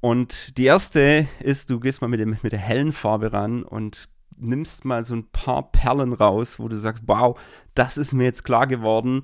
und 0.00 0.56
die 0.56 0.66
erste 0.66 1.26
ist, 1.40 1.70
du 1.70 1.80
gehst 1.80 2.00
mal 2.00 2.08
mit, 2.08 2.20
dem, 2.20 2.36
mit 2.42 2.52
der 2.52 2.60
hellen 2.60 2.92
Farbe 2.92 3.32
ran 3.32 3.62
und 3.62 4.08
nimmst 4.36 4.84
mal 4.84 5.02
so 5.02 5.14
ein 5.14 5.28
paar 5.30 5.72
Perlen 5.72 6.12
raus, 6.12 6.60
wo 6.60 6.68
du 6.68 6.78
sagst, 6.78 7.04
wow, 7.06 7.38
das 7.74 7.96
ist 7.96 8.12
mir 8.12 8.24
jetzt 8.24 8.44
klar 8.44 8.66
geworden. 8.66 9.22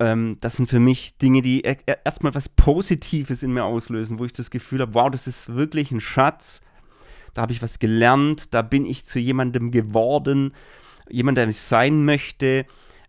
Ähm, 0.00 0.36
das 0.40 0.56
sind 0.56 0.68
für 0.68 0.80
mich 0.80 1.18
Dinge, 1.18 1.42
die 1.42 1.64
e-, 1.64 1.76
e-, 1.86 1.96
erstmal 2.04 2.34
was 2.34 2.48
Positives 2.48 3.42
in 3.42 3.52
mir 3.52 3.64
auslösen, 3.64 4.18
wo 4.18 4.24
ich 4.24 4.32
das 4.32 4.50
Gefühl 4.50 4.80
habe, 4.80 4.94
wow, 4.94 5.10
das 5.10 5.26
ist 5.26 5.54
wirklich 5.54 5.90
ein 5.90 6.00
Schatz. 6.00 6.60
Da 7.34 7.42
habe 7.42 7.52
ich 7.52 7.62
was 7.62 7.78
gelernt, 7.78 8.54
da 8.54 8.62
bin 8.62 8.84
ich 8.84 9.06
zu 9.06 9.18
jemandem 9.18 9.70
geworden, 9.70 10.54
jemand, 11.08 11.38
der 11.38 11.48
ich 11.48 11.58
sein 11.58 12.04
möchte. 12.04 12.66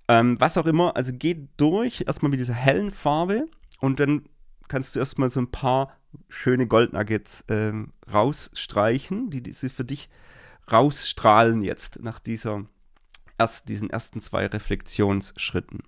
Ähm, 0.08 0.40
was 0.40 0.58
auch 0.58 0.66
immer, 0.66 0.96
also 0.96 1.12
geh 1.14 1.48
durch, 1.58 2.04
erstmal 2.08 2.32
mit 2.32 2.40
dieser 2.40 2.54
hellen 2.54 2.92
Farbe 2.92 3.46
und 3.80 4.00
dann 4.00 4.24
kannst 4.68 4.96
du 4.96 5.00
erstmal 5.00 5.30
so 5.30 5.40
ein 5.40 5.52
paar 5.52 5.96
schöne 6.28 6.68
Goldnuggets 6.68 7.46
ähm, 7.48 7.94
rausstreichen, 8.12 9.30
die, 9.30 9.44
die 9.44 9.54
für 9.54 9.86
dich 9.86 10.10
rausstrahlen 10.72 11.62
jetzt 11.62 12.02
nach 12.02 12.20
dieser, 12.20 12.66
erst, 13.38 13.70
diesen 13.70 13.90
ersten 13.90 14.20
zwei 14.20 14.48
Reflexionsschritten. 14.48 15.84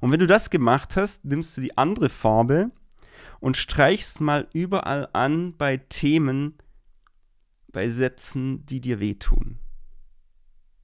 Und 0.00 0.12
wenn 0.12 0.20
du 0.20 0.26
das 0.26 0.50
gemacht 0.50 0.96
hast, 0.96 1.24
nimmst 1.24 1.56
du 1.56 1.60
die 1.60 1.76
andere 1.76 2.08
Farbe 2.08 2.70
und 3.40 3.56
streichst 3.56 4.20
mal 4.20 4.48
überall 4.52 5.08
an 5.12 5.56
bei 5.56 5.76
Themen, 5.78 6.54
bei 7.72 7.88
Sätzen, 7.88 8.64
die 8.66 8.80
dir 8.80 9.00
wehtun. 9.00 9.58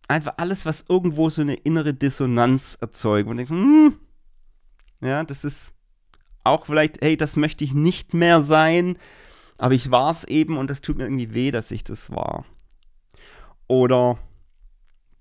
Einfach 0.08 0.34
alles, 0.36 0.64
was 0.64 0.84
irgendwo 0.88 1.30
so 1.30 1.42
eine 1.42 1.54
innere 1.54 1.92
Dissonanz 1.92 2.78
erzeugt. 2.80 3.28
Und 3.28 3.38
denkst, 3.38 3.50
hm, 3.50 3.96
ja, 5.00 5.24
das 5.24 5.44
ist 5.44 5.74
auch 6.44 6.66
vielleicht, 6.66 7.00
hey, 7.02 7.16
das 7.16 7.36
möchte 7.36 7.64
ich 7.64 7.74
nicht 7.74 8.14
mehr 8.14 8.40
sein, 8.40 8.98
aber 9.58 9.74
ich 9.74 9.90
war 9.90 10.10
es 10.10 10.24
eben 10.24 10.56
und 10.56 10.70
das 10.70 10.80
tut 10.80 10.96
mir 10.96 11.04
irgendwie 11.04 11.34
weh, 11.34 11.50
dass 11.50 11.70
ich 11.70 11.82
das 11.82 12.10
war. 12.10 12.44
Oder 13.66 14.18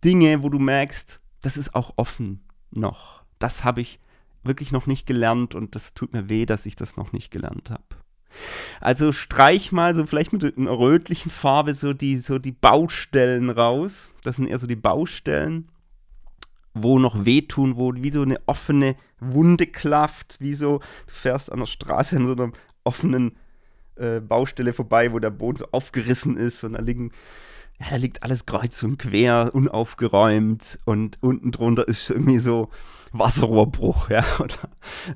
Dinge, 0.03 0.43
wo 0.43 0.49
du 0.49 0.59
merkst, 0.59 1.21
das 1.41 1.57
ist 1.57 1.73
auch 1.73 1.93
offen 1.95 2.47
noch. 2.69 3.24
Das 3.39 3.63
habe 3.63 3.81
ich 3.81 3.99
wirklich 4.43 4.71
noch 4.71 4.85
nicht 4.85 5.07
gelernt 5.07 5.55
und 5.55 5.75
das 5.75 5.93
tut 5.93 6.13
mir 6.13 6.29
weh, 6.29 6.45
dass 6.45 6.65
ich 6.65 6.75
das 6.75 6.97
noch 6.97 7.11
nicht 7.13 7.31
gelernt 7.31 7.71
habe. 7.71 7.83
Also 8.81 9.11
streich 9.11 9.71
mal 9.71 9.95
so 9.95 10.05
vielleicht 10.05 10.33
mit 10.33 10.57
einer 10.57 10.77
rötlichen 10.77 11.31
Farbe 11.31 11.73
so 11.73 11.93
die, 11.93 12.17
so 12.17 12.37
die 12.37 12.51
Baustellen 12.51 13.49
raus. 13.49 14.11
Das 14.23 14.35
sind 14.35 14.47
eher 14.47 14.59
so 14.59 14.67
die 14.67 14.75
Baustellen 14.75 15.69
wo 16.75 16.99
noch 16.99 17.25
wehtun, 17.25 17.77
wo 17.77 17.93
wie 17.95 18.11
so 18.11 18.21
eine 18.21 18.39
offene 18.45 18.95
Wunde 19.19 19.65
klafft, 19.65 20.37
wie 20.39 20.53
so, 20.53 20.79
du 21.07 21.13
fährst 21.13 21.51
an 21.51 21.59
der 21.59 21.65
Straße 21.65 22.17
in 22.17 22.27
so 22.27 22.33
einer 22.33 22.51
offenen 22.83 23.37
äh, 23.95 24.19
Baustelle 24.19 24.73
vorbei, 24.73 25.11
wo 25.13 25.19
der 25.19 25.29
Boden 25.29 25.57
so 25.57 25.67
aufgerissen 25.71 26.35
ist 26.35 26.63
und 26.65 26.73
da 26.73 26.81
liegen, 26.81 27.11
ja, 27.79 27.87
da 27.89 27.95
liegt 27.97 28.23
alles 28.23 28.45
kreuz 28.45 28.81
und 28.83 28.97
quer, 28.97 29.51
unaufgeräumt 29.53 30.79
und 30.85 31.17
unten 31.21 31.51
drunter 31.51 31.87
ist 31.87 32.09
irgendwie 32.09 32.37
so 32.37 32.69
Wasserrohrbruch, 33.11 34.09
ja, 34.09 34.25
oder 34.39 34.69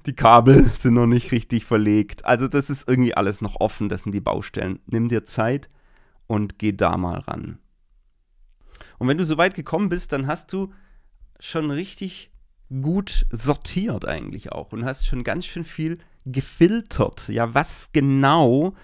die 0.05 0.13
Kabel 0.13 0.69
sind 0.77 0.95
noch 0.95 1.07
nicht 1.07 1.31
richtig 1.31 1.65
verlegt. 1.65 2.25
Also 2.25 2.47
das 2.47 2.69
ist 2.69 2.87
irgendwie 2.87 3.15
alles 3.15 3.41
noch 3.41 3.59
offen, 3.59 3.89
das 3.89 4.03
sind 4.03 4.13
die 4.13 4.21
Baustellen. 4.21 4.79
Nimm 4.87 5.09
dir 5.09 5.25
Zeit 5.25 5.69
und 6.27 6.59
geh 6.59 6.73
da 6.73 6.97
mal 6.97 7.19
ran. 7.19 7.59
Und 8.97 9.07
wenn 9.07 9.17
du 9.17 9.25
so 9.25 9.37
weit 9.37 9.55
gekommen 9.55 9.89
bist, 9.89 10.11
dann 10.11 10.27
hast 10.27 10.51
du 10.51 10.73
schon 11.39 11.71
richtig 11.71 12.31
gut 12.81 13.25
sortiert 13.31 14.05
eigentlich 14.05 14.51
auch 14.51 14.71
und 14.73 14.85
hast 14.85 15.07
schon 15.07 15.23
ganz 15.23 15.45
schön 15.45 15.65
viel 15.65 15.97
gefiltert. 16.25 17.29
Ja, 17.29 17.53
was 17.53 17.91
genau 17.93 18.75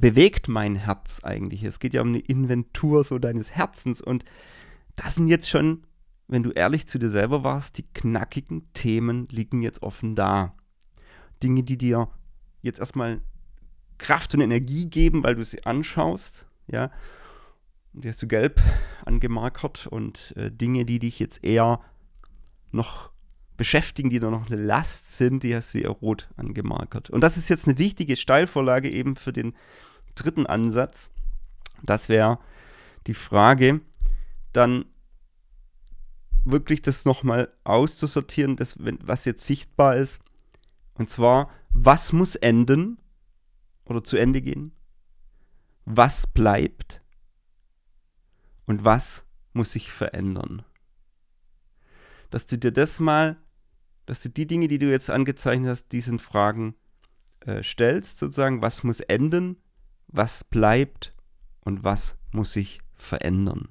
bewegt 0.00 0.48
mein 0.48 0.76
Herz 0.76 1.20
eigentlich? 1.22 1.64
Es 1.64 1.78
geht 1.78 1.94
ja 1.94 2.02
um 2.02 2.08
eine 2.08 2.18
Inventur 2.18 3.04
so 3.04 3.18
deines 3.18 3.52
Herzens 3.52 4.00
und 4.00 4.24
das 4.96 5.14
sind 5.14 5.28
jetzt 5.28 5.48
schon, 5.48 5.86
wenn 6.28 6.42
du 6.42 6.50
ehrlich 6.50 6.86
zu 6.86 6.98
dir 6.98 7.10
selber 7.10 7.44
warst, 7.44 7.78
die 7.78 7.86
knackigen 7.94 8.72
Themen 8.72 9.28
liegen 9.30 9.62
jetzt 9.62 9.82
offen 9.82 10.14
da. 10.14 10.54
Dinge, 11.42 11.62
die 11.62 11.78
dir 11.78 12.08
jetzt 12.62 12.80
erstmal 12.80 13.20
Kraft 13.98 14.34
und 14.34 14.40
Energie 14.40 14.88
geben, 14.88 15.22
weil 15.22 15.34
du 15.34 15.44
sie 15.44 15.64
anschaust, 15.64 16.46
ja, 16.66 16.90
die 17.92 18.08
hast 18.08 18.22
du 18.22 18.28
gelb 18.28 18.60
angemarkert 19.04 19.86
und 19.86 20.34
äh, 20.36 20.50
Dinge, 20.50 20.84
die 20.84 20.98
dich 20.98 21.18
jetzt 21.18 21.42
eher 21.42 21.80
noch 22.70 23.10
beschäftigen, 23.56 24.08
die 24.08 24.20
da 24.20 24.30
noch 24.30 24.46
eine 24.46 24.62
Last 24.62 25.18
sind, 25.18 25.42
die 25.42 25.54
hast 25.54 25.74
du 25.74 25.78
eher 25.78 25.90
rot 25.90 26.28
angemarkert. 26.36 27.10
Und 27.10 27.20
das 27.20 27.36
ist 27.36 27.48
jetzt 27.48 27.66
eine 27.66 27.78
wichtige 27.78 28.16
Steilvorlage 28.16 28.90
eben 28.90 29.16
für 29.16 29.32
den 29.32 29.54
dritten 30.14 30.46
Ansatz. 30.46 31.10
Das 31.82 32.08
wäre 32.08 32.38
die 33.06 33.14
Frage, 33.14 33.80
dann 34.52 34.84
wirklich 36.44 36.82
das 36.82 37.04
nochmal 37.04 37.52
auszusortieren, 37.64 38.56
das, 38.56 38.76
was 38.78 39.24
jetzt 39.24 39.46
sichtbar 39.46 39.96
ist. 39.96 40.20
Und 40.94 41.08
zwar, 41.10 41.50
was 41.70 42.12
muss 42.12 42.34
enden 42.36 42.98
oder 43.84 44.04
zu 44.04 44.16
Ende 44.16 44.42
gehen? 44.42 44.72
Was 45.84 46.26
bleibt? 46.26 47.00
und 48.70 48.84
was 48.84 49.24
muss 49.52 49.72
sich 49.72 49.90
verändern. 49.90 50.64
Dass 52.30 52.46
du 52.46 52.56
dir 52.56 52.70
das 52.70 53.00
mal, 53.00 53.36
dass 54.06 54.22
du 54.22 54.30
die 54.30 54.46
Dinge, 54.46 54.68
die 54.68 54.78
du 54.78 54.88
jetzt 54.88 55.10
angezeichnet 55.10 55.68
hast, 55.68 55.88
diesen 55.88 56.20
Fragen 56.20 56.76
äh, 57.40 57.64
stellst, 57.64 58.18
sozusagen, 58.18 58.62
was 58.62 58.84
muss 58.84 59.00
enden, 59.00 59.56
was 60.12 60.44
bleibt 60.44 61.14
und 61.60 61.84
was 61.84 62.16
muss 62.32 62.52
sich 62.52 62.80
verändern. 62.94 63.68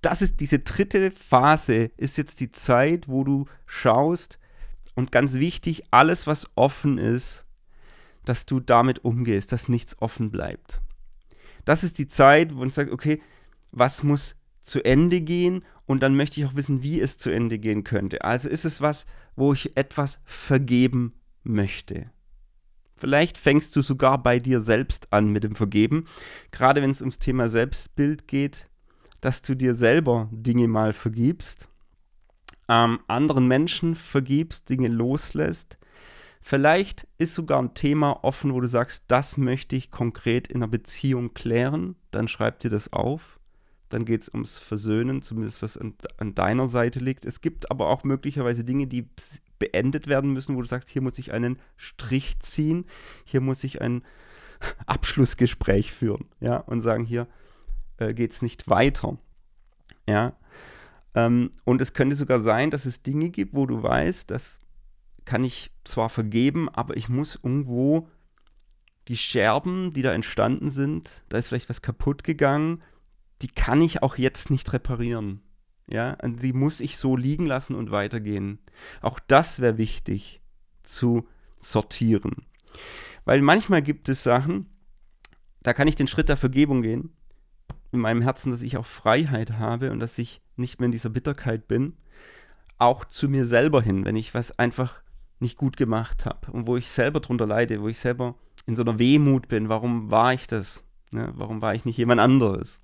Das 0.00 0.22
ist 0.22 0.40
diese 0.40 0.58
dritte 0.58 1.10
Phase, 1.10 1.90
ist 1.96 2.18
jetzt 2.18 2.40
die 2.40 2.52
Zeit, 2.52 3.08
wo 3.08 3.24
du 3.24 3.46
schaust 3.66 4.38
und 4.94 5.12
ganz 5.12 5.34
wichtig, 5.34 5.84
alles, 5.90 6.26
was 6.26 6.48
offen 6.54 6.98
ist, 6.98 7.46
dass 8.24 8.46
du 8.46 8.60
damit 8.60 9.04
umgehst, 9.04 9.52
dass 9.52 9.68
nichts 9.68 10.00
offen 10.00 10.30
bleibt. 10.30 10.80
Das 11.64 11.84
ist 11.84 11.98
die 11.98 12.08
Zeit, 12.08 12.54
wo 12.56 12.64
ich 12.64 12.74
sage, 12.74 12.92
okay, 12.92 13.22
was 13.70 14.02
muss 14.02 14.36
zu 14.62 14.84
Ende 14.84 15.20
gehen 15.20 15.64
und 15.86 16.02
dann 16.02 16.16
möchte 16.16 16.40
ich 16.40 16.46
auch 16.46 16.54
wissen, 16.54 16.82
wie 16.82 17.00
es 17.00 17.18
zu 17.18 17.30
Ende 17.30 17.58
gehen 17.58 17.84
könnte. 17.84 18.24
Also 18.24 18.48
ist 18.48 18.64
es 18.64 18.80
was, 18.80 19.06
wo 19.36 19.52
ich 19.52 19.76
etwas 19.76 20.20
vergeben 20.24 21.14
möchte. 21.42 22.10
Vielleicht 22.96 23.38
fängst 23.38 23.74
du 23.76 23.82
sogar 23.82 24.22
bei 24.22 24.38
dir 24.38 24.60
selbst 24.60 25.12
an 25.12 25.28
mit 25.28 25.44
dem 25.44 25.54
Vergeben, 25.54 26.06
gerade 26.50 26.80
wenn 26.80 26.90
es 26.90 27.00
ums 27.00 27.18
Thema 27.18 27.48
Selbstbild 27.48 28.28
geht, 28.28 28.68
dass 29.20 29.42
du 29.42 29.54
dir 29.54 29.74
selber 29.74 30.28
Dinge 30.30 30.68
mal 30.68 30.92
vergibst, 30.92 31.68
ähm, 32.68 33.00
anderen 33.08 33.48
Menschen 33.48 33.94
vergibst, 33.94 34.70
Dinge 34.70 34.88
loslässt. 34.88 35.78
Vielleicht 36.40 37.06
ist 37.16 37.34
sogar 37.34 37.60
ein 37.60 37.74
Thema 37.74 38.22
offen, 38.22 38.52
wo 38.52 38.60
du 38.60 38.68
sagst, 38.68 39.04
das 39.08 39.38
möchte 39.38 39.76
ich 39.76 39.90
konkret 39.90 40.48
in 40.48 40.56
einer 40.56 40.68
Beziehung 40.68 41.32
klären. 41.32 41.96
Dann 42.10 42.28
schreib 42.28 42.60
dir 42.60 42.68
das 42.68 42.92
auf. 42.92 43.40
Dann 43.88 44.04
geht 44.04 44.22
es 44.22 44.28
ums 44.28 44.58
Versöhnen, 44.58 45.22
zumindest 45.22 45.62
was 45.62 45.76
an, 45.76 45.94
an, 46.16 46.34
deiner 46.34 46.68
Seite 46.68 46.98
liegt. 46.98 47.24
Es 47.24 47.40
gibt 47.40 47.70
aber 47.70 47.88
auch 47.88 48.02
möglicherweise 48.04 48.64
Dinge, 48.64 48.86
die 48.86 49.08
beendet 49.58 50.06
werden 50.06 50.32
müssen, 50.32 50.56
wo 50.56 50.60
du 50.60 50.66
sagst, 50.66 50.88
hier 50.88 51.02
muss 51.02 51.18
ich 51.18 51.32
einen 51.32 51.58
Strich 51.76 52.38
ziehen, 52.40 52.86
hier 53.24 53.40
muss 53.40 53.62
ich 53.64 53.80
ein 53.80 54.02
Abschlussgespräch 54.86 55.92
führen, 55.92 56.26
ja, 56.40 56.58
und 56.58 56.80
sagen, 56.80 57.04
hier 57.04 57.28
äh, 57.98 58.14
geht 58.14 58.32
es 58.32 58.42
nicht 58.42 58.68
weiter. 58.68 59.18
Ja. 60.08 60.34
Ähm, 61.14 61.52
und 61.64 61.80
es 61.80 61.92
könnte 61.92 62.16
sogar 62.16 62.40
sein, 62.40 62.70
dass 62.70 62.86
es 62.86 63.02
Dinge 63.02 63.30
gibt, 63.30 63.54
wo 63.54 63.66
du 63.66 63.82
weißt, 63.82 64.30
das 64.30 64.58
kann 65.24 65.44
ich 65.44 65.70
zwar 65.84 66.10
vergeben, 66.10 66.68
aber 66.68 66.96
ich 66.96 67.08
muss 67.08 67.38
irgendwo 67.42 68.08
die 69.08 69.16
Scherben, 69.16 69.92
die 69.92 70.02
da 70.02 70.12
entstanden 70.12 70.70
sind, 70.70 71.24
da 71.28 71.38
ist 71.38 71.48
vielleicht 71.48 71.68
was 71.68 71.82
kaputt 71.82 72.24
gegangen, 72.24 72.82
die 73.42 73.48
kann 73.48 73.82
ich 73.82 74.02
auch 74.02 74.16
jetzt 74.16 74.50
nicht 74.50 74.72
reparieren. 74.72 75.42
Ja, 75.90 76.16
die 76.24 76.52
muss 76.52 76.80
ich 76.80 76.96
so 76.96 77.16
liegen 77.16 77.46
lassen 77.46 77.74
und 77.74 77.90
weitergehen. 77.90 78.58
Auch 79.02 79.20
das 79.20 79.60
wäre 79.60 79.76
wichtig 79.76 80.40
zu 80.82 81.26
sortieren. 81.58 82.46
Weil 83.24 83.42
manchmal 83.42 83.82
gibt 83.82 84.08
es 84.08 84.22
Sachen, 84.22 84.66
da 85.62 85.72
kann 85.72 85.88
ich 85.88 85.96
den 85.96 86.06
Schritt 86.06 86.28
der 86.28 86.36
Vergebung 86.36 86.82
gehen, 86.82 87.10
in 87.92 88.00
meinem 88.00 88.22
Herzen, 88.22 88.50
dass 88.50 88.62
ich 88.62 88.76
auch 88.76 88.86
Freiheit 88.86 89.52
habe 89.52 89.90
und 89.90 90.00
dass 90.00 90.18
ich 90.18 90.42
nicht 90.56 90.80
mehr 90.80 90.86
in 90.86 90.92
dieser 90.92 91.10
Bitterkeit 91.10 91.68
bin, 91.68 91.96
auch 92.78 93.04
zu 93.04 93.28
mir 93.28 93.46
selber 93.46 93.82
hin, 93.82 94.04
wenn 94.04 94.16
ich 94.16 94.34
was 94.34 94.58
einfach 94.58 95.02
nicht 95.38 95.56
gut 95.56 95.76
gemacht 95.76 96.26
habe 96.26 96.50
und 96.52 96.66
wo 96.66 96.76
ich 96.76 96.90
selber 96.90 97.20
drunter 97.20 97.46
leide, 97.46 97.80
wo 97.80 97.88
ich 97.88 97.98
selber 97.98 98.34
in 98.66 98.76
so 98.76 98.82
einer 98.82 98.98
Wehmut 98.98 99.48
bin, 99.48 99.68
warum 99.68 100.10
war 100.10 100.32
ich 100.32 100.46
das? 100.46 100.82
Ne? 101.10 101.32
Warum 101.34 101.62
war 101.62 101.74
ich 101.74 101.84
nicht 101.84 101.98
jemand 101.98 102.20
anderes? 102.20 102.78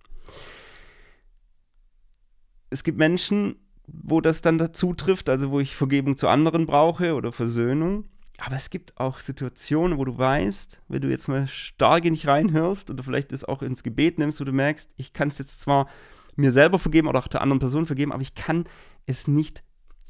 Es 2.70 2.84
gibt 2.84 2.98
Menschen, 2.98 3.56
wo 3.86 4.20
das 4.20 4.42
dann 4.42 4.58
dazu 4.58 4.94
trifft, 4.94 5.28
also 5.28 5.50
wo 5.50 5.60
ich 5.60 5.74
Vergebung 5.74 6.16
zu 6.16 6.28
anderen 6.28 6.66
brauche 6.66 7.14
oder 7.14 7.32
Versöhnung. 7.32 8.04
Aber 8.38 8.56
es 8.56 8.70
gibt 8.70 8.96
auch 8.98 9.18
Situationen, 9.18 9.98
wo 9.98 10.04
du 10.04 10.16
weißt, 10.16 10.80
wenn 10.88 11.02
du 11.02 11.10
jetzt 11.10 11.28
mal 11.28 11.46
stark 11.46 12.04
in 12.04 12.14
dich 12.14 12.26
reinhörst 12.26 12.88
oder 12.90 13.02
vielleicht 13.02 13.32
das 13.32 13.44
auch 13.44 13.60
ins 13.62 13.82
Gebet 13.82 14.18
nimmst, 14.18 14.40
wo 14.40 14.44
du 14.44 14.52
merkst, 14.52 14.90
ich 14.96 15.12
kann 15.12 15.28
es 15.28 15.38
jetzt 15.38 15.60
zwar 15.60 15.88
mir 16.36 16.52
selber 16.52 16.78
vergeben 16.78 17.08
oder 17.08 17.18
auch 17.18 17.28
der 17.28 17.42
anderen 17.42 17.58
Person 17.58 17.84
vergeben, 17.84 18.12
aber 18.12 18.22
ich 18.22 18.34
kann 18.34 18.64
es 19.06 19.28
nicht 19.28 19.62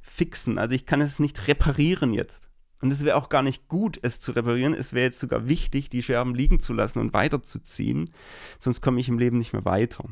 fixen. 0.02 0.58
Also 0.58 0.74
ich 0.74 0.86
kann 0.86 1.00
es 1.00 1.18
nicht 1.18 1.48
reparieren 1.48 2.12
jetzt. 2.12 2.49
Und 2.80 2.92
es 2.92 3.04
wäre 3.04 3.16
auch 3.16 3.28
gar 3.28 3.42
nicht 3.42 3.68
gut, 3.68 3.98
es 4.02 4.20
zu 4.20 4.32
reparieren. 4.32 4.72
Es 4.72 4.92
wäre 4.92 5.04
jetzt 5.04 5.20
sogar 5.20 5.48
wichtig, 5.48 5.90
die 5.90 6.02
Scherben 6.02 6.34
liegen 6.34 6.60
zu 6.60 6.72
lassen 6.72 6.98
und 6.98 7.12
weiterzuziehen. 7.12 8.10
Sonst 8.58 8.80
komme 8.80 9.00
ich 9.00 9.08
im 9.08 9.18
Leben 9.18 9.38
nicht 9.38 9.52
mehr 9.52 9.64
weiter. 9.64 10.04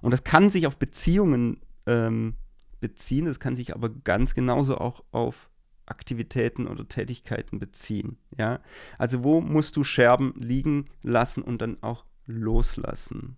Und 0.00 0.10
das 0.10 0.24
kann 0.24 0.48
sich 0.48 0.66
auf 0.66 0.78
Beziehungen 0.78 1.60
ähm, 1.86 2.34
beziehen, 2.80 3.26
das 3.26 3.40
kann 3.40 3.56
sich 3.56 3.74
aber 3.74 3.88
ganz 3.90 4.34
genauso 4.34 4.78
auch 4.78 5.04
auf 5.10 5.50
Aktivitäten 5.86 6.66
oder 6.66 6.86
Tätigkeiten 6.86 7.58
beziehen. 7.58 8.18
Ja? 8.36 8.60
Also 8.98 9.24
wo 9.24 9.40
musst 9.40 9.76
du 9.76 9.84
Scherben 9.84 10.34
liegen 10.36 10.86
lassen 11.02 11.42
und 11.42 11.62
dann 11.62 11.82
auch 11.82 12.04
loslassen? 12.26 13.36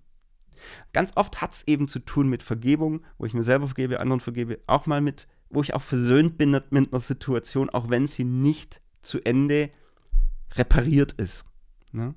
Ganz 0.92 1.12
oft 1.16 1.40
hat 1.40 1.52
es 1.52 1.66
eben 1.66 1.88
zu 1.88 2.00
tun 2.00 2.28
mit 2.28 2.42
Vergebung, 2.42 3.02
wo 3.18 3.24
ich 3.24 3.34
mir 3.34 3.44
selber 3.44 3.66
vergebe, 3.66 4.00
anderen 4.00 4.20
vergebe, 4.20 4.58
auch 4.66 4.86
mal 4.86 5.00
mit, 5.00 5.26
wo 5.50 5.62
ich 5.62 5.74
auch 5.74 5.82
versöhnt 5.82 6.38
bin 6.38 6.50
mit 6.70 6.92
einer 6.92 7.00
Situation, 7.00 7.70
auch 7.70 7.90
wenn 7.90 8.06
sie 8.06 8.24
nicht 8.24 8.80
zu 9.02 9.20
Ende 9.20 9.70
repariert 10.54 11.12
ist. 11.12 11.44
Ne? 11.92 12.14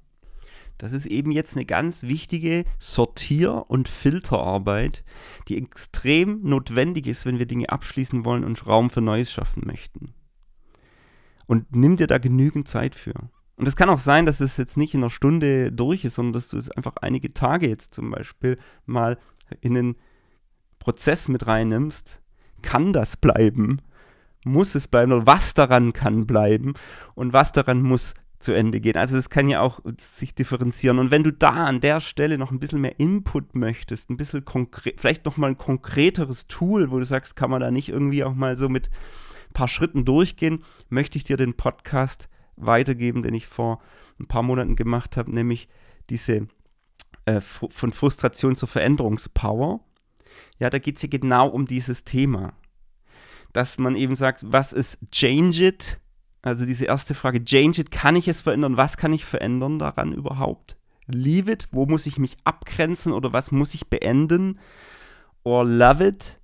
Das 0.77 0.91
ist 0.91 1.05
eben 1.05 1.31
jetzt 1.31 1.55
eine 1.55 1.65
ganz 1.65 2.03
wichtige 2.03 2.65
Sortier- 2.79 3.69
und 3.69 3.88
Filterarbeit, 3.88 5.03
die 5.47 5.57
extrem 5.57 6.41
notwendig 6.43 7.07
ist, 7.07 7.25
wenn 7.25 7.39
wir 7.39 7.45
Dinge 7.45 7.69
abschließen 7.69 8.25
wollen 8.25 8.43
und 8.43 8.65
Raum 8.67 8.89
für 8.89 9.01
Neues 9.01 9.31
schaffen 9.31 9.63
möchten. 9.65 10.13
Und 11.45 11.75
nimm 11.75 11.97
dir 11.97 12.07
da 12.07 12.17
genügend 12.17 12.67
Zeit 12.67 12.95
für. 12.95 13.13
Und 13.55 13.67
es 13.67 13.75
kann 13.75 13.89
auch 13.89 13.99
sein, 13.99 14.25
dass 14.25 14.39
es 14.39 14.57
jetzt 14.57 14.77
nicht 14.77 14.93
in 14.93 15.01
einer 15.01 15.09
Stunde 15.09 15.71
durch 15.71 16.05
ist, 16.05 16.15
sondern 16.15 16.34
dass 16.34 16.49
du 16.49 16.57
es 16.57 16.71
einfach 16.71 16.97
einige 16.97 17.34
Tage 17.34 17.69
jetzt 17.69 17.93
zum 17.93 18.09
Beispiel 18.09 18.57
mal 18.86 19.19
in 19.61 19.75
den 19.75 19.95
Prozess 20.79 21.27
mit 21.27 21.45
reinnimmst. 21.45 22.22
Kann 22.64 22.93
das 22.93 23.16
bleiben? 23.16 23.80
Muss 24.43 24.74
es 24.74 24.88
bleiben? 24.88 25.11
Oder 25.11 25.28
was 25.28 25.53
daran 25.53 25.93
kann 25.93 26.26
bleiben? 26.26 26.74
Und 27.14 27.34
was 27.34 27.51
daran 27.51 27.84
muss 27.84 28.16
zu 28.43 28.51
Ende 28.51 28.82
gehen. 28.82 28.97
Also 28.97 29.16
das 29.16 29.30
kann 29.30 29.47
ja 29.47 29.61
auch 29.61 29.80
sich 29.97 30.36
differenzieren. 30.36 30.99
Und 30.99 31.11
wenn 31.11 31.24
du 31.24 31.32
da 31.32 31.66
an 31.66 31.80
der 31.80 31.99
Stelle 32.01 32.38
noch 32.38 32.51
ein 32.51 32.59
bisschen 32.59 32.82
mehr 32.82 32.99
Input 32.99 33.55
möchtest, 33.55 34.09
ein 34.09 34.18
bisschen 34.18 34.45
konkret, 34.45 34.99
vielleicht 34.99 35.26
noch 35.26 35.38
mal 35.38 35.47
ein 35.47 35.57
konkreteres 35.57 36.47
Tool, 36.47 36.91
wo 36.91 36.99
du 36.99 37.05
sagst, 37.05 37.36
kann 37.36 37.49
man 37.49 37.61
da 37.61 37.72
nicht 37.72 37.89
irgendwie 37.89 38.24
auch 38.24 38.36
mal 38.36 38.57
so 38.57 38.70
mit 38.70 38.89
ein 39.49 39.53
paar 39.53 39.70
Schritten 39.70 40.05
durchgehen, 40.05 40.64
möchte 40.89 41.18
ich 41.18 41.24
dir 41.24 41.38
den 41.38 41.55
Podcast 41.55 42.30
weitergeben, 42.55 43.24
den 43.24 43.34
ich 43.34 43.47
vor 43.47 43.82
ein 44.20 44.28
paar 44.28 44.43
Monaten 44.43 44.76
gemacht 44.76 45.18
habe, 45.18 45.34
nämlich 45.34 45.70
diese 46.09 46.47
äh, 47.26 47.41
von 47.41 47.93
Frustration 47.93 48.55
zur 48.55 48.68
Veränderungspower. 48.68 49.80
Ja, 50.60 50.70
da 50.70 50.80
geht 50.80 50.97
es 50.97 51.01
ja 51.04 51.10
genau 51.10 51.47
um 51.47 51.66
dieses 51.66 52.04
Thema. 52.04 52.54
Dass 53.51 53.78
man 53.78 53.95
eben 53.95 54.16
sagt, 54.16 54.43
was 54.45 54.74
ist 54.74 54.97
Change 55.12 55.68
It? 55.68 55.99
Also 56.43 56.66
diese 56.66 56.86
erste 56.86 57.16
Frage, 57.16 57.43
change 57.43 57.80
it, 57.80 57.89
kann 57.89 58.18
ich 58.18 58.28
es 58.28 58.41
verändern? 58.41 58.76
Was 58.76 58.97
kann 58.97 59.14
ich 59.14 59.24
verändern 59.24 59.80
daran 59.80 60.12
überhaupt? 60.12 60.78
Leave 61.08 61.49
it, 61.49 61.70
wo 61.72 61.86
muss 61.86 62.06
ich 62.06 62.20
mich 62.20 62.36
abgrenzen 62.43 63.14
oder 63.14 63.32
was 63.32 63.51
muss 63.51 63.74
ich 63.74 63.88
beenden? 63.88 64.60
Or 65.43 65.66
love 65.66 66.06
it, 66.06 66.41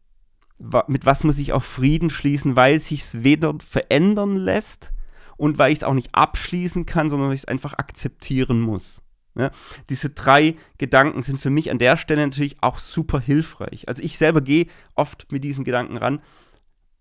mit 0.88 1.06
was 1.06 1.26
muss 1.26 1.38
ich 1.38 1.52
auch 1.52 1.64
Frieden 1.64 2.10
schließen, 2.10 2.56
weil 2.56 2.78
es 2.78 2.88
sich 2.88 3.24
weder 3.24 3.54
verändern 3.60 4.38
lässt 4.38 4.94
und 5.36 5.58
weil 5.58 5.74
ich 5.74 5.80
es 5.80 5.84
auch 5.84 5.94
nicht 5.94 6.16
abschließen 6.16 6.86
kann, 6.86 7.10
sondern 7.10 7.34
ich 7.34 7.42
es 7.42 7.46
einfach 7.46 7.74
akzeptieren 7.74 8.62
muss. 8.62 9.02
Ja, 9.36 9.52
diese 9.90 10.10
drei 10.10 10.56
Gedanken 10.78 11.22
sind 11.22 11.40
für 11.40 11.50
mich 11.50 11.72
an 11.72 11.78
der 11.78 11.98
Stelle 11.98 12.26
natürlich 12.26 12.58
auch 12.62 12.80
super 12.80 13.20
hilfreich. 13.20 13.88
Also 13.88 14.02
ich 14.04 14.18
selber 14.18 14.42
gehe 14.42 14.68
oft 14.96 15.32
mit 15.32 15.44
diesem 15.44 15.64
Gedanken 15.64 15.98
ran, 15.98 16.22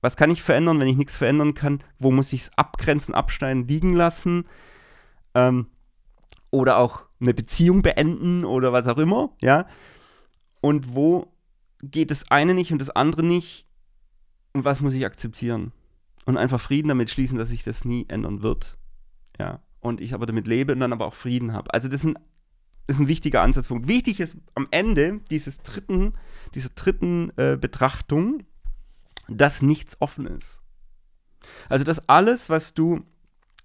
was 0.01 0.17
kann 0.17 0.31
ich 0.31 0.43
verändern, 0.43 0.81
wenn 0.81 0.89
ich 0.89 0.97
nichts 0.97 1.17
verändern 1.17 1.55
kann? 1.55 1.83
Wo 1.99 2.11
muss 2.11 2.33
ich 2.33 2.43
es 2.43 2.51
abgrenzen, 2.57 3.15
abschneiden, 3.15 3.67
liegen 3.67 3.95
lassen? 3.95 4.47
Ähm, 5.35 5.67
oder 6.51 6.79
auch 6.79 7.05
eine 7.21 7.35
Beziehung 7.35 7.83
beenden 7.83 8.45
oder 8.45 8.73
was 8.73 8.87
auch 8.87 8.99
immer, 8.99 9.31
ja? 9.41 9.67
Und 10.61 10.95
wo 10.95 11.33
geht 11.83 12.11
das 12.11 12.31
eine 12.31 12.55
nicht 12.55 12.73
und 12.73 12.79
das 12.79 12.91
andere 12.91 13.23
nicht? 13.23 13.67
Und 14.53 14.65
was 14.65 14.81
muss 14.81 14.95
ich 14.95 15.05
akzeptieren? 15.05 15.73
Und 16.27 16.37
einfach 16.37 16.61
Frieden 16.61 16.89
damit 16.89 17.11
schließen, 17.11 17.39
dass 17.39 17.49
sich 17.49 17.63
das 17.63 17.85
nie 17.85 18.07
ändern 18.09 18.43
wird. 18.43 18.79
Ja. 19.39 19.61
Und 19.81 20.01
ich 20.01 20.15
aber 20.15 20.27
damit 20.27 20.47
lebe 20.47 20.73
und 20.73 20.81
dann 20.81 20.93
aber 20.93 21.07
auch 21.07 21.15
Frieden 21.15 21.53
habe. 21.53 21.73
Also 21.73 21.89
das 21.89 22.01
ist 22.01 22.07
ein, 22.07 22.19
das 22.87 22.97
ist 22.97 23.01
ein 23.01 23.09
wichtiger 23.09 23.43
Ansatzpunkt. 23.43 23.87
Wichtig 23.87 24.19
ist 24.21 24.37
am 24.55 24.67
Ende 24.71 25.21
dieses 25.31 25.59
dritten, 25.59 26.15
dieser 26.55 26.71
dritten 26.71 27.31
äh, 27.37 27.57
Betrachtung, 27.61 28.45
dass 29.29 29.63
nichts 29.63 30.01
offen 30.01 30.27
ist. 30.27 30.63
Also, 31.69 31.85
dass 31.85 32.09
alles, 32.09 32.51
was 32.51 32.75
du 32.75 33.05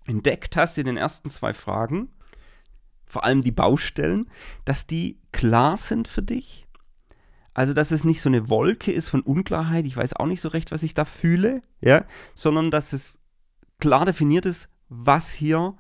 entdeckt 0.06 0.58
hast 0.58 0.78
in 0.78 0.86
den 0.86 0.98
ersten 0.98 1.30
zwei 1.30 1.54
Fragen, 1.54 2.10
vor 3.06 3.24
allem 3.24 3.42
die 3.42 3.52
Baustellen, 3.52 4.30
dass 4.66 4.88
die 4.88 5.20
klar 5.32 5.78
sind 5.78 6.08
für 6.08 6.22
dich. 6.22 6.68
Also, 7.54 7.74
dass 7.74 7.92
es 7.92 8.04
nicht 8.04 8.22
so 8.22 8.30
eine 8.30 8.50
Wolke 8.50 8.92
ist 8.92 9.10
von 9.10 9.22
Unklarheit, 9.22 9.86
ich 9.86 9.96
weiß 9.96 10.14
auch 10.14 10.26
nicht 10.26 10.42
so 10.42 10.50
recht, 10.50 10.72
was 10.72 10.84
ich 10.84 10.94
da 10.94 11.06
fühle, 11.06 11.62
ja, 11.82 12.06
sondern 12.36 12.72
dass 12.72 12.94
es 12.94 13.20
klar 13.80 14.06
definiert 14.06 14.46
ist, 14.46 14.70
was 14.90 15.32
hier 15.32 15.76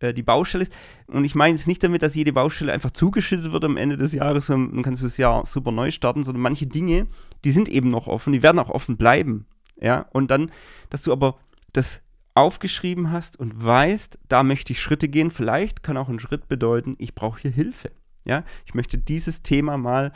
äh, 0.00 0.12
die 0.12 0.22
Baustelle 0.22 0.62
ist. 0.62 0.76
Und 1.06 1.24
ich 1.24 1.34
meine 1.34 1.54
jetzt 1.54 1.68
nicht 1.68 1.82
damit, 1.82 2.02
dass 2.02 2.14
jede 2.14 2.32
Baustelle 2.32 2.72
einfach 2.72 2.90
zugeschüttet 2.90 3.52
wird 3.52 3.64
am 3.64 3.76
Ende 3.76 3.96
des 3.96 4.12
Jahres 4.12 4.50
und 4.50 4.74
dann 4.74 4.82
kannst 4.82 5.02
du 5.02 5.06
das 5.06 5.16
Jahr 5.16 5.46
super 5.46 5.72
neu 5.72 5.90
starten, 5.90 6.22
sondern 6.22 6.42
manche 6.42 6.66
Dinge, 6.66 7.06
die 7.44 7.52
sind 7.52 7.68
eben 7.68 7.88
noch 7.88 8.06
offen, 8.06 8.32
die 8.32 8.42
werden 8.42 8.58
auch 8.58 8.70
offen 8.70 8.96
bleiben. 8.96 9.46
Ja, 9.80 10.06
und 10.12 10.30
dann, 10.30 10.50
dass 10.90 11.02
du 11.02 11.12
aber 11.12 11.38
das 11.72 12.02
aufgeschrieben 12.34 13.10
hast 13.10 13.38
und 13.38 13.64
weißt, 13.64 14.18
da 14.28 14.42
möchte 14.42 14.72
ich 14.72 14.80
Schritte 14.80 15.08
gehen. 15.08 15.30
Vielleicht 15.30 15.82
kann 15.82 15.96
auch 15.96 16.08
ein 16.08 16.18
Schritt 16.18 16.48
bedeuten, 16.48 16.96
ich 16.98 17.14
brauche 17.14 17.40
hier 17.40 17.50
Hilfe. 17.50 17.90
Ja, 18.24 18.44
ich 18.66 18.74
möchte 18.74 18.98
dieses 18.98 19.42
Thema 19.42 19.78
mal 19.78 20.12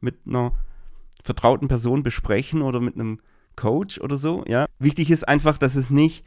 mit 0.00 0.16
einer 0.26 0.52
vertrauten 1.22 1.68
Person 1.68 2.02
besprechen 2.02 2.62
oder 2.62 2.80
mit 2.80 2.94
einem 2.94 3.20
Coach 3.56 4.00
oder 4.00 4.16
so. 4.16 4.44
Ja, 4.48 4.66
wichtig 4.78 5.10
ist 5.10 5.28
einfach, 5.28 5.58
dass 5.58 5.76
es 5.76 5.90
nicht 5.90 6.24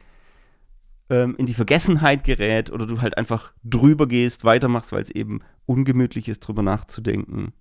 ähm, 1.10 1.34
in 1.38 1.46
die 1.46 1.54
Vergessenheit 1.54 2.24
gerät 2.24 2.70
oder 2.70 2.86
du 2.86 3.00
halt 3.00 3.16
einfach 3.16 3.52
drüber 3.64 4.06
gehst, 4.06 4.44
weitermachst, 4.44 4.92
weil 4.92 5.02
es 5.02 5.10
eben 5.10 5.40
ungemütlich 5.66 6.28
ist, 6.28 6.40
drüber 6.40 6.62
nachzudenken. 6.62 7.52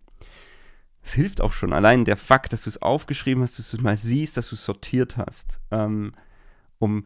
Es 1.02 1.14
hilft 1.14 1.42
auch 1.42 1.52
schon. 1.52 1.72
Allein 1.72 2.06
der 2.06 2.18
Fakt, 2.18 2.54
dass 2.54 2.64
du 2.64 2.70
es 2.70 2.82
aufgeschrieben 2.82 3.44
hast, 3.44 3.60
dass 3.60 3.70
du 3.72 3.78
es 3.78 3.84
mal 3.84 3.98
siehst, 3.98 4.38
dass 4.38 4.50
du 4.50 4.56
es 4.56 4.66
sortiert 4.66 5.18
hast, 5.18 5.60
ähm, 5.70 6.14
um 6.80 7.06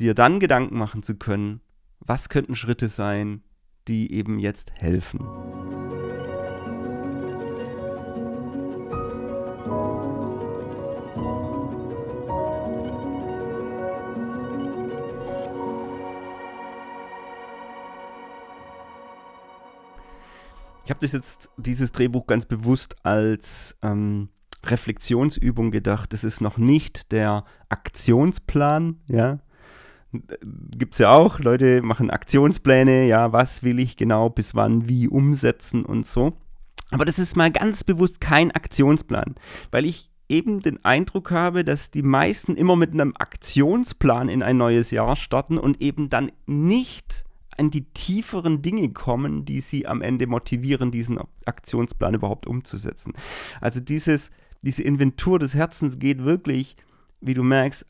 dir 0.00 0.14
dann 0.14 0.40
Gedanken 0.40 0.78
machen 0.78 1.02
zu 1.02 1.16
können, 1.16 1.60
was 2.00 2.28
könnten 2.28 2.54
Schritte 2.54 2.88
sein, 2.88 3.42
die 3.88 4.12
eben 4.12 4.38
jetzt 4.38 4.72
helfen. 4.76 5.20
Ich 20.86 20.90
habe 20.90 21.00
das 21.00 21.10
jetzt, 21.10 21.50
dieses 21.56 21.90
Drehbuch 21.90 22.28
ganz 22.28 22.46
bewusst 22.46 22.94
als 23.04 23.76
ähm, 23.82 24.28
Reflexionsübung 24.64 25.72
gedacht. 25.72 26.12
Das 26.12 26.22
ist 26.22 26.40
noch 26.40 26.58
nicht 26.58 27.10
der 27.10 27.44
Aktionsplan, 27.68 29.00
ja. 29.08 29.40
Gibt 30.12 30.94
es 30.94 31.00
ja 31.00 31.10
auch, 31.10 31.40
Leute 31.40 31.82
machen 31.82 32.08
Aktionspläne, 32.08 33.08
ja, 33.08 33.32
was 33.32 33.64
will 33.64 33.80
ich 33.80 33.96
genau, 33.96 34.30
bis 34.30 34.54
wann, 34.54 34.88
wie 34.88 35.08
umsetzen 35.08 35.84
und 35.84 36.06
so. 36.06 36.34
Aber 36.92 37.04
das 37.04 37.18
ist 37.18 37.36
mal 37.36 37.50
ganz 37.50 37.82
bewusst 37.82 38.20
kein 38.20 38.52
Aktionsplan, 38.52 39.34
weil 39.72 39.86
ich 39.86 40.08
eben 40.28 40.62
den 40.62 40.84
Eindruck 40.84 41.32
habe, 41.32 41.64
dass 41.64 41.90
die 41.90 42.02
meisten 42.02 42.54
immer 42.54 42.76
mit 42.76 42.92
einem 42.92 43.12
Aktionsplan 43.18 44.28
in 44.28 44.44
ein 44.44 44.56
neues 44.56 44.92
Jahr 44.92 45.16
starten 45.16 45.58
und 45.58 45.82
eben 45.82 46.08
dann 46.08 46.30
nicht 46.46 47.25
an 47.58 47.70
die 47.70 47.84
tieferen 47.92 48.62
Dinge 48.62 48.92
kommen, 48.92 49.44
die 49.44 49.60
sie 49.60 49.86
am 49.86 50.02
Ende 50.02 50.26
motivieren, 50.26 50.90
diesen 50.90 51.18
Aktionsplan 51.44 52.14
überhaupt 52.14 52.46
umzusetzen. 52.46 53.12
Also 53.60 53.80
dieses, 53.80 54.30
diese 54.62 54.82
Inventur 54.82 55.38
des 55.38 55.54
Herzens 55.54 55.98
geht 55.98 56.24
wirklich, 56.24 56.76
wie 57.20 57.34
du 57.34 57.42
merkst, 57.42 57.86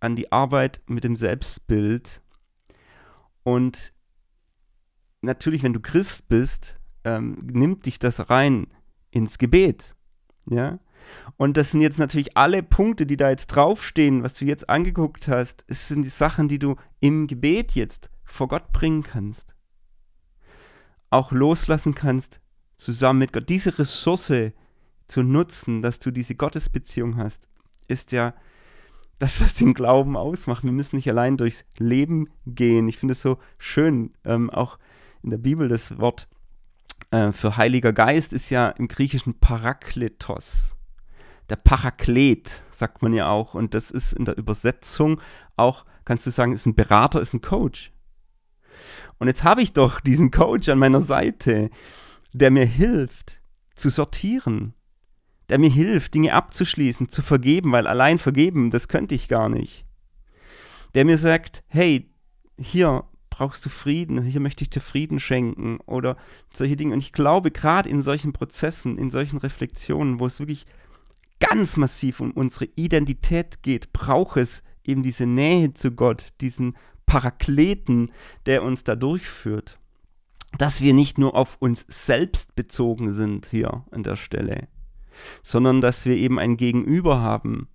an 0.00 0.16
die 0.16 0.30
Arbeit 0.32 0.82
mit 0.86 1.04
dem 1.04 1.16
Selbstbild. 1.16 2.20
Und 3.42 3.92
natürlich, 5.22 5.62
wenn 5.62 5.72
du 5.72 5.80
Christ 5.80 6.28
bist, 6.28 6.78
ähm, 7.04 7.38
nimmt 7.52 7.86
dich 7.86 7.98
das 7.98 8.30
rein 8.30 8.66
ins 9.10 9.38
Gebet. 9.38 9.94
Ja. 10.46 10.78
Und 11.36 11.56
das 11.56 11.70
sind 11.70 11.80
jetzt 11.80 11.98
natürlich 11.98 12.36
alle 12.36 12.62
Punkte, 12.62 13.06
die 13.06 13.16
da 13.16 13.30
jetzt 13.30 13.48
draufstehen, 13.48 14.22
was 14.22 14.34
du 14.34 14.44
jetzt 14.44 14.68
angeguckt 14.68 15.28
hast. 15.28 15.64
Es 15.68 15.88
sind 15.88 16.02
die 16.02 16.08
Sachen, 16.10 16.48
die 16.48 16.58
du 16.58 16.76
im 17.00 17.26
Gebet 17.26 17.72
jetzt 17.72 18.10
vor 18.24 18.48
Gott 18.48 18.72
bringen 18.72 19.02
kannst. 19.02 19.54
Auch 21.10 21.32
loslassen 21.32 21.94
kannst 21.94 22.40
zusammen 22.76 23.20
mit 23.20 23.32
Gott. 23.32 23.48
Diese 23.48 23.78
Ressource 23.78 24.52
zu 25.06 25.22
nutzen, 25.22 25.82
dass 25.82 25.98
du 25.98 26.10
diese 26.10 26.34
Gottesbeziehung 26.34 27.16
hast, 27.16 27.48
ist 27.88 28.12
ja 28.12 28.34
das, 29.18 29.40
was 29.40 29.54
den 29.54 29.74
Glauben 29.74 30.16
ausmacht. 30.16 30.64
Wir 30.64 30.72
müssen 30.72 30.96
nicht 30.96 31.08
allein 31.08 31.36
durchs 31.36 31.64
Leben 31.78 32.28
gehen. 32.46 32.88
Ich 32.88 32.98
finde 32.98 33.12
es 33.12 33.22
so 33.22 33.38
schön, 33.58 34.12
ähm, 34.24 34.50
auch 34.50 34.78
in 35.22 35.30
der 35.30 35.38
Bibel 35.38 35.68
das 35.68 35.98
Wort 35.98 36.28
äh, 37.10 37.32
für 37.32 37.56
Heiliger 37.56 37.92
Geist 37.92 38.32
ist 38.32 38.50
ja 38.50 38.68
im 38.70 38.88
Griechischen 38.88 39.38
Parakletos. 39.38 40.74
Der 41.48 41.56
Paraklet, 41.56 42.62
sagt 42.70 43.02
man 43.02 43.12
ja 43.12 43.28
auch. 43.28 43.54
Und 43.54 43.74
das 43.74 43.90
ist 43.90 44.12
in 44.14 44.24
der 44.24 44.36
Übersetzung 44.36 45.20
auch, 45.56 45.84
kannst 46.04 46.26
du 46.26 46.30
sagen, 46.30 46.52
ist 46.52 46.66
ein 46.66 46.74
Berater, 46.74 47.20
ist 47.20 47.34
ein 47.34 47.42
Coach. 47.42 47.92
Und 49.18 49.28
jetzt 49.28 49.44
habe 49.44 49.62
ich 49.62 49.72
doch 49.72 50.00
diesen 50.00 50.30
Coach 50.30 50.68
an 50.68 50.78
meiner 50.78 51.00
Seite, 51.00 51.70
der 52.32 52.50
mir 52.50 52.66
hilft 52.66 53.40
zu 53.74 53.88
sortieren, 53.88 54.74
der 55.48 55.58
mir 55.58 55.70
hilft, 55.70 56.14
Dinge 56.14 56.32
abzuschließen, 56.32 57.08
zu 57.08 57.22
vergeben, 57.22 57.72
weil 57.72 57.86
allein 57.86 58.18
vergeben, 58.18 58.70
das 58.70 58.88
könnte 58.88 59.14
ich 59.14 59.28
gar 59.28 59.48
nicht. 59.48 59.84
Der 60.94 61.04
mir 61.04 61.18
sagt, 61.18 61.64
hey, 61.68 62.10
hier 62.58 63.04
brauchst 63.30 63.64
du 63.66 63.68
Frieden, 63.68 64.22
hier 64.22 64.40
möchte 64.40 64.62
ich 64.62 64.70
dir 64.70 64.80
Frieden 64.80 65.18
schenken 65.18 65.78
oder 65.86 66.16
solche 66.52 66.76
Dinge. 66.76 66.94
Und 66.94 67.00
ich 67.00 67.12
glaube, 67.12 67.50
gerade 67.50 67.88
in 67.88 68.00
solchen 68.00 68.32
Prozessen, 68.32 68.96
in 68.96 69.10
solchen 69.10 69.38
Reflexionen, 69.38 70.20
wo 70.20 70.26
es 70.26 70.38
wirklich 70.38 70.66
ganz 71.40 71.76
massiv 71.76 72.20
um 72.20 72.30
unsere 72.30 72.66
Identität 72.76 73.62
geht, 73.62 73.92
braucht 73.92 74.36
es 74.36 74.62
eben 74.84 75.02
diese 75.02 75.26
Nähe 75.26 75.74
zu 75.74 75.90
Gott, 75.90 76.28
diesen 76.40 76.74
Parakleten, 77.06 78.10
der 78.46 78.62
uns 78.62 78.84
da 78.84 78.96
durchführt. 78.96 79.78
Dass 80.56 80.80
wir 80.80 80.94
nicht 80.94 81.18
nur 81.18 81.34
auf 81.34 81.56
uns 81.58 81.84
selbst 81.88 82.54
bezogen 82.54 83.12
sind 83.12 83.46
hier 83.46 83.84
an 83.90 84.04
der 84.04 84.16
Stelle, 84.16 84.68
sondern 85.42 85.80
dass 85.80 86.06
wir 86.06 86.16
eben 86.16 86.38
ein 86.38 86.56
Gegenüber 86.56 87.20
haben, 87.20 87.68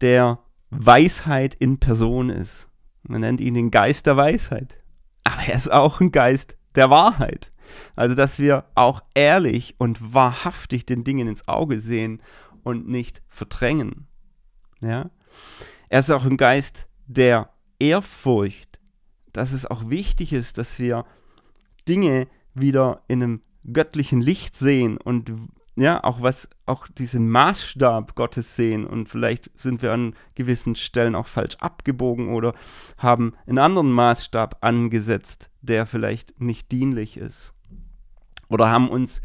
der 0.00 0.38
Weisheit 0.70 1.54
in 1.54 1.78
Person 1.78 2.28
ist. 2.28 2.68
Man 3.02 3.20
nennt 3.20 3.40
ihn 3.40 3.54
den 3.54 3.70
Geist 3.70 4.06
der 4.06 4.16
Weisheit. 4.16 4.78
Aber 5.24 5.42
er 5.46 5.54
ist 5.54 5.70
auch 5.70 6.00
ein 6.00 6.12
Geist 6.12 6.56
der 6.74 6.90
Wahrheit. 6.90 7.52
Also, 7.96 8.14
dass 8.14 8.38
wir 8.38 8.66
auch 8.74 9.02
ehrlich 9.14 9.74
und 9.78 10.14
wahrhaftig 10.14 10.84
den 10.84 11.04
Dingen 11.04 11.28
ins 11.28 11.48
Auge 11.48 11.80
sehen 11.80 12.20
und 12.62 12.88
nicht 12.88 13.22
verdrängen. 13.28 14.06
Ja? 14.80 15.10
Er 15.88 16.00
ist 16.00 16.10
auch 16.10 16.24
ein 16.24 16.36
Geist 16.36 16.88
der 17.06 17.53
Ehrfurcht, 17.78 18.78
dass 19.32 19.52
es 19.52 19.66
auch 19.66 19.90
wichtig 19.90 20.32
ist, 20.32 20.58
dass 20.58 20.78
wir 20.78 21.04
Dinge 21.88 22.28
wieder 22.54 23.02
in 23.08 23.22
einem 23.22 23.40
göttlichen 23.72 24.20
Licht 24.20 24.56
sehen 24.56 24.96
und 24.96 25.32
ja, 25.76 26.04
auch 26.04 26.22
was, 26.22 26.48
auch 26.66 26.86
diesen 26.86 27.28
Maßstab 27.28 28.14
Gottes 28.14 28.54
sehen 28.54 28.86
und 28.86 29.08
vielleicht 29.08 29.50
sind 29.58 29.82
wir 29.82 29.92
an 29.92 30.14
gewissen 30.36 30.76
Stellen 30.76 31.16
auch 31.16 31.26
falsch 31.26 31.56
abgebogen 31.56 32.28
oder 32.28 32.54
haben 32.96 33.32
einen 33.46 33.58
anderen 33.58 33.90
Maßstab 33.90 34.58
angesetzt, 34.60 35.50
der 35.62 35.86
vielleicht 35.86 36.40
nicht 36.40 36.70
dienlich 36.70 37.16
ist. 37.16 37.52
Oder 38.48 38.70
haben 38.70 38.88
uns, 38.88 39.20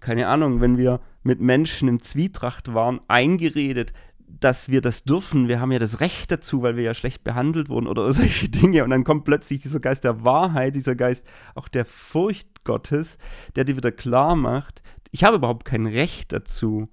keine 0.00 0.28
Ahnung, 0.28 0.60
wenn 0.60 0.76
wir 0.76 1.00
mit 1.22 1.40
Menschen 1.40 1.88
im 1.88 2.00
Zwietracht 2.00 2.74
waren, 2.74 3.00
eingeredet, 3.08 3.94
dass 4.38 4.68
wir 4.68 4.80
das 4.80 5.04
dürfen, 5.04 5.48
wir 5.48 5.60
haben 5.60 5.72
ja 5.72 5.78
das 5.78 6.00
Recht 6.00 6.30
dazu, 6.30 6.62
weil 6.62 6.76
wir 6.76 6.84
ja 6.84 6.94
schlecht 6.94 7.24
behandelt 7.24 7.68
wurden 7.68 7.86
oder 7.86 8.12
solche 8.12 8.48
Dinge. 8.48 8.84
Und 8.84 8.90
dann 8.90 9.04
kommt 9.04 9.24
plötzlich 9.24 9.60
dieser 9.60 9.80
Geist 9.80 10.04
der 10.04 10.24
Wahrheit, 10.24 10.76
dieser 10.76 10.94
Geist 10.94 11.26
auch 11.54 11.68
der 11.68 11.84
Furcht 11.84 12.64
Gottes, 12.64 13.18
der 13.56 13.64
dir 13.64 13.76
wieder 13.76 13.92
klar 13.92 14.36
macht, 14.36 14.82
ich 15.10 15.24
habe 15.24 15.36
überhaupt 15.36 15.64
kein 15.64 15.86
Recht 15.86 16.32
dazu, 16.32 16.88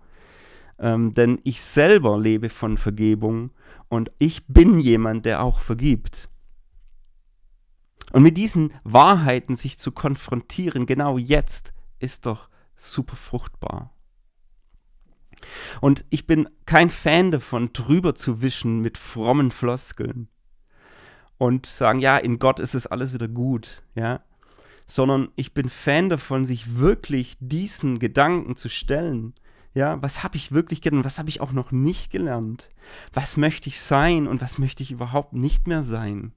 ähm, 0.79 1.13
denn 1.13 1.39
ich 1.43 1.61
selber 1.61 2.19
lebe 2.19 2.49
von 2.49 2.77
Vergebung 2.77 3.51
und 3.89 4.11
ich 4.19 4.47
bin 4.47 4.79
jemand, 4.79 5.25
der 5.25 5.43
auch 5.43 5.59
vergibt. 5.59 6.29
Und 8.13 8.23
mit 8.23 8.37
diesen 8.37 8.73
Wahrheiten 8.83 9.55
sich 9.55 9.77
zu 9.77 9.91
konfrontieren, 9.91 10.85
genau 10.85 11.17
jetzt, 11.17 11.73
ist 11.99 12.25
doch 12.25 12.49
super 12.75 13.15
fruchtbar. 13.15 13.93
Und 15.81 16.05
ich 16.09 16.27
bin 16.27 16.49
kein 16.65 16.89
Fan 16.89 17.31
davon, 17.31 17.71
drüber 17.73 18.15
zu 18.15 18.41
wischen 18.41 18.81
mit 18.81 18.97
frommen 18.97 19.51
Floskeln 19.51 20.29
und 21.37 21.65
sagen, 21.65 21.99
ja, 21.99 22.17
in 22.17 22.39
Gott 22.39 22.59
ist 22.59 22.75
es 22.75 22.87
alles 22.87 23.13
wieder 23.13 23.27
gut, 23.27 23.81
ja. 23.95 24.21
Sondern 24.85 25.29
ich 25.35 25.53
bin 25.53 25.69
Fan 25.69 26.09
davon, 26.09 26.45
sich 26.45 26.77
wirklich 26.77 27.35
diesen 27.39 27.99
Gedanken 27.99 28.55
zu 28.55 28.69
stellen. 28.69 29.33
Ja, 29.73 30.01
was 30.01 30.23
habe 30.23 30.37
ich 30.37 30.51
wirklich 30.51 30.81
gelernt? 30.81 31.05
Was 31.05 31.19
habe 31.19 31.29
ich 31.29 31.41
auch 31.41 31.51
noch 31.51 31.71
nicht 31.71 32.09
gelernt? 32.09 32.69
Was 33.13 33.37
möchte 33.37 33.69
ich 33.69 33.81
sein 33.81 34.27
und 34.27 34.41
was 34.41 34.57
möchte 34.57 34.81
ich 34.81 34.91
überhaupt 34.91 35.33
nicht 35.33 35.67
mehr 35.67 35.83
sein? 35.83 36.31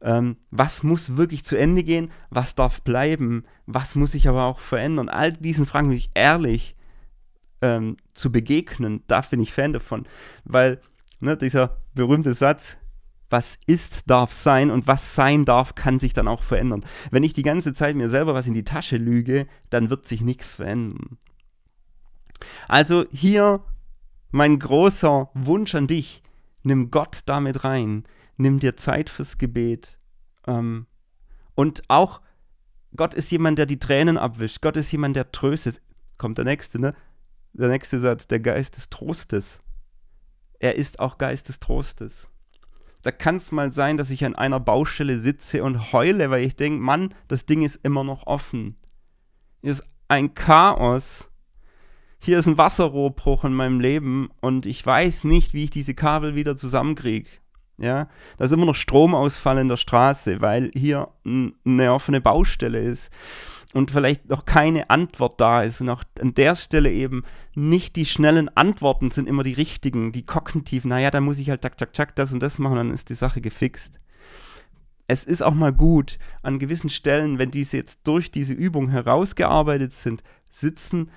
Ähm, 0.00 0.36
was 0.50 0.82
muss 0.82 1.16
wirklich 1.16 1.44
zu 1.44 1.56
Ende 1.56 1.82
gehen? 1.82 2.10
Was 2.30 2.54
darf 2.54 2.82
bleiben? 2.82 3.44
Was 3.66 3.94
muss 3.96 4.14
ich 4.14 4.28
aber 4.28 4.44
auch 4.44 4.60
verändern? 4.60 5.08
All 5.08 5.32
diesen 5.32 5.66
Fragen 5.66 5.90
will 5.90 5.96
ich 5.96 6.10
ehrlich 6.14 6.76
ähm, 7.62 7.96
zu 8.12 8.30
begegnen, 8.30 9.02
da 9.06 9.22
bin 9.22 9.40
ich 9.40 9.52
Fan 9.52 9.72
davon. 9.72 10.06
Weil 10.44 10.80
ne, 11.20 11.36
dieser 11.36 11.78
berühmte 11.94 12.34
Satz, 12.34 12.76
was 13.30 13.58
ist, 13.66 14.10
darf 14.10 14.32
sein 14.32 14.70
und 14.70 14.86
was 14.86 15.14
sein 15.14 15.46
darf, 15.46 15.74
kann 15.74 15.98
sich 15.98 16.12
dann 16.12 16.28
auch 16.28 16.42
verändern. 16.42 16.84
Wenn 17.10 17.22
ich 17.22 17.32
die 17.32 17.42
ganze 17.42 17.72
Zeit 17.72 17.96
mir 17.96 18.10
selber 18.10 18.34
was 18.34 18.46
in 18.46 18.54
die 18.54 18.64
Tasche 18.64 18.98
lüge, 18.98 19.46
dann 19.70 19.88
wird 19.88 20.04
sich 20.04 20.20
nichts 20.20 20.56
verändern. 20.56 21.16
Also 22.68 23.06
hier 23.10 23.64
mein 24.32 24.58
großer 24.58 25.30
Wunsch 25.34 25.74
an 25.74 25.86
dich, 25.86 26.22
nimm 26.62 26.90
Gott 26.90 27.20
damit 27.26 27.64
rein. 27.64 28.04
nimm 28.38 28.58
dir 28.58 28.76
Zeit 28.76 29.08
fürs 29.08 29.38
Gebet. 29.38 30.00
Ähm, 30.46 30.86
und 31.54 31.82
auch, 31.88 32.20
Gott 32.96 33.14
ist 33.14 33.30
jemand, 33.30 33.58
der 33.58 33.66
die 33.66 33.78
Tränen 33.78 34.18
abwischt. 34.18 34.60
Gott 34.62 34.76
ist 34.76 34.90
jemand, 34.90 35.14
der 35.16 35.30
tröstet. 35.30 35.80
Kommt 36.18 36.38
der 36.38 36.44
nächste, 36.44 36.80
ne? 36.80 36.94
Der 37.54 37.68
nächste 37.68 38.00
Satz, 38.00 38.26
der 38.26 38.40
Geist 38.40 38.76
des 38.76 38.88
Trostes. 38.88 39.60
Er 40.58 40.76
ist 40.76 41.00
auch 41.00 41.18
Geist 41.18 41.48
des 41.48 41.60
Trostes. 41.60 42.28
Da 43.02 43.10
kann 43.10 43.36
es 43.36 43.52
mal 43.52 43.72
sein, 43.72 43.96
dass 43.96 44.10
ich 44.10 44.24
an 44.24 44.36
einer 44.36 44.60
Baustelle 44.60 45.18
sitze 45.18 45.62
und 45.64 45.92
heule, 45.92 46.30
weil 46.30 46.44
ich 46.44 46.56
denke, 46.56 46.80
Mann, 46.80 47.14
das 47.28 47.44
Ding 47.44 47.62
ist 47.62 47.80
immer 47.82 48.04
noch 48.04 48.26
offen. 48.26 48.76
Hier 49.60 49.72
ist 49.72 49.84
ein 50.08 50.34
Chaos. 50.34 51.30
Hier 52.20 52.38
ist 52.38 52.46
ein 52.46 52.58
Wasserrohrbruch 52.58 53.44
in 53.44 53.54
meinem 53.54 53.80
Leben 53.80 54.30
und 54.40 54.64
ich 54.64 54.86
weiß 54.86 55.24
nicht, 55.24 55.54
wie 55.54 55.64
ich 55.64 55.70
diese 55.70 55.94
Kabel 55.94 56.36
wieder 56.36 56.56
zusammenkriege. 56.56 57.28
Ja, 57.78 58.08
da 58.38 58.44
ist 58.44 58.52
immer 58.52 58.66
noch 58.66 58.76
Stromausfall 58.76 59.58
in 59.58 59.68
der 59.68 59.76
Straße, 59.76 60.40
weil 60.40 60.70
hier 60.72 61.08
eine 61.24 61.92
offene 61.92 62.20
Baustelle 62.20 62.78
ist 62.78 63.10
und 63.72 63.90
vielleicht 63.90 64.28
noch 64.28 64.44
keine 64.44 64.90
Antwort 64.90 65.40
da 65.40 65.62
ist 65.62 65.80
und 65.80 65.88
auch 65.88 66.04
an 66.20 66.34
der 66.34 66.54
Stelle 66.54 66.90
eben 66.90 67.24
nicht 67.54 67.96
die 67.96 68.06
schnellen 68.06 68.48
Antworten 68.56 69.10
sind 69.10 69.28
immer 69.28 69.42
die 69.42 69.54
richtigen, 69.54 70.12
die 70.12 70.24
kognitiven, 70.24 70.90
naja, 70.90 71.10
da 71.10 71.20
muss 71.20 71.38
ich 71.38 71.50
halt 71.50 71.62
tak, 71.62 71.76
tak, 71.76 71.92
tak, 71.92 72.14
das 72.16 72.32
und 72.32 72.42
das 72.42 72.58
machen, 72.58 72.76
dann 72.76 72.90
ist 72.90 73.08
die 73.08 73.14
Sache 73.14 73.40
gefixt. 73.40 73.98
Es 75.06 75.24
ist 75.24 75.42
auch 75.42 75.54
mal 75.54 75.72
gut, 75.72 76.18
an 76.42 76.58
gewissen 76.58 76.90
Stellen, 76.90 77.38
wenn 77.38 77.50
diese 77.50 77.76
jetzt 77.76 78.00
durch 78.04 78.30
diese 78.30 78.52
Übung 78.52 78.88
herausgearbeitet 78.88 79.92
sind, 79.92 80.22
sitzen, 80.50 81.10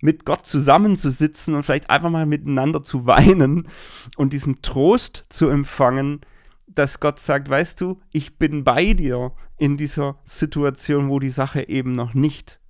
mit 0.00 0.24
Gott 0.26 0.46
zusammenzusitzen 0.46 1.54
und 1.54 1.62
vielleicht 1.62 1.88
einfach 1.88 2.10
mal 2.10 2.26
miteinander 2.26 2.82
zu 2.82 3.06
weinen 3.06 3.68
und 4.16 4.32
diesen 4.32 4.60
Trost 4.60 5.24
zu 5.30 5.48
empfangen, 5.48 6.20
dass 6.78 7.00
Gott 7.00 7.18
sagt, 7.18 7.48
weißt 7.48 7.80
du, 7.80 8.00
ich 8.12 8.38
bin 8.38 8.64
bei 8.64 8.92
dir 8.92 9.32
in 9.58 9.76
dieser 9.76 10.18
Situation, 10.24 11.08
wo 11.08 11.18
die 11.18 11.30
Sache 11.30 11.68
eben 11.68 11.92
noch 11.92 12.14
nicht 12.14 12.60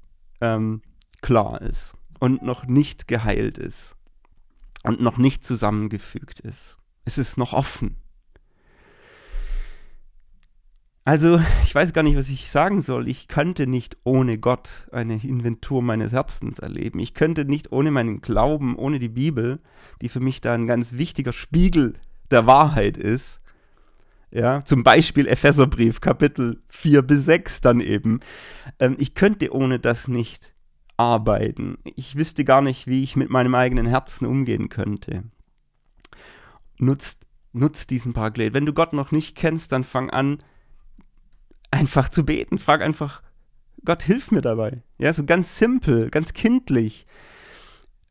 ähm, 0.41 0.83
klar 1.23 1.61
ist 1.61 1.95
und 2.21 2.43
noch 2.43 2.67
nicht 2.67 3.09
geheilt 3.09 3.59
ist 3.59 3.97
und 4.83 5.01
noch 5.01 5.19
nicht 5.19 5.45
zusammengefügt 5.45 6.41
ist. 6.41 6.77
Es 7.05 7.19
ist 7.19 7.37
noch 7.37 7.53
offen. 7.53 7.97
Also, 11.05 11.41
ich 11.63 11.73
weiß 11.73 11.93
gar 11.93 12.03
nicht, 12.03 12.17
was 12.17 12.29
ich 12.31 12.51
sagen 12.51 12.81
soll. 12.81 13.07
Ich 13.07 13.29
könnte 13.29 13.69
nicht 13.69 13.97
ohne 14.03 14.39
Gott 14.39 14.89
eine 14.91 15.15
Inventur 15.15 15.81
meines 15.81 16.13
Herzens 16.13 16.59
erleben. 16.59 16.99
Ich 16.99 17.15
könnte 17.15 17.45
nicht 17.45 17.71
ohne 17.71 17.93
meinen 17.93 18.21
Glauben, 18.21 18.75
ohne 18.75 18.99
die 18.99 19.09
Bibel, 19.09 19.61
die 20.03 20.09
für 20.09 20.19
mich 20.19 20.41
da 20.41 20.53
ein 20.53 20.67
ganz 20.67 20.95
wichtiger 20.95 21.33
Spiegel 21.33 21.95
der 22.33 22.47
Wahrheit 22.47 22.97
ist, 22.97 23.41
ja, 24.31 24.65
zum 24.65 24.83
Beispiel 24.83 25.27
Epheserbrief, 25.27 26.01
Kapitel 26.01 26.63
4 26.69 27.03
bis 27.03 27.25
6 27.27 27.61
dann 27.61 27.81
eben. 27.81 28.21
Ähm, 28.79 28.97
ich 28.99 29.15
könnte 29.15 29.53
ohne 29.53 29.79
das 29.79 30.09
nicht 30.09 30.55
arbeiten. 30.97 31.79
Ich 31.85 32.17
wüsste 32.17 32.45
gar 32.45 32.63
nicht, 32.63 32.87
wie 32.87 33.03
ich 33.03 33.17
mit 33.17 33.31
meinem 33.31 33.55
eigenen 33.55 33.87
Herzen 33.87 34.27
umgehen 34.27 34.69
könnte. 34.69 35.25
Nutzt, 36.79 37.27
nutzt 37.53 37.91
diesen 37.91 38.13
Paraglet. 38.13 38.55
Wenn 38.55 38.67
du 38.67 38.73
Gott 38.73 38.93
noch 38.93 39.13
nicht 39.13 39.37
kennst, 39.37 39.73
dann 39.73 39.85
fang 39.85 40.11
an, 40.11 40.39
einfach 41.71 42.09
zu 42.09 42.25
beten. 42.25 42.59
Frag 42.59 42.83
einfach, 42.83 43.23
Gott, 43.85 44.03
hilf 44.03 44.31
mir 44.31 44.43
dabei. 44.43 44.83
Ja, 44.99 45.13
so 45.13 45.25
ganz 45.25 45.59
simpel, 45.59 46.11
ganz 46.11 46.33
kindlich. 46.33 47.07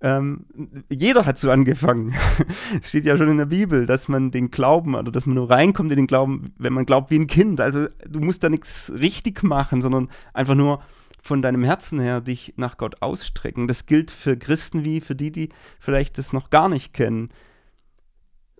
Ähm, 0.01 0.45
jeder 0.89 1.25
hat 1.25 1.39
so 1.39 1.49
angefangen. 1.49 2.13
Es 2.81 2.89
steht 2.89 3.05
ja 3.05 3.15
schon 3.17 3.29
in 3.29 3.37
der 3.37 3.45
Bibel, 3.45 3.85
dass 3.85 4.07
man 4.07 4.31
den 4.31 4.51
Glauben, 4.51 4.95
oder 4.95 5.11
dass 5.11 5.25
man 5.25 5.35
nur 5.35 5.49
reinkommt 5.49 5.91
in 5.91 5.97
den 5.97 6.07
Glauben, 6.07 6.53
wenn 6.57 6.73
man 6.73 6.85
glaubt 6.85 7.11
wie 7.11 7.19
ein 7.19 7.27
Kind. 7.27 7.61
Also 7.61 7.87
du 8.07 8.19
musst 8.19 8.43
da 8.43 8.49
nichts 8.49 8.91
richtig 8.99 9.43
machen, 9.43 9.81
sondern 9.81 10.09
einfach 10.33 10.55
nur 10.55 10.81
von 11.21 11.41
deinem 11.41 11.63
Herzen 11.63 11.99
her 11.99 12.21
dich 12.21 12.53
nach 12.57 12.77
Gott 12.77 13.01
ausstrecken. 13.01 13.67
Das 13.67 13.87
gilt 13.87 14.11
für 14.11 14.37
Christen 14.37 14.85
wie 14.85 15.01
für 15.01 15.15
die, 15.15 15.31
die 15.31 15.49
vielleicht 15.79 16.17
das 16.17 16.33
noch 16.33 16.51
gar 16.51 16.69
nicht 16.69 16.93
kennen. 16.93 17.29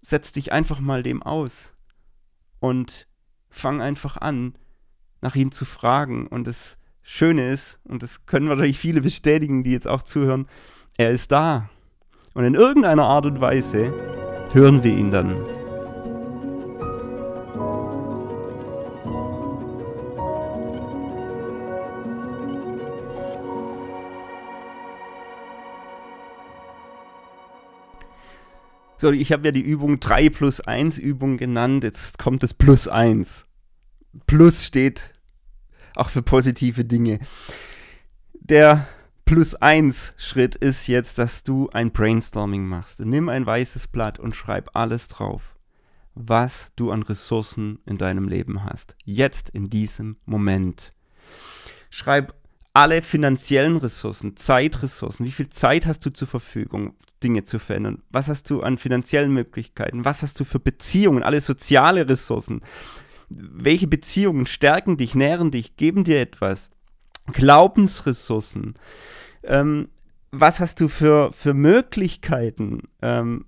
Setz 0.01 0.31
dich 0.31 0.51
einfach 0.51 0.79
mal 0.79 1.03
dem 1.03 1.21
aus 1.21 1.73
und 2.59 3.07
fang 3.49 3.81
einfach 3.81 4.17
an, 4.17 4.57
nach 5.21 5.36
ihm 5.36 5.51
zu 5.51 5.65
fragen. 5.65 6.25
Und 6.25 6.47
das 6.47 6.77
Schöne 7.03 7.47
ist, 7.47 7.79
und 7.83 8.01
das 8.01 8.25
können 8.25 8.49
wahrscheinlich 8.49 8.79
viele 8.79 9.01
bestätigen, 9.01 9.63
die 9.63 9.71
jetzt 9.71 9.88
auch 9.88 10.01
zuhören, 10.01 10.47
er 10.97 11.11
ist 11.11 11.31
da. 11.31 11.69
Und 12.33 12.43
in 12.43 12.55
irgendeiner 12.55 13.03
Art 13.03 13.25
und 13.25 13.41
Weise 13.41 13.93
hören 14.51 14.83
wir 14.83 14.95
ihn 14.95 15.11
dann. 15.11 15.35
So, 28.97 29.11
ich 29.11 29.31
habe 29.31 29.45
ja 29.45 29.51
die 29.51 29.61
Übung 29.61 29.99
3 29.99 30.29
plus 30.29 30.61
1 30.61 30.97
Übung 30.97 31.37
genannt. 31.37 31.83
Jetzt 31.83 32.17
kommt 32.17 32.43
das 32.43 32.53
plus 32.53 32.87
1. 32.87 33.45
Plus 34.25 34.65
steht 34.65 35.13
auch 35.95 36.09
für 36.09 36.21
positive 36.21 36.85
Dinge. 36.85 37.19
Der 38.33 38.87
Plus 39.26 39.55
eins 39.55 40.13
Schritt 40.17 40.55
ist 40.55 40.86
jetzt, 40.86 41.17
dass 41.17 41.43
du 41.43 41.67
ein 41.73 41.91
Brainstorming 41.91 42.67
machst. 42.67 42.99
Nimm 42.99 43.28
ein 43.28 43.43
weißes 43.43 43.88
Blatt 43.88 44.19
und 44.19 44.36
schreib 44.36 44.69
alles 44.76 45.07
drauf, 45.07 45.55
was 46.13 46.71
du 46.76 46.91
an 46.91 47.01
Ressourcen 47.01 47.80
in 47.88 47.97
deinem 47.97 48.28
Leben 48.28 48.63
hast. 48.63 48.95
Jetzt 49.03 49.49
in 49.49 49.71
diesem 49.71 50.17
Moment. 50.26 50.93
Schreib 51.89 52.36
alle 52.73 53.01
finanziellen 53.01 53.78
Ressourcen, 53.78 54.38
Zeitressourcen. 54.38 55.26
Wie 55.26 55.32
viel 55.32 55.49
Zeit 55.49 55.88
hast 55.88 56.05
du 56.05 56.11
zur 56.11 56.28
Verfügung, 56.28 56.93
Dinge 57.23 57.43
zu 57.45 57.57
verändern? 57.57 58.03
Was 58.11 58.28
hast 58.28 58.49
du 58.51 58.61
an 58.61 58.78
finanziellen 58.78 59.34
Möglichkeiten? 59.34 60.05
Was 60.05 60.21
hast 60.21 60.39
du 60.39 60.43
für 60.43 60.59
Beziehungen? 60.59 61.23
Alle 61.23 61.41
soziale 61.41 62.07
Ressourcen. 62.07 62.61
Welche 63.30 63.88
Beziehungen 63.88 64.45
stärken 64.45 64.97
dich, 64.97 65.15
nähren 65.15 65.49
dich, 65.49 65.78
geben 65.78 66.03
dir 66.03 66.21
etwas? 66.21 66.69
Glaubensressourcen. 67.32 68.76
Ähm, 69.43 69.89
was 70.32 70.59
hast 70.59 70.82
du 70.82 70.88
für, 70.88 71.32
für 71.32 71.53
Möglichkeiten, 71.53 72.84
ähm, 73.01 73.45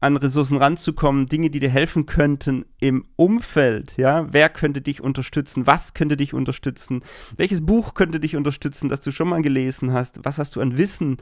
an 0.00 0.16
Ressourcen 0.16 0.56
ranzukommen, 0.56 1.26
Dinge, 1.26 1.50
die 1.50 1.58
dir 1.58 1.70
helfen 1.70 2.06
könnten 2.06 2.64
im 2.78 3.04
Umfeld, 3.16 3.96
ja, 3.96 4.32
wer 4.32 4.48
könnte 4.48 4.80
dich 4.80 5.00
unterstützen, 5.00 5.66
was 5.66 5.92
könnte 5.92 6.16
dich 6.16 6.34
unterstützen, 6.34 7.02
welches 7.36 7.66
Buch 7.66 7.94
könnte 7.94 8.20
dich 8.20 8.36
unterstützen, 8.36 8.88
das 8.88 9.00
du 9.00 9.10
schon 9.10 9.28
mal 9.28 9.42
gelesen 9.42 9.92
hast, 9.92 10.20
was 10.24 10.38
hast 10.38 10.54
du 10.54 10.60
an 10.60 10.78
Wissen, 10.78 11.16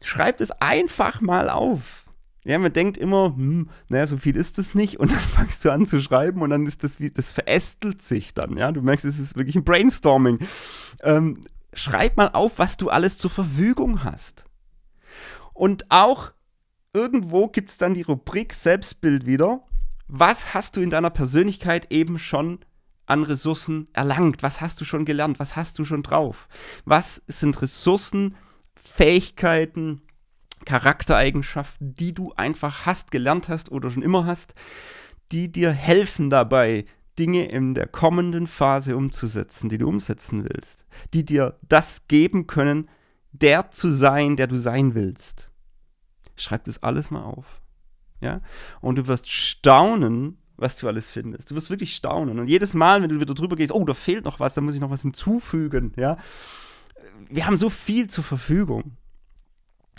schreib 0.00 0.40
es 0.40 0.50
einfach 0.50 1.20
mal 1.20 1.50
auf. 1.50 2.05
Ja, 2.46 2.60
man 2.60 2.72
denkt 2.72 2.96
immer, 2.96 3.34
hm, 3.34 3.68
naja, 3.88 4.06
so 4.06 4.18
viel 4.18 4.36
ist 4.36 4.56
es 4.58 4.72
nicht 4.72 5.00
und 5.00 5.10
dann 5.10 5.18
fangst 5.34 5.64
du 5.64 5.72
an 5.72 5.84
zu 5.84 6.00
schreiben 6.00 6.42
und 6.42 6.50
dann 6.50 6.64
ist 6.64 6.84
das 6.84 7.00
wie, 7.00 7.10
das 7.10 7.32
verästelt 7.32 8.02
sich 8.02 8.34
dann, 8.34 8.56
ja, 8.56 8.70
du 8.70 8.82
merkst, 8.82 9.04
es 9.04 9.18
ist 9.18 9.36
wirklich 9.36 9.56
ein 9.56 9.64
Brainstorming. 9.64 10.38
Ähm, 11.02 11.40
schreib 11.72 12.16
mal 12.16 12.28
auf, 12.28 12.60
was 12.60 12.76
du 12.76 12.88
alles 12.88 13.18
zur 13.18 13.30
Verfügung 13.30 14.04
hast. 14.04 14.44
Und 15.54 15.90
auch 15.90 16.32
irgendwo 16.92 17.48
gibt 17.48 17.70
es 17.70 17.78
dann 17.78 17.94
die 17.94 18.02
Rubrik 18.02 18.54
Selbstbild 18.54 19.26
wieder. 19.26 19.62
Was 20.06 20.54
hast 20.54 20.76
du 20.76 20.80
in 20.80 20.90
deiner 20.90 21.10
Persönlichkeit 21.10 21.90
eben 21.90 22.16
schon 22.16 22.60
an 23.06 23.24
Ressourcen 23.24 23.88
erlangt? 23.92 24.44
Was 24.44 24.60
hast 24.60 24.80
du 24.80 24.84
schon 24.84 25.04
gelernt? 25.04 25.40
Was 25.40 25.56
hast 25.56 25.80
du 25.80 25.84
schon 25.84 26.04
drauf? 26.04 26.48
Was 26.84 27.22
sind 27.26 27.60
Ressourcen, 27.60 28.36
Fähigkeiten, 28.76 30.02
Charaktereigenschaften, 30.66 31.94
die 31.94 32.12
du 32.12 32.32
einfach 32.34 32.84
hast, 32.84 33.10
gelernt 33.10 33.48
hast 33.48 33.72
oder 33.72 33.90
schon 33.90 34.02
immer 34.02 34.26
hast, 34.26 34.54
die 35.32 35.50
dir 35.50 35.70
helfen 35.70 36.28
dabei, 36.28 36.84
Dinge 37.18 37.48
in 37.48 37.74
der 37.74 37.86
kommenden 37.86 38.46
Phase 38.46 38.96
umzusetzen, 38.96 39.70
die 39.70 39.78
du 39.78 39.88
umsetzen 39.88 40.44
willst, 40.44 40.84
die 41.14 41.24
dir 41.24 41.58
das 41.66 42.06
geben 42.08 42.46
können, 42.46 42.90
der 43.32 43.70
zu 43.70 43.90
sein, 43.90 44.36
der 44.36 44.46
du 44.46 44.56
sein 44.56 44.94
willst. 44.94 45.50
Schreib 46.36 46.64
das 46.64 46.82
alles 46.82 47.10
mal 47.10 47.22
auf. 47.22 47.62
Ja? 48.20 48.40
Und 48.80 48.98
du 48.98 49.06
wirst 49.06 49.30
staunen, 49.30 50.38
was 50.56 50.76
du 50.76 50.88
alles 50.88 51.10
findest. 51.10 51.50
Du 51.50 51.54
wirst 51.54 51.70
wirklich 51.70 51.94
staunen. 51.94 52.38
Und 52.38 52.48
jedes 52.48 52.74
Mal, 52.74 53.02
wenn 53.02 53.08
du 53.08 53.20
wieder 53.20 53.34
drüber 53.34 53.56
gehst, 53.56 53.72
oh, 53.72 53.84
da 53.84 53.94
fehlt 53.94 54.24
noch 54.24 54.40
was, 54.40 54.54
da 54.54 54.60
muss 54.60 54.74
ich 54.74 54.80
noch 54.80 54.90
was 54.90 55.02
hinzufügen. 55.02 55.92
Ja? 55.96 56.18
Wir 57.28 57.46
haben 57.46 57.56
so 57.56 57.68
viel 57.68 58.08
zur 58.08 58.24
Verfügung. 58.24 58.96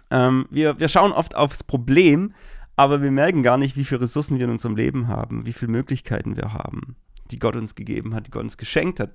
Ähm, 0.09 0.47
wir, 0.49 0.79
wir 0.79 0.89
schauen 0.89 1.11
oft 1.11 1.35
aufs 1.35 1.63
Problem, 1.63 2.33
aber 2.75 3.01
wir 3.01 3.11
merken 3.11 3.43
gar 3.43 3.57
nicht, 3.57 3.75
wie 3.75 3.83
viele 3.83 4.01
Ressourcen 4.01 4.37
wir 4.37 4.45
in 4.45 4.51
unserem 4.51 4.75
Leben 4.75 5.07
haben, 5.07 5.45
wie 5.45 5.53
viele 5.53 5.71
Möglichkeiten 5.71 6.35
wir 6.37 6.53
haben 6.53 6.95
die 7.31 7.39
Gott 7.39 7.55
uns 7.55 7.75
gegeben 7.75 8.13
hat, 8.15 8.27
die 8.27 8.31
Gott 8.31 8.43
uns 8.43 8.57
geschenkt 8.57 8.99
hat. 8.99 9.13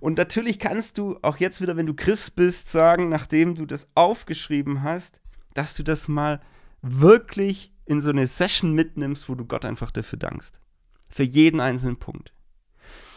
Und 0.00 0.18
natürlich 0.18 0.58
kannst 0.58 0.98
du 0.98 1.18
auch 1.22 1.38
jetzt 1.38 1.60
wieder, 1.60 1.76
wenn 1.76 1.86
du 1.86 1.94
Christ 1.94 2.36
bist, 2.36 2.70
sagen, 2.70 3.08
nachdem 3.08 3.54
du 3.54 3.66
das 3.66 3.88
aufgeschrieben 3.94 4.82
hast, 4.82 5.20
dass 5.54 5.74
du 5.74 5.82
das 5.82 6.08
mal 6.08 6.40
wirklich 6.82 7.72
in 7.86 8.00
so 8.00 8.10
eine 8.10 8.26
Session 8.26 8.72
mitnimmst, 8.72 9.28
wo 9.28 9.34
du 9.34 9.44
Gott 9.44 9.64
einfach 9.64 9.90
dafür 9.90 10.18
dankst. 10.18 10.60
Für 11.08 11.24
jeden 11.24 11.60
einzelnen 11.60 11.98
Punkt. 11.98 12.32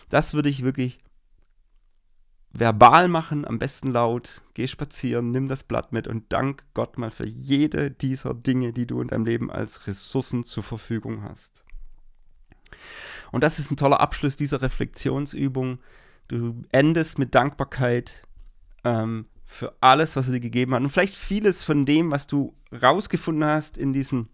Das 0.09 0.34
würde 0.34 0.49
ich 0.49 0.64
wirklich 0.64 0.99
verbal 2.54 3.08
machen, 3.08 3.45
am 3.45 3.60
besten 3.60 3.91
laut. 3.91 4.41
Geh 4.54 4.68
spazieren, 4.68 5.32
nimm 5.32 5.47
das 5.47 5.64
Blatt 5.64 5.91
mit 5.91 6.08
und 6.08 6.32
dank 6.32 6.64
Gott 6.74 6.97
mal 6.97 7.12
für 7.12 7.26
jede 7.26 7.91
dieser 7.91 8.34
Dinge, 8.34 8.72
die 8.72 8.86
du 8.86 9.01
in 9.01 9.08
deinem 9.08 9.26
Leben 9.26 9.51
als 9.51 9.88
Ressourcen 9.88 10.43
zur 10.43 10.64
Verfügung 10.64 11.24
hast. 11.24 11.64
Und 13.32 13.43
das 13.43 13.58
ist 13.58 13.72
ein 13.72 13.78
toller 13.78 13.99
Abschluss 13.99 14.36
dieser 14.36 14.62
Reflexionsübung. 14.62 15.80
Du 16.28 16.62
endest 16.72 17.18
mit 17.18 17.34
Dankbarkeit 17.34 18.28
ähm, 18.84 19.26
für 19.45 19.76
alles, 19.82 20.16
was 20.16 20.28
er 20.28 20.34
dir 20.34 20.39
gegeben 20.39 20.76
hat. 20.76 20.82
Und 20.82 20.91
vielleicht 20.91 21.16
vieles 21.16 21.64
von 21.64 21.86
dem, 21.86 22.12
was 22.12 22.28
du 22.28 22.56
rausgefunden 22.72 23.45
hast 23.45 23.78
in 23.78 23.93
diesen 23.93 24.30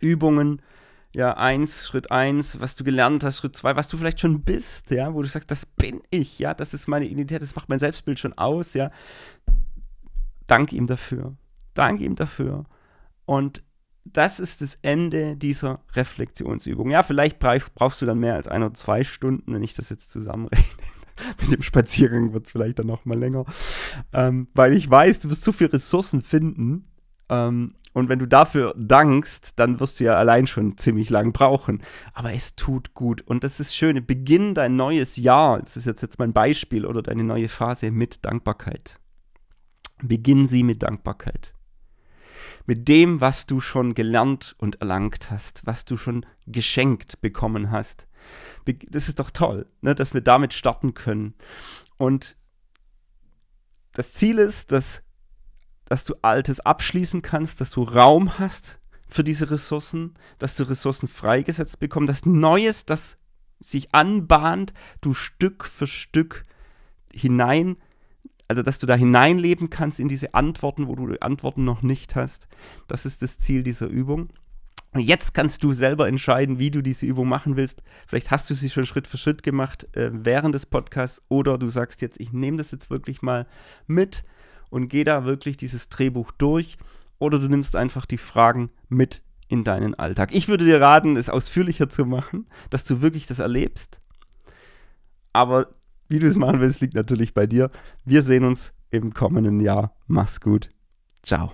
Übungen, 0.00 0.62
ja, 1.14 1.36
eins, 1.36 1.86
Schritt 1.86 2.10
eins, 2.10 2.60
was 2.60 2.74
du 2.74 2.84
gelernt 2.84 3.22
hast, 3.22 3.38
Schritt 3.38 3.56
zwei, 3.56 3.76
was 3.76 3.88
du 3.88 3.96
vielleicht 3.96 4.20
schon 4.20 4.42
bist, 4.42 4.90
ja, 4.90 5.12
wo 5.14 5.22
du 5.22 5.28
sagst, 5.28 5.50
das 5.50 5.66
bin 5.66 6.00
ich, 6.10 6.38
ja, 6.38 6.54
das 6.54 6.72
ist 6.72 6.88
meine 6.88 7.06
Identität, 7.06 7.42
das 7.42 7.54
macht 7.54 7.68
mein 7.68 7.78
Selbstbild 7.78 8.18
schon 8.18 8.36
aus, 8.38 8.74
ja. 8.74 8.90
Dank 10.46 10.72
ihm 10.72 10.86
dafür. 10.86 11.36
Dank 11.74 12.00
ihm 12.00 12.16
dafür. 12.16 12.64
Und 13.24 13.62
das 14.04 14.40
ist 14.40 14.60
das 14.60 14.78
Ende 14.82 15.36
dieser 15.36 15.80
Reflexionsübung. 15.94 16.90
Ja, 16.90 17.02
vielleicht 17.02 17.38
brauchst 17.38 18.02
du 18.02 18.06
dann 18.06 18.18
mehr 18.18 18.34
als 18.34 18.48
ein 18.48 18.62
oder 18.62 18.74
zwei 18.74 19.04
Stunden, 19.04 19.54
wenn 19.54 19.62
ich 19.62 19.74
das 19.74 19.90
jetzt 19.90 20.10
zusammenrechne. 20.10 20.82
Mit 21.40 21.52
dem 21.52 21.62
Spaziergang 21.62 22.32
wird 22.32 22.46
es 22.46 22.52
vielleicht 22.52 22.78
dann 22.78 22.86
noch 22.86 23.04
mal 23.04 23.18
länger. 23.18 23.44
Ähm, 24.12 24.48
weil 24.54 24.72
ich 24.72 24.90
weiß, 24.90 25.20
du 25.20 25.30
wirst 25.30 25.44
so 25.44 25.52
viele 25.52 25.74
Ressourcen 25.74 26.22
finden. 26.22 26.91
Ähm, 27.32 27.74
und 27.94 28.08
wenn 28.08 28.18
du 28.18 28.26
dafür 28.26 28.74
dankst, 28.76 29.58
dann 29.58 29.80
wirst 29.80 30.00
du 30.00 30.04
ja 30.04 30.14
allein 30.14 30.46
schon 30.46 30.78
ziemlich 30.78 31.10
lang 31.10 31.32
brauchen. 31.32 31.82
Aber 32.14 32.32
es 32.32 32.54
tut 32.54 32.94
gut. 32.94 33.20
Und 33.22 33.44
das 33.44 33.60
ist 33.60 33.74
schön. 33.74 34.06
Beginn 34.06 34.54
dein 34.54 34.76
neues 34.76 35.16
Jahr. 35.16 35.58
Das 35.58 35.76
ist 35.76 35.86
jetzt, 35.86 36.02
jetzt 36.02 36.18
mein 36.18 36.32
Beispiel 36.32 36.86
oder 36.86 37.02
deine 37.02 37.24
neue 37.24 37.48
Phase 37.48 37.90
mit 37.90 38.24
Dankbarkeit. 38.24 38.98
Beginn 40.02 40.46
sie 40.46 40.62
mit 40.62 40.82
Dankbarkeit 40.82 41.54
mit 42.66 42.88
dem, 42.88 43.20
was 43.20 43.46
du 43.46 43.60
schon 43.60 43.94
gelernt 43.94 44.54
und 44.58 44.80
erlangt 44.80 45.30
hast, 45.30 45.62
was 45.66 45.84
du 45.84 45.96
schon 45.96 46.26
geschenkt 46.46 47.20
bekommen 47.20 47.70
hast. 47.70 48.08
Das 48.88 49.08
ist 49.08 49.18
doch 49.18 49.30
toll, 49.30 49.66
ne, 49.80 49.94
dass 49.94 50.14
wir 50.14 50.20
damit 50.20 50.54
starten 50.54 50.94
können. 50.94 51.34
Und 51.96 52.36
das 53.92 54.12
Ziel 54.12 54.38
ist, 54.38 54.72
dass, 54.72 55.02
dass 55.92 56.04
du 56.04 56.14
Altes 56.22 56.60
abschließen 56.60 57.20
kannst, 57.20 57.60
dass 57.60 57.68
du 57.68 57.82
Raum 57.82 58.38
hast 58.38 58.80
für 59.10 59.22
diese 59.22 59.50
Ressourcen, 59.50 60.14
dass 60.38 60.56
du 60.56 60.62
Ressourcen 60.62 61.06
freigesetzt 61.06 61.80
bekommst, 61.80 62.08
dass 62.08 62.24
Neues, 62.24 62.86
das 62.86 63.18
sich 63.60 63.94
anbahnt, 63.94 64.72
du 65.02 65.12
Stück 65.12 65.66
für 65.66 65.86
Stück 65.86 66.46
hinein 67.12 67.76
also, 68.48 68.62
dass 68.62 68.78
du 68.78 68.86
da 68.86 68.94
hineinleben 68.94 69.68
kannst 69.68 70.00
in 70.00 70.08
diese 70.08 70.32
Antworten, 70.32 70.88
wo 70.88 70.94
du 70.94 71.08
die 71.08 71.20
Antworten 71.20 71.64
noch 71.64 71.82
nicht 71.82 72.16
hast. 72.16 72.48
Das 72.88 73.04
ist 73.04 73.20
das 73.20 73.38
Ziel 73.38 73.62
dieser 73.62 73.86
Übung. 73.86 74.30
Und 74.92 75.00
jetzt 75.00 75.34
kannst 75.34 75.62
du 75.62 75.74
selber 75.74 76.08
entscheiden, 76.08 76.58
wie 76.58 76.70
du 76.70 76.80
diese 76.80 77.04
Übung 77.04 77.28
machen 77.28 77.56
willst. 77.56 77.82
Vielleicht 78.06 78.30
hast 78.30 78.48
du 78.48 78.54
sie 78.54 78.70
schon 78.70 78.86
Schritt 78.86 79.06
für 79.06 79.18
Schritt 79.18 79.42
gemacht 79.42 79.88
äh, 79.94 80.10
während 80.12 80.54
des 80.54 80.64
Podcasts 80.64 81.22
oder 81.28 81.58
du 81.58 81.68
sagst 81.68 82.00
jetzt, 82.00 82.18
ich 82.18 82.32
nehme 82.32 82.56
das 82.56 82.70
jetzt 82.70 82.88
wirklich 82.88 83.20
mal 83.20 83.46
mit 83.86 84.24
und 84.72 84.88
gehe 84.88 85.04
da 85.04 85.26
wirklich 85.26 85.58
dieses 85.58 85.90
Drehbuch 85.90 86.30
durch 86.32 86.78
oder 87.18 87.38
du 87.38 87.46
nimmst 87.46 87.76
einfach 87.76 88.06
die 88.06 88.16
Fragen 88.16 88.70
mit 88.88 89.22
in 89.46 89.64
deinen 89.64 89.94
Alltag. 89.94 90.30
Ich 90.32 90.48
würde 90.48 90.64
dir 90.64 90.80
raten, 90.80 91.16
es 91.16 91.28
ausführlicher 91.28 91.90
zu 91.90 92.06
machen, 92.06 92.46
dass 92.70 92.84
du 92.84 93.02
wirklich 93.02 93.26
das 93.26 93.38
erlebst. 93.38 94.00
Aber 95.34 95.74
wie 96.08 96.18
du 96.18 96.26
es 96.26 96.36
machen 96.36 96.60
willst, 96.60 96.80
liegt 96.80 96.94
natürlich 96.94 97.34
bei 97.34 97.46
dir. 97.46 97.70
Wir 98.06 98.22
sehen 98.22 98.44
uns 98.44 98.72
im 98.90 99.12
kommenden 99.12 99.60
Jahr. 99.60 99.94
Mach's 100.06 100.40
gut. 100.40 100.70
Ciao. 101.22 101.52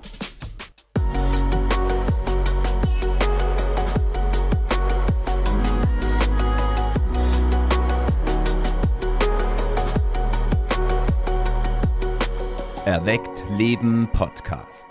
Erweckt 12.88 13.44
Leben 13.50 14.08
Podcast. 14.14 14.87